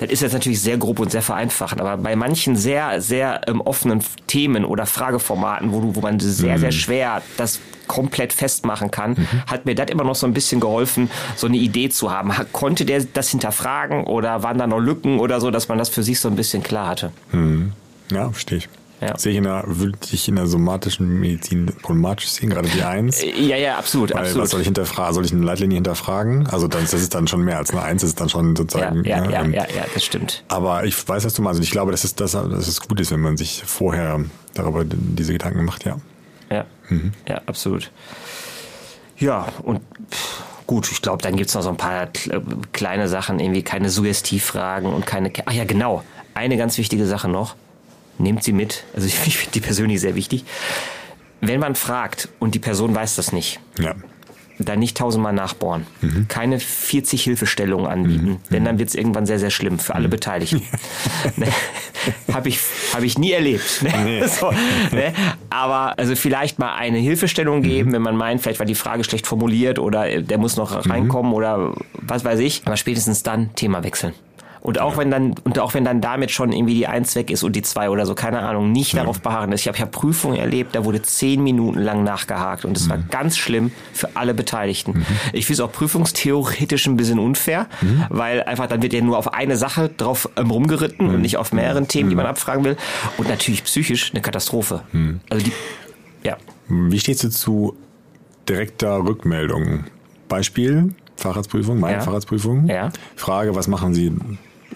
Das 0.00 0.10
ist 0.10 0.22
jetzt 0.22 0.32
natürlich 0.32 0.60
sehr 0.60 0.78
grob 0.78 1.00
und 1.00 1.10
sehr 1.10 1.22
vereinfacht, 1.22 1.80
aber 1.80 1.96
bei 1.98 2.16
manchen 2.16 2.56
sehr, 2.56 3.00
sehr 3.02 3.42
ähm, 3.46 3.60
offenen 3.60 4.02
Themen 4.26 4.64
oder 4.64 4.86
Frageformaten, 4.86 5.72
wo, 5.72 5.80
du, 5.80 5.94
wo 5.96 6.00
man 6.00 6.18
sehr, 6.18 6.58
sehr 6.58 6.72
schwer 6.72 7.22
das 7.36 7.60
komplett 7.88 8.32
festmachen 8.32 8.90
kann, 8.90 9.16
hat 9.46 9.66
mir 9.66 9.74
das 9.74 9.90
immer 9.90 10.04
noch 10.04 10.14
so 10.14 10.26
ein 10.26 10.32
bisschen 10.32 10.60
geholfen, 10.60 11.10
so 11.36 11.46
eine 11.46 11.58
Idee 11.58 11.90
zu 11.90 12.10
haben. 12.10 12.38
Ha- 12.38 12.46
Konnte 12.50 12.86
der 12.86 13.04
das 13.04 13.28
hinterfragen 13.30 14.04
oder 14.04 14.42
waren 14.42 14.56
da 14.56 14.66
noch 14.66 14.78
Lücken 14.78 15.18
oder 15.18 15.40
so, 15.42 15.50
dass 15.50 15.68
man 15.68 15.76
das 15.76 15.90
für 15.90 16.02
sich 16.02 16.18
so 16.18 16.28
ein 16.28 16.36
bisschen 16.36 16.62
klar 16.62 16.86
hatte? 16.88 17.12
Ja, 18.14 18.30
verstehe 18.30 18.58
ich. 18.58 18.68
Ja. 19.00 19.18
Sehe 19.18 19.32
ich 19.32 19.38
in 19.38 19.44
der, 19.44 19.64
würde 19.66 19.98
ich 20.12 20.28
in 20.28 20.36
der 20.36 20.46
somatischen 20.46 21.18
Medizin 21.18 21.66
problematisch 21.82 22.28
sehen, 22.28 22.50
gerade 22.50 22.68
die 22.68 22.84
Eins. 22.84 23.20
Ja, 23.20 23.56
ja, 23.56 23.76
absolut, 23.76 24.14
Weil 24.14 24.20
absolut. 24.20 24.42
was 24.44 24.50
soll 24.50 24.60
ich 24.60 24.66
hinterfragen? 24.68 25.12
Soll 25.14 25.24
ich 25.24 25.32
eine 25.32 25.44
Leitlinie 25.44 25.74
hinterfragen? 25.74 26.46
Also 26.46 26.68
dann, 26.68 26.82
das 26.82 26.92
ist 26.94 27.12
dann 27.12 27.26
schon 27.26 27.42
mehr 27.42 27.58
als 27.58 27.70
eine 27.72 27.82
Eins, 27.82 28.02
das 28.02 28.10
ist 28.10 28.20
dann 28.20 28.28
schon 28.28 28.50
ja, 28.50 28.56
sozusagen. 28.56 29.04
ja, 29.04 29.20
ne, 29.22 29.32
ja, 29.32 29.42
ähm, 29.42 29.52
ja, 29.52 29.62
ja, 29.74 29.84
das 29.92 30.04
stimmt. 30.04 30.44
Aber 30.46 30.84
ich 30.84 31.08
weiß, 31.08 31.24
was 31.24 31.34
du 31.34 31.42
meinst. 31.42 31.58
Und 31.58 31.64
ich 31.64 31.72
glaube, 31.72 31.90
dass 31.90 32.04
es, 32.04 32.14
dass, 32.14 32.30
dass 32.30 32.68
es 32.68 32.80
gut 32.80 33.00
ist, 33.00 33.10
wenn 33.10 33.18
man 33.18 33.36
sich 33.36 33.64
vorher 33.66 34.20
darüber 34.54 34.84
diese 34.86 35.32
Gedanken 35.32 35.64
macht, 35.64 35.84
ja. 35.84 35.96
Ja, 36.48 36.64
ja, 37.28 37.40
absolut. 37.46 37.90
Ja, 39.18 39.48
und 39.62 39.80
gut, 40.66 40.90
ich 40.92 41.02
glaube, 41.02 41.22
dann 41.22 41.36
gibt's 41.36 41.54
noch 41.54 41.62
so 41.62 41.70
ein 41.70 41.76
paar 41.76 42.04
kle- 42.06 42.42
kleine 42.72 43.08
Sachen, 43.08 43.40
irgendwie 43.40 43.62
keine 43.62 43.90
Suggestivfragen 43.90 44.92
und 44.92 45.06
keine. 45.06 45.30
Ke- 45.30 45.42
Ach 45.46 45.52
ja, 45.52 45.64
genau. 45.64 46.02
Eine 46.34 46.56
ganz 46.56 46.78
wichtige 46.78 47.06
Sache 47.06 47.28
noch. 47.28 47.56
Nehmt 48.22 48.42
sie 48.42 48.52
mit. 48.52 48.84
Also 48.94 49.06
ich, 49.08 49.18
ich 49.26 49.36
finde 49.36 49.52
die 49.52 49.60
persönlich 49.60 50.00
sehr 50.00 50.14
wichtig. 50.14 50.44
Wenn 51.40 51.60
man 51.60 51.74
fragt 51.74 52.28
und 52.38 52.54
die 52.54 52.60
Person 52.60 52.94
weiß 52.94 53.16
das 53.16 53.32
nicht, 53.32 53.58
Ja. 53.78 53.94
dann 54.60 54.78
nicht 54.78 54.96
tausendmal 54.96 55.32
nachbohren. 55.32 55.88
Mhm. 56.00 56.28
Keine 56.28 56.60
40 56.60 57.24
Hilfestellungen 57.24 57.86
anbieten, 57.86 58.36
denn 58.50 58.64
dann 58.64 58.78
wird 58.78 58.90
es 58.90 58.94
irgendwann 58.94 59.26
sehr, 59.26 59.40
sehr 59.40 59.50
schlimm 59.50 59.80
für 59.80 59.92
Mhm. 59.92 59.96
alle 59.96 60.08
Beteiligten. 60.08 60.62
ne? 61.36 61.48
Habe 62.32 62.48
ich, 62.48 62.60
hab 62.94 63.02
ich 63.02 63.18
nie 63.18 63.32
erlebt. 63.32 63.82
Ne? 63.82 63.92
Nee. 64.04 64.26
So, 64.28 64.52
ne? 64.94 65.12
Aber 65.50 65.98
also 65.98 66.14
vielleicht 66.14 66.60
mal 66.60 66.74
eine 66.76 66.98
Hilfestellung 66.98 67.58
Mhm. 67.58 67.62
geben, 67.64 67.92
wenn 67.92 68.02
man 68.02 68.16
meint, 68.16 68.40
vielleicht 68.40 68.60
war 68.60 68.66
die 68.66 68.76
Frage 68.76 69.02
schlecht 69.02 69.26
formuliert 69.26 69.80
oder 69.80 70.08
äh, 70.08 70.22
der 70.22 70.38
muss 70.38 70.56
Mhm. 70.56 70.62
noch 70.62 70.86
reinkommen 70.88 71.32
oder 71.32 71.74
was 71.94 72.24
weiß 72.24 72.38
ich. 72.38 72.62
Aber 72.66 72.76
spätestens 72.76 73.24
dann 73.24 73.52
Thema 73.56 73.82
wechseln. 73.82 74.14
Und 74.62 74.80
auch 74.80 74.96
wenn 74.96 75.10
dann 75.10 75.34
und 75.42 75.58
auch 75.58 75.74
wenn 75.74 75.84
dann 75.84 76.00
damit 76.00 76.30
schon 76.30 76.52
irgendwie 76.52 76.74
die 76.74 76.86
Eins 76.86 77.16
weg 77.16 77.32
ist 77.32 77.42
und 77.42 77.56
die 77.56 77.62
zwei 77.62 77.90
oder 77.90 78.06
so, 78.06 78.14
keine 78.14 78.38
Ahnung, 78.40 78.70
nicht 78.70 78.96
darauf 78.96 79.20
beharren. 79.20 79.52
Ich 79.52 79.66
habe 79.66 79.76
hab 79.78 79.90
Prüfungen 79.90 80.36
erlebt, 80.36 80.76
da 80.76 80.84
wurde 80.84 81.02
zehn 81.02 81.42
Minuten 81.42 81.80
lang 81.80 82.04
nachgehakt 82.04 82.64
und 82.64 82.76
es 82.76 82.88
war 82.88 82.98
ganz 82.98 83.36
schlimm 83.36 83.72
für 83.92 84.10
alle 84.14 84.34
Beteiligten. 84.34 85.04
Ich 85.32 85.46
finde 85.46 85.62
es 85.62 85.68
auch 85.68 85.72
prüfungstheoretisch 85.72 86.86
ein 86.86 86.96
bisschen 86.96 87.18
unfair, 87.18 87.66
weil 88.08 88.44
einfach 88.44 88.68
dann 88.68 88.82
wird 88.82 88.92
ja 88.92 89.00
nur 89.00 89.18
auf 89.18 89.32
eine 89.34 89.56
Sache 89.56 89.88
drauf 89.88 90.28
ähm, 90.36 90.50
rumgeritten 90.52 91.08
und 91.08 91.20
nicht 91.22 91.36
auf 91.38 91.52
mehreren 91.52 91.88
Themen, 91.88 92.08
die 92.08 92.14
man 92.14 92.26
abfragen 92.26 92.64
will. 92.64 92.76
Und 93.18 93.28
natürlich 93.28 93.64
psychisch 93.64 94.12
eine 94.12 94.22
Katastrophe. 94.22 94.82
Also 95.28 95.44
die, 95.44 95.52
ja. 96.22 96.36
Wie 96.68 97.00
stehst 97.00 97.24
du 97.24 97.30
zu 97.30 97.76
direkter 98.48 99.04
Rückmeldung? 99.04 99.84
Beispiel, 100.28 100.94
Fahrradsprüfung, 101.16 101.80
meine 101.80 101.96
Ja. 101.98 102.00
Fahrradsprüfung. 102.00 102.68
Ja. 102.68 102.90
Frage, 103.16 103.54
was 103.56 103.66
machen 103.66 103.92
Sie 103.92 104.12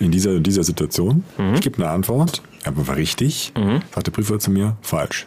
in 0.00 0.10
dieser, 0.10 0.40
dieser 0.40 0.64
Situation? 0.64 1.24
Mhm. 1.38 1.54
Ich 1.54 1.60
gebe 1.60 1.76
eine 1.82 1.90
Antwort, 1.90 2.42
aber 2.64 2.86
war 2.88 2.96
richtig. 2.96 3.52
Sagt 3.94 4.06
der 4.06 4.12
Prüfer 4.12 4.38
zu 4.38 4.50
mir, 4.50 4.76
falsch. 4.82 5.26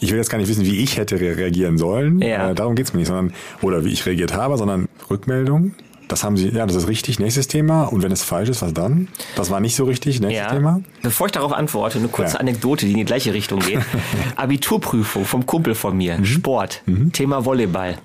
Ich 0.00 0.10
will 0.10 0.18
jetzt 0.18 0.30
gar 0.30 0.38
nicht 0.38 0.48
wissen, 0.48 0.64
wie 0.64 0.78
ich 0.82 0.96
hätte 0.96 1.20
re- 1.20 1.36
reagieren 1.36 1.78
sollen. 1.78 2.20
Ja. 2.20 2.50
Äh, 2.50 2.54
darum 2.54 2.74
geht's 2.74 2.92
mir 2.92 2.98
nicht, 2.98 3.08
sondern, 3.08 3.32
oder 3.60 3.84
wie 3.84 3.90
ich 3.90 4.04
reagiert 4.04 4.34
habe, 4.34 4.56
sondern 4.58 4.88
Rückmeldung. 5.08 5.74
Das 6.08 6.24
haben 6.24 6.36
Sie, 6.36 6.48
ja, 6.48 6.66
das 6.66 6.74
ist 6.76 6.88
richtig, 6.88 7.20
nächstes 7.20 7.46
Thema. 7.46 7.84
Und 7.84 8.02
wenn 8.02 8.10
es 8.12 8.22
falsch 8.22 8.48
ist, 8.48 8.60
was 8.62 8.74
dann? 8.74 9.08
Das 9.36 9.48
war 9.50 9.60
nicht 9.60 9.76
so 9.76 9.84
richtig, 9.84 10.20
nächstes 10.20 10.44
Ja. 10.44 10.50
Thema. 10.52 10.80
Bevor 11.02 11.26
ich 11.26 11.32
darauf 11.32 11.52
antworte, 11.52 11.98
eine 11.98 12.08
kurze 12.08 12.34
Ja. 12.34 12.40
Anekdote, 12.40 12.84
die 12.84 12.92
in 12.92 12.98
die 12.98 13.04
gleiche 13.04 13.32
Richtung 13.32 13.60
geht. 13.60 13.78
Abiturprüfung 14.36 15.24
vom 15.24 15.46
Kumpel 15.46 15.74
von 15.74 15.96
mir, 15.96 16.18
Mhm. 16.18 16.24
Sport, 16.24 16.82
Thema 17.12 17.44
Volleyball. 17.44 17.96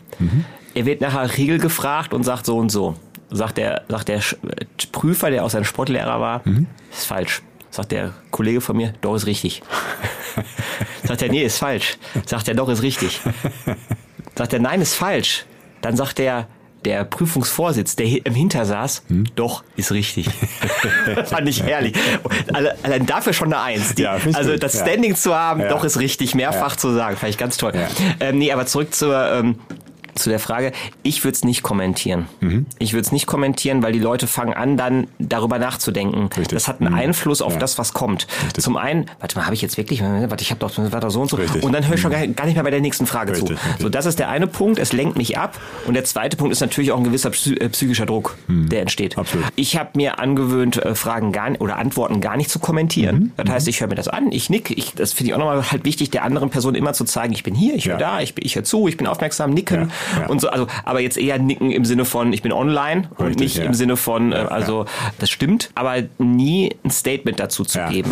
Er 0.75 0.85
wird 0.85 1.01
nachher 1.01 1.35
Regel 1.37 1.57
gefragt 1.57 2.13
und 2.13 2.23
sagt 2.23 2.45
so 2.45 2.57
und 2.57 2.69
so. 2.69 2.95
Sagt 3.29 3.57
der, 3.57 3.83
sagt 3.89 4.07
der 4.07 4.17
äh, 4.17 4.21
Prüfer, 4.91 5.29
der 5.29 5.43
auch 5.43 5.49
sein 5.49 5.63
Sportlehrer 5.65 6.19
war, 6.21 6.41
Mhm. 6.45 6.67
ist 6.91 7.05
falsch. 7.05 7.41
Sagt 7.71 7.91
der 7.91 8.13
Kollege 8.31 8.61
von 8.61 8.77
mir, 8.77 8.93
doch 9.01 9.15
ist 9.15 9.25
richtig. 9.27 9.61
sagt 11.03 11.21
er, 11.21 11.29
nee, 11.29 11.43
ist 11.43 11.57
falsch. 11.59 11.97
Sagt 12.25 12.47
er, 12.47 12.53
doch 12.55 12.69
ist 12.69 12.81
richtig. 12.81 13.19
Sagt 14.35 14.53
er, 14.53 14.59
nein, 14.59 14.81
ist 14.81 14.95
falsch. 14.95 15.45
Dann 15.81 15.95
sagt 15.95 16.17
der, 16.19 16.47
der 16.85 17.03
Prüfungsvorsitz, 17.03 17.95
der 17.97 18.25
im 18.25 18.33
Hinter 18.33 18.65
saß, 18.65 19.03
Hm? 19.09 19.25
doch, 19.35 19.63
ist 19.75 19.91
richtig. 19.91 20.27
Fand 21.25 21.49
ich 21.49 21.61
herrlich. 21.63 21.93
Alle- 22.53 22.77
Allein 22.83 23.05
dafür 23.05 23.33
schon 23.33 23.51
eine 23.53 23.61
Eins. 23.61 23.95
Die, 23.95 24.03
Ja, 24.03 24.17
also 24.33 24.55
das 24.57 24.73
ja. 24.75 24.81
Standing 24.85 25.15
zu 25.15 25.35
haben, 25.35 25.61
Ja. 25.61 25.67
doch 25.69 25.83
ist 25.83 25.99
richtig, 25.99 26.33
mehrfach 26.33 26.71
Ja. 26.73 26.77
zu 26.77 26.93
sagen, 26.93 27.17
fand 27.17 27.31
ich 27.31 27.37
ganz 27.37 27.57
toll. 27.57 27.73
Ja. 27.75 27.87
Ähm, 28.21 28.37
nee, 28.37 28.51
aber 28.51 28.65
zurück 28.67 28.93
zur, 28.95 29.15
ähm, 29.31 29.59
zu 30.17 30.29
der 30.29 30.39
Frage, 30.39 30.71
ich 31.03 31.23
würde 31.23 31.35
es 31.35 31.43
nicht 31.43 31.63
kommentieren. 31.63 32.27
Mhm. 32.41 32.65
Ich 32.79 32.93
würde 32.93 33.01
es 33.05 33.11
nicht 33.11 33.27
kommentieren, 33.27 33.83
weil 33.83 33.93
die 33.93 33.99
Leute 33.99 34.27
fangen 34.27 34.53
an, 34.53 34.77
dann 34.77 35.07
darüber 35.19 35.59
nachzudenken. 35.59 36.23
Richtig. 36.27 36.47
Das 36.49 36.67
hat 36.67 36.81
einen 36.81 36.91
Mhm. 36.91 36.99
Einfluss 36.99 37.41
auf 37.41 37.53
Ja. 37.53 37.59
das, 37.59 37.77
was 37.77 37.93
kommt. 37.93 38.27
Richtig. 38.45 38.63
Zum 38.63 38.77
einen, 38.77 39.05
warte 39.19 39.37
mal, 39.37 39.45
habe 39.45 39.55
ich 39.55 39.61
jetzt 39.61 39.77
wirklich, 39.77 40.01
warte, 40.01 40.41
ich 40.43 40.49
habe 40.51 40.59
doch, 40.59 40.71
war 40.77 40.99
doch 41.01 41.09
so 41.09 41.21
und 41.21 41.29
so. 41.29 41.37
Richtig. 41.37 41.63
Und 41.63 41.71
dann 41.73 41.87
höre 41.87 41.95
ich 41.95 42.01
schon 42.01 42.11
gar, 42.11 42.25
gar 42.27 42.45
nicht 42.45 42.55
mehr 42.55 42.63
bei 42.63 42.71
der 42.71 42.81
nächsten 42.81 43.05
Frage 43.05 43.33
zu. 43.33 43.45
So, 43.79 43.89
das 43.89 44.05
ist 44.05 44.19
der 44.19 44.29
eine 44.29 44.47
Punkt, 44.47 44.79
es 44.79 44.93
lenkt 44.93 45.17
mich 45.17 45.37
ab. 45.37 45.59
Und 45.85 45.93
der 45.93 46.03
zweite 46.03 46.37
Punkt 46.37 46.51
ist 46.51 46.59
natürlich 46.61 46.91
auch 46.91 46.97
ein 46.97 47.03
gewisser 47.03 47.29
äh, 47.29 47.69
psychischer 47.69 48.05
Druck, 48.05 48.35
der 48.47 48.81
entsteht. 48.81 49.17
Absolut. 49.17 49.45
Ich 49.55 49.77
habe 49.77 49.91
mir 49.95 50.19
angewöhnt, 50.19 50.77
äh, 50.77 50.95
Fragen 50.95 51.31
gar 51.31 51.47
oder 51.59 51.77
Antworten 51.77 52.19
gar 52.19 52.35
nicht 52.35 52.49
zu 52.49 52.59
kommentieren. 52.59 53.15
Mhm. 53.17 53.31
Das 53.37 53.49
heißt, 53.49 53.67
ich 53.67 53.79
höre 53.79 53.87
mir 53.87 53.95
das 53.95 54.07
an, 54.09 54.31
ich 54.31 54.49
nick. 54.49 54.71
Ich, 54.77 54.93
das 54.95 55.13
finde 55.13 55.29
ich 55.29 55.33
auch 55.33 55.39
nochmal 55.39 55.71
halt 55.71 55.85
wichtig, 55.85 56.09
der 56.09 56.23
anderen 56.23 56.49
Person 56.49 56.75
immer 56.75 56.91
zu 56.93 57.05
zeigen, 57.05 57.31
ich 57.33 57.43
bin 57.43 57.55
hier, 57.55 57.73
ich 57.75 57.85
Ja. 57.85 57.97
da, 57.97 58.19
ich, 58.19 58.35
bin- 58.35 58.45
ich 58.45 58.55
höre 58.55 58.63
zu, 58.65 58.87
ich 58.87 58.97
bin 58.97 59.07
aufmerksam, 59.07 59.51
nicken 59.51 59.81
Ja, 59.83 59.87
ja. 60.19 60.27
und 60.27 60.41
so. 60.41 60.49
Also, 60.49 60.67
aber 60.83 60.99
jetzt 60.99 61.17
eher 61.17 61.39
nicken 61.39 61.71
im 61.71 61.85
Sinne 61.85 62.05
von, 62.05 62.33
ich 62.33 62.41
bin 62.41 62.51
online 62.51 63.09
und 63.17 63.27
Richtig, 63.27 63.41
nicht 63.41 63.57
ja. 63.57 63.63
im 63.63 63.73
Sinne 63.73 63.97
von, 63.97 64.31
äh, 64.31 64.35
also 64.35 64.85
das 65.19 65.29
stimmt, 65.29 65.69
aber 65.75 65.95
nie 66.17 66.75
ein 66.83 66.91
Statement 66.91 67.39
dazu 67.39 67.63
zu 67.63 67.79
geben. 67.89 68.11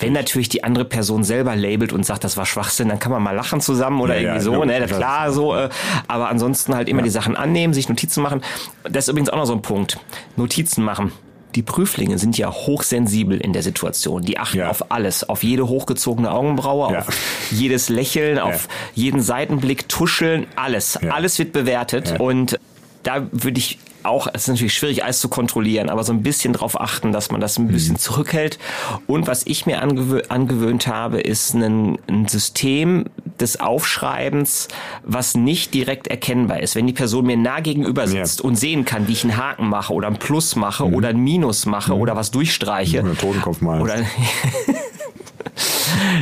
Wenn 0.00 0.08
ich. 0.08 0.14
natürlich 0.14 0.48
die 0.48 0.64
andere 0.64 0.84
Person 0.84 1.24
selber 1.24 1.56
labelt 1.56 1.92
und 1.92 2.04
sagt, 2.04 2.24
das 2.24 2.36
war 2.36 2.46
Schwachsinn, 2.46 2.88
dann 2.88 2.98
kann 2.98 3.12
man 3.12 3.22
mal 3.22 3.34
lachen 3.34 3.60
zusammen 3.60 4.00
oder 4.00 4.18
irgendwie 4.18 4.40
so, 4.40 4.64
ne, 4.64 4.86
klar. 4.86 5.32
so. 5.32 5.54
Äh, 5.54 5.68
aber 6.08 6.28
ansonsten 6.28 6.74
halt 6.74 6.88
immer 6.88 7.02
die 7.02 7.10
Sachen 7.10 7.36
annehmen, 7.36 7.74
sich 7.74 7.88
Notizen 7.88 8.22
machen. 8.22 8.42
Das 8.84 9.04
ist 9.04 9.08
übrigens 9.08 9.30
auch 9.30 9.36
noch 9.36 9.46
so 9.46 9.54
ein 9.54 9.62
Punkt. 9.62 9.98
Notizen 10.36 10.84
machen. 10.84 11.12
Die 11.54 11.62
Prüflinge 11.62 12.18
sind 12.18 12.36
ja 12.36 12.50
hochsensibel 12.52 13.38
in 13.40 13.52
der 13.52 13.62
Situation. 13.62 14.22
Die 14.22 14.38
achten 14.38 14.58
Ja. 14.58 14.70
auf 14.70 14.90
alles, 14.90 15.28
auf 15.28 15.42
jede 15.42 15.68
hochgezogene 15.68 16.30
Augenbraue, 16.32 16.92
Ja. 16.92 16.98
auf 17.00 17.08
jedes 17.50 17.88
Lächeln, 17.88 18.38
auf 18.38 18.68
jeden 18.94 19.20
Seitenblick, 19.20 19.88
Tuscheln, 19.88 20.46
alles. 20.56 20.96
Alles 20.96 21.38
wird 21.38 21.52
bewertet 21.52 22.18
und 22.20 22.58
da 23.02 23.26
würde 23.32 23.58
ich 23.58 23.78
auch, 24.02 24.26
es 24.34 24.42
ist 24.42 24.48
natürlich 24.48 24.74
schwierig, 24.74 25.02
alles 25.04 25.20
zu 25.20 25.28
kontrollieren, 25.30 25.88
aber 25.88 26.04
so 26.04 26.12
ein 26.12 26.22
bisschen 26.22 26.52
drauf 26.52 26.78
achten, 26.78 27.10
dass 27.12 27.30
man 27.30 27.40
das 27.40 27.58
ein 27.58 27.66
Mhm. 27.68 27.72
bisschen 27.72 27.96
zurückhält. 27.98 28.58
Und 29.06 29.26
was 29.26 29.46
ich 29.46 29.64
mir 29.64 29.80
angewö 29.80 30.20
angewöhnt 30.28 30.86
habe, 30.88 31.20
ist 31.20 31.54
ein, 31.54 31.98
ein 32.08 32.28
System 32.28 33.06
des 33.40 33.58
Aufschreibens, 33.60 34.68
was 35.02 35.34
nicht 35.34 35.74
direkt 35.74 36.06
erkennbar 36.06 36.60
ist. 36.60 36.76
Wenn 36.76 36.86
die 36.86 36.92
Person 36.92 37.26
mir 37.26 37.36
nah 37.36 37.60
gegenüber 37.60 38.06
sitzt 38.06 38.38
Ja. 38.40 38.44
Mhm. 38.44 38.48
und 38.50 38.56
sehen 38.56 38.84
kann, 38.84 39.08
wie 39.08 39.12
ich 39.12 39.24
einen 39.24 39.36
Haken 39.36 39.68
mache 39.68 39.92
oder 39.92 40.06
ein 40.08 40.18
Plus 40.18 40.54
mache 40.56 40.84
oder 40.84 41.08
ein 41.08 41.18
Minus 41.18 41.66
mache 41.66 41.94
oder 41.96 42.14
was 42.16 42.30
durchstreiche. 42.30 43.02
Oder 43.02 43.16
Totenkopf 43.16 43.60
mal. 43.60 43.80
Oder 43.80 43.96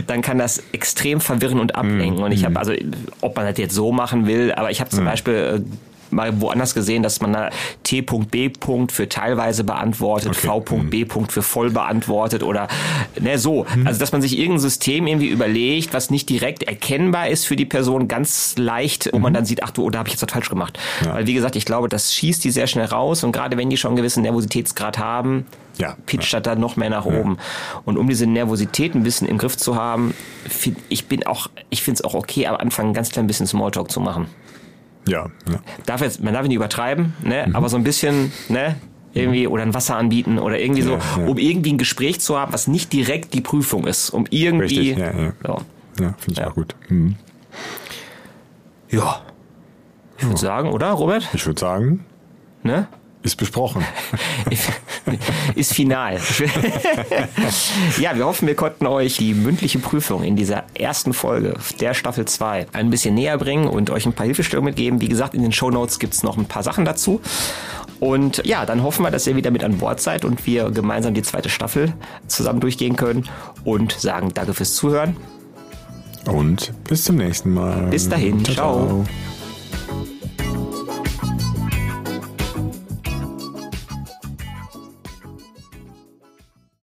dann 0.06 0.20
kann 0.22 0.38
das 0.38 0.62
extrem 0.72 1.20
verwirren 1.20 1.58
und 1.60 1.74
ablenken. 1.74 2.22
Und 2.22 2.32
ich 2.32 2.40
Mhm. 2.42 2.46
habe, 2.46 2.58
also 2.60 2.72
ob 3.20 3.36
man 3.36 3.46
das 3.46 3.58
jetzt 3.58 3.74
so 3.74 3.92
machen 3.92 4.26
will, 4.26 4.52
aber 4.52 4.70
ich 4.70 4.80
habe 4.80 4.90
zum 4.90 5.04
Beispiel 5.04 5.62
äh, 5.64 5.91
mal 6.12 6.40
woanders 6.40 6.74
gesehen, 6.74 7.02
dass 7.02 7.20
man 7.20 7.32
da 7.32 7.50
T.B. 7.82 8.50
für 8.90 9.08
teilweise 9.08 9.64
beantwortet, 9.64 10.30
Okay. 10.30 10.46
Mhm. 10.76 10.90
V.B. 10.90 11.06
für 11.28 11.42
voll 11.42 11.70
beantwortet 11.70 12.42
oder 12.42 12.68
ne, 13.20 13.38
so. 13.38 13.66
Mhm. 13.74 13.86
Also 13.86 13.98
dass 14.00 14.12
man 14.12 14.22
sich 14.22 14.38
irgendein 14.38 14.60
System 14.60 15.06
irgendwie 15.06 15.28
überlegt, 15.28 15.92
was 15.94 16.10
nicht 16.10 16.28
direkt 16.28 16.62
erkennbar 16.64 17.28
ist 17.28 17.46
für 17.46 17.56
die 17.56 17.64
Person, 17.64 18.08
ganz 18.08 18.54
leicht, 18.58 19.10
wo 19.12 19.18
man 19.18 19.34
dann 19.34 19.44
sieht, 19.44 19.62
ach 19.62 19.70
du, 19.70 19.88
da 19.90 19.98
habe 20.00 20.08
ich 20.08 20.14
jetzt 20.14 20.22
was 20.22 20.32
falsch 20.32 20.48
gemacht. 20.48 20.78
Mhm. 21.00 21.06
Ja. 21.06 21.14
Weil 21.14 21.26
wie 21.26 21.34
gesagt, 21.34 21.56
ich 21.56 21.64
glaube, 21.64 21.88
das 21.88 22.14
schießt 22.14 22.42
die 22.44 22.50
sehr 22.50 22.66
schnell 22.66 22.86
raus 22.86 23.24
und 23.24 23.32
gerade 23.32 23.56
wenn 23.56 23.70
die 23.70 23.76
schon 23.76 23.90
einen 23.90 23.96
gewissen 23.96 24.22
Nervositätsgrad 24.22 24.98
haben, 24.98 25.46
Ja. 25.78 25.96
pitcht 26.06 26.32
das 26.32 26.42
dann 26.42 26.60
noch 26.60 26.76
mehr 26.76 26.90
nach 26.90 27.04
oben. 27.06 27.38
Und 27.84 27.96
um 27.96 28.08
diese 28.08 28.26
Nervosität 28.26 28.94
ein 28.94 29.02
bisschen 29.02 29.26
im 29.28 29.38
Griff 29.38 29.56
zu 29.56 29.76
haben, 29.76 30.14
find, 30.48 30.76
ich 30.88 31.06
bin 31.06 31.26
auch, 31.26 31.48
ich 31.70 31.82
finde 31.82 31.96
es 31.98 32.04
auch 32.04 32.14
okay, 32.14 32.46
am 32.46 32.56
Anfang 32.56 32.88
ein 32.88 32.94
ganz 32.94 33.10
klein 33.10 33.26
bisschen 33.26 33.46
Smalltalk 33.46 33.90
zu 33.90 34.00
machen. 34.00 34.26
Ja, 35.06 35.26
ja. 35.50 35.60
Darf 35.86 36.00
jetzt, 36.00 36.22
man 36.22 36.32
darf 36.34 36.46
nicht 36.46 36.56
übertreiben, 36.56 37.14
ne? 37.22 37.50
aber 37.52 37.68
so 37.68 37.76
ein 37.76 37.84
bisschen, 37.84 38.32
ne? 38.48 38.76
irgendwie 39.14 39.46
oder 39.46 39.62
ein 39.62 39.74
Wasser 39.74 39.96
anbieten 39.96 40.38
oder 40.38 40.58
irgendwie 40.58 40.82
so, 40.82 40.92
Ja, 40.92 41.26
um 41.26 41.36
irgendwie 41.36 41.72
ein 41.72 41.78
Gespräch 41.78 42.20
zu 42.20 42.38
haben, 42.38 42.52
was 42.52 42.66
nicht 42.66 42.92
direkt 42.92 43.34
die 43.34 43.40
Prüfung 43.42 43.86
ist, 43.86 44.10
um 44.10 44.24
irgendwie. 44.30 44.64
Richtig, 44.78 44.96
ja, 44.96 45.10
ja. 45.10 45.32
So. 45.44 45.58
Ja, 46.02 46.14
finde 46.18 46.40
ich 46.40 46.44
auch 46.44 46.54
gut. 46.54 46.74
Mhm. 46.88 47.16
Ja. 48.88 49.20
Ich 50.18 50.24
würde 50.24 50.38
sagen, 50.38 50.70
oder, 50.70 50.90
Robert? 50.92 51.28
Ich 51.34 51.44
würde 51.44 51.60
sagen, 51.60 52.04
Ne? 52.62 52.86
Ist 53.22 53.36
besprochen. 53.36 53.84
Ist 55.54 55.74
final. 55.74 56.14
ja, 58.00 58.16
wir 58.16 58.24
hoffen, 58.24 58.46
wir 58.46 58.54
konnten 58.54 58.86
euch 58.86 59.16
die 59.16 59.34
mündliche 59.34 59.78
Prüfung 59.78 60.22
in 60.22 60.36
dieser 60.36 60.64
ersten 60.74 61.12
Folge 61.12 61.54
der 61.80 61.94
Staffel 61.94 62.24
2 62.24 62.66
ein 62.72 62.90
bisschen 62.90 63.14
näher 63.14 63.36
bringen 63.38 63.66
und 63.66 63.90
euch 63.90 64.06
ein 64.06 64.12
paar 64.12 64.26
Hilfestellungen 64.26 64.70
mitgeben. 64.70 65.00
Wie 65.00 65.08
gesagt, 65.08 65.34
in 65.34 65.42
den 65.42 65.52
Shownotes 65.52 65.98
gibt 65.98 66.14
es 66.14 66.22
noch 66.22 66.36
ein 66.36 66.46
paar 66.46 66.62
Sachen 66.62 66.84
dazu. 66.84 67.20
Und 68.00 68.44
ja, 68.44 68.66
dann 68.66 68.82
hoffen 68.82 69.04
wir, 69.04 69.10
dass 69.10 69.26
ihr 69.26 69.36
wieder 69.36 69.50
mit 69.50 69.62
an 69.62 69.78
Bord 69.78 70.00
seid 70.00 70.24
und 70.24 70.46
wir 70.46 70.70
gemeinsam 70.70 71.14
die 71.14 71.22
zweite 71.22 71.48
Staffel 71.48 71.92
zusammen 72.26 72.60
durchgehen 72.60 72.96
können 72.96 73.28
und 73.64 73.92
sagen 73.92 74.30
danke 74.34 74.54
fürs 74.54 74.74
Zuhören. 74.74 75.16
Und 76.26 76.72
bis 76.88 77.04
zum 77.04 77.16
nächsten 77.16 77.52
Mal. 77.52 77.88
Bis 77.90 78.08
dahin. 78.08 78.44
Ciao. 78.44 79.04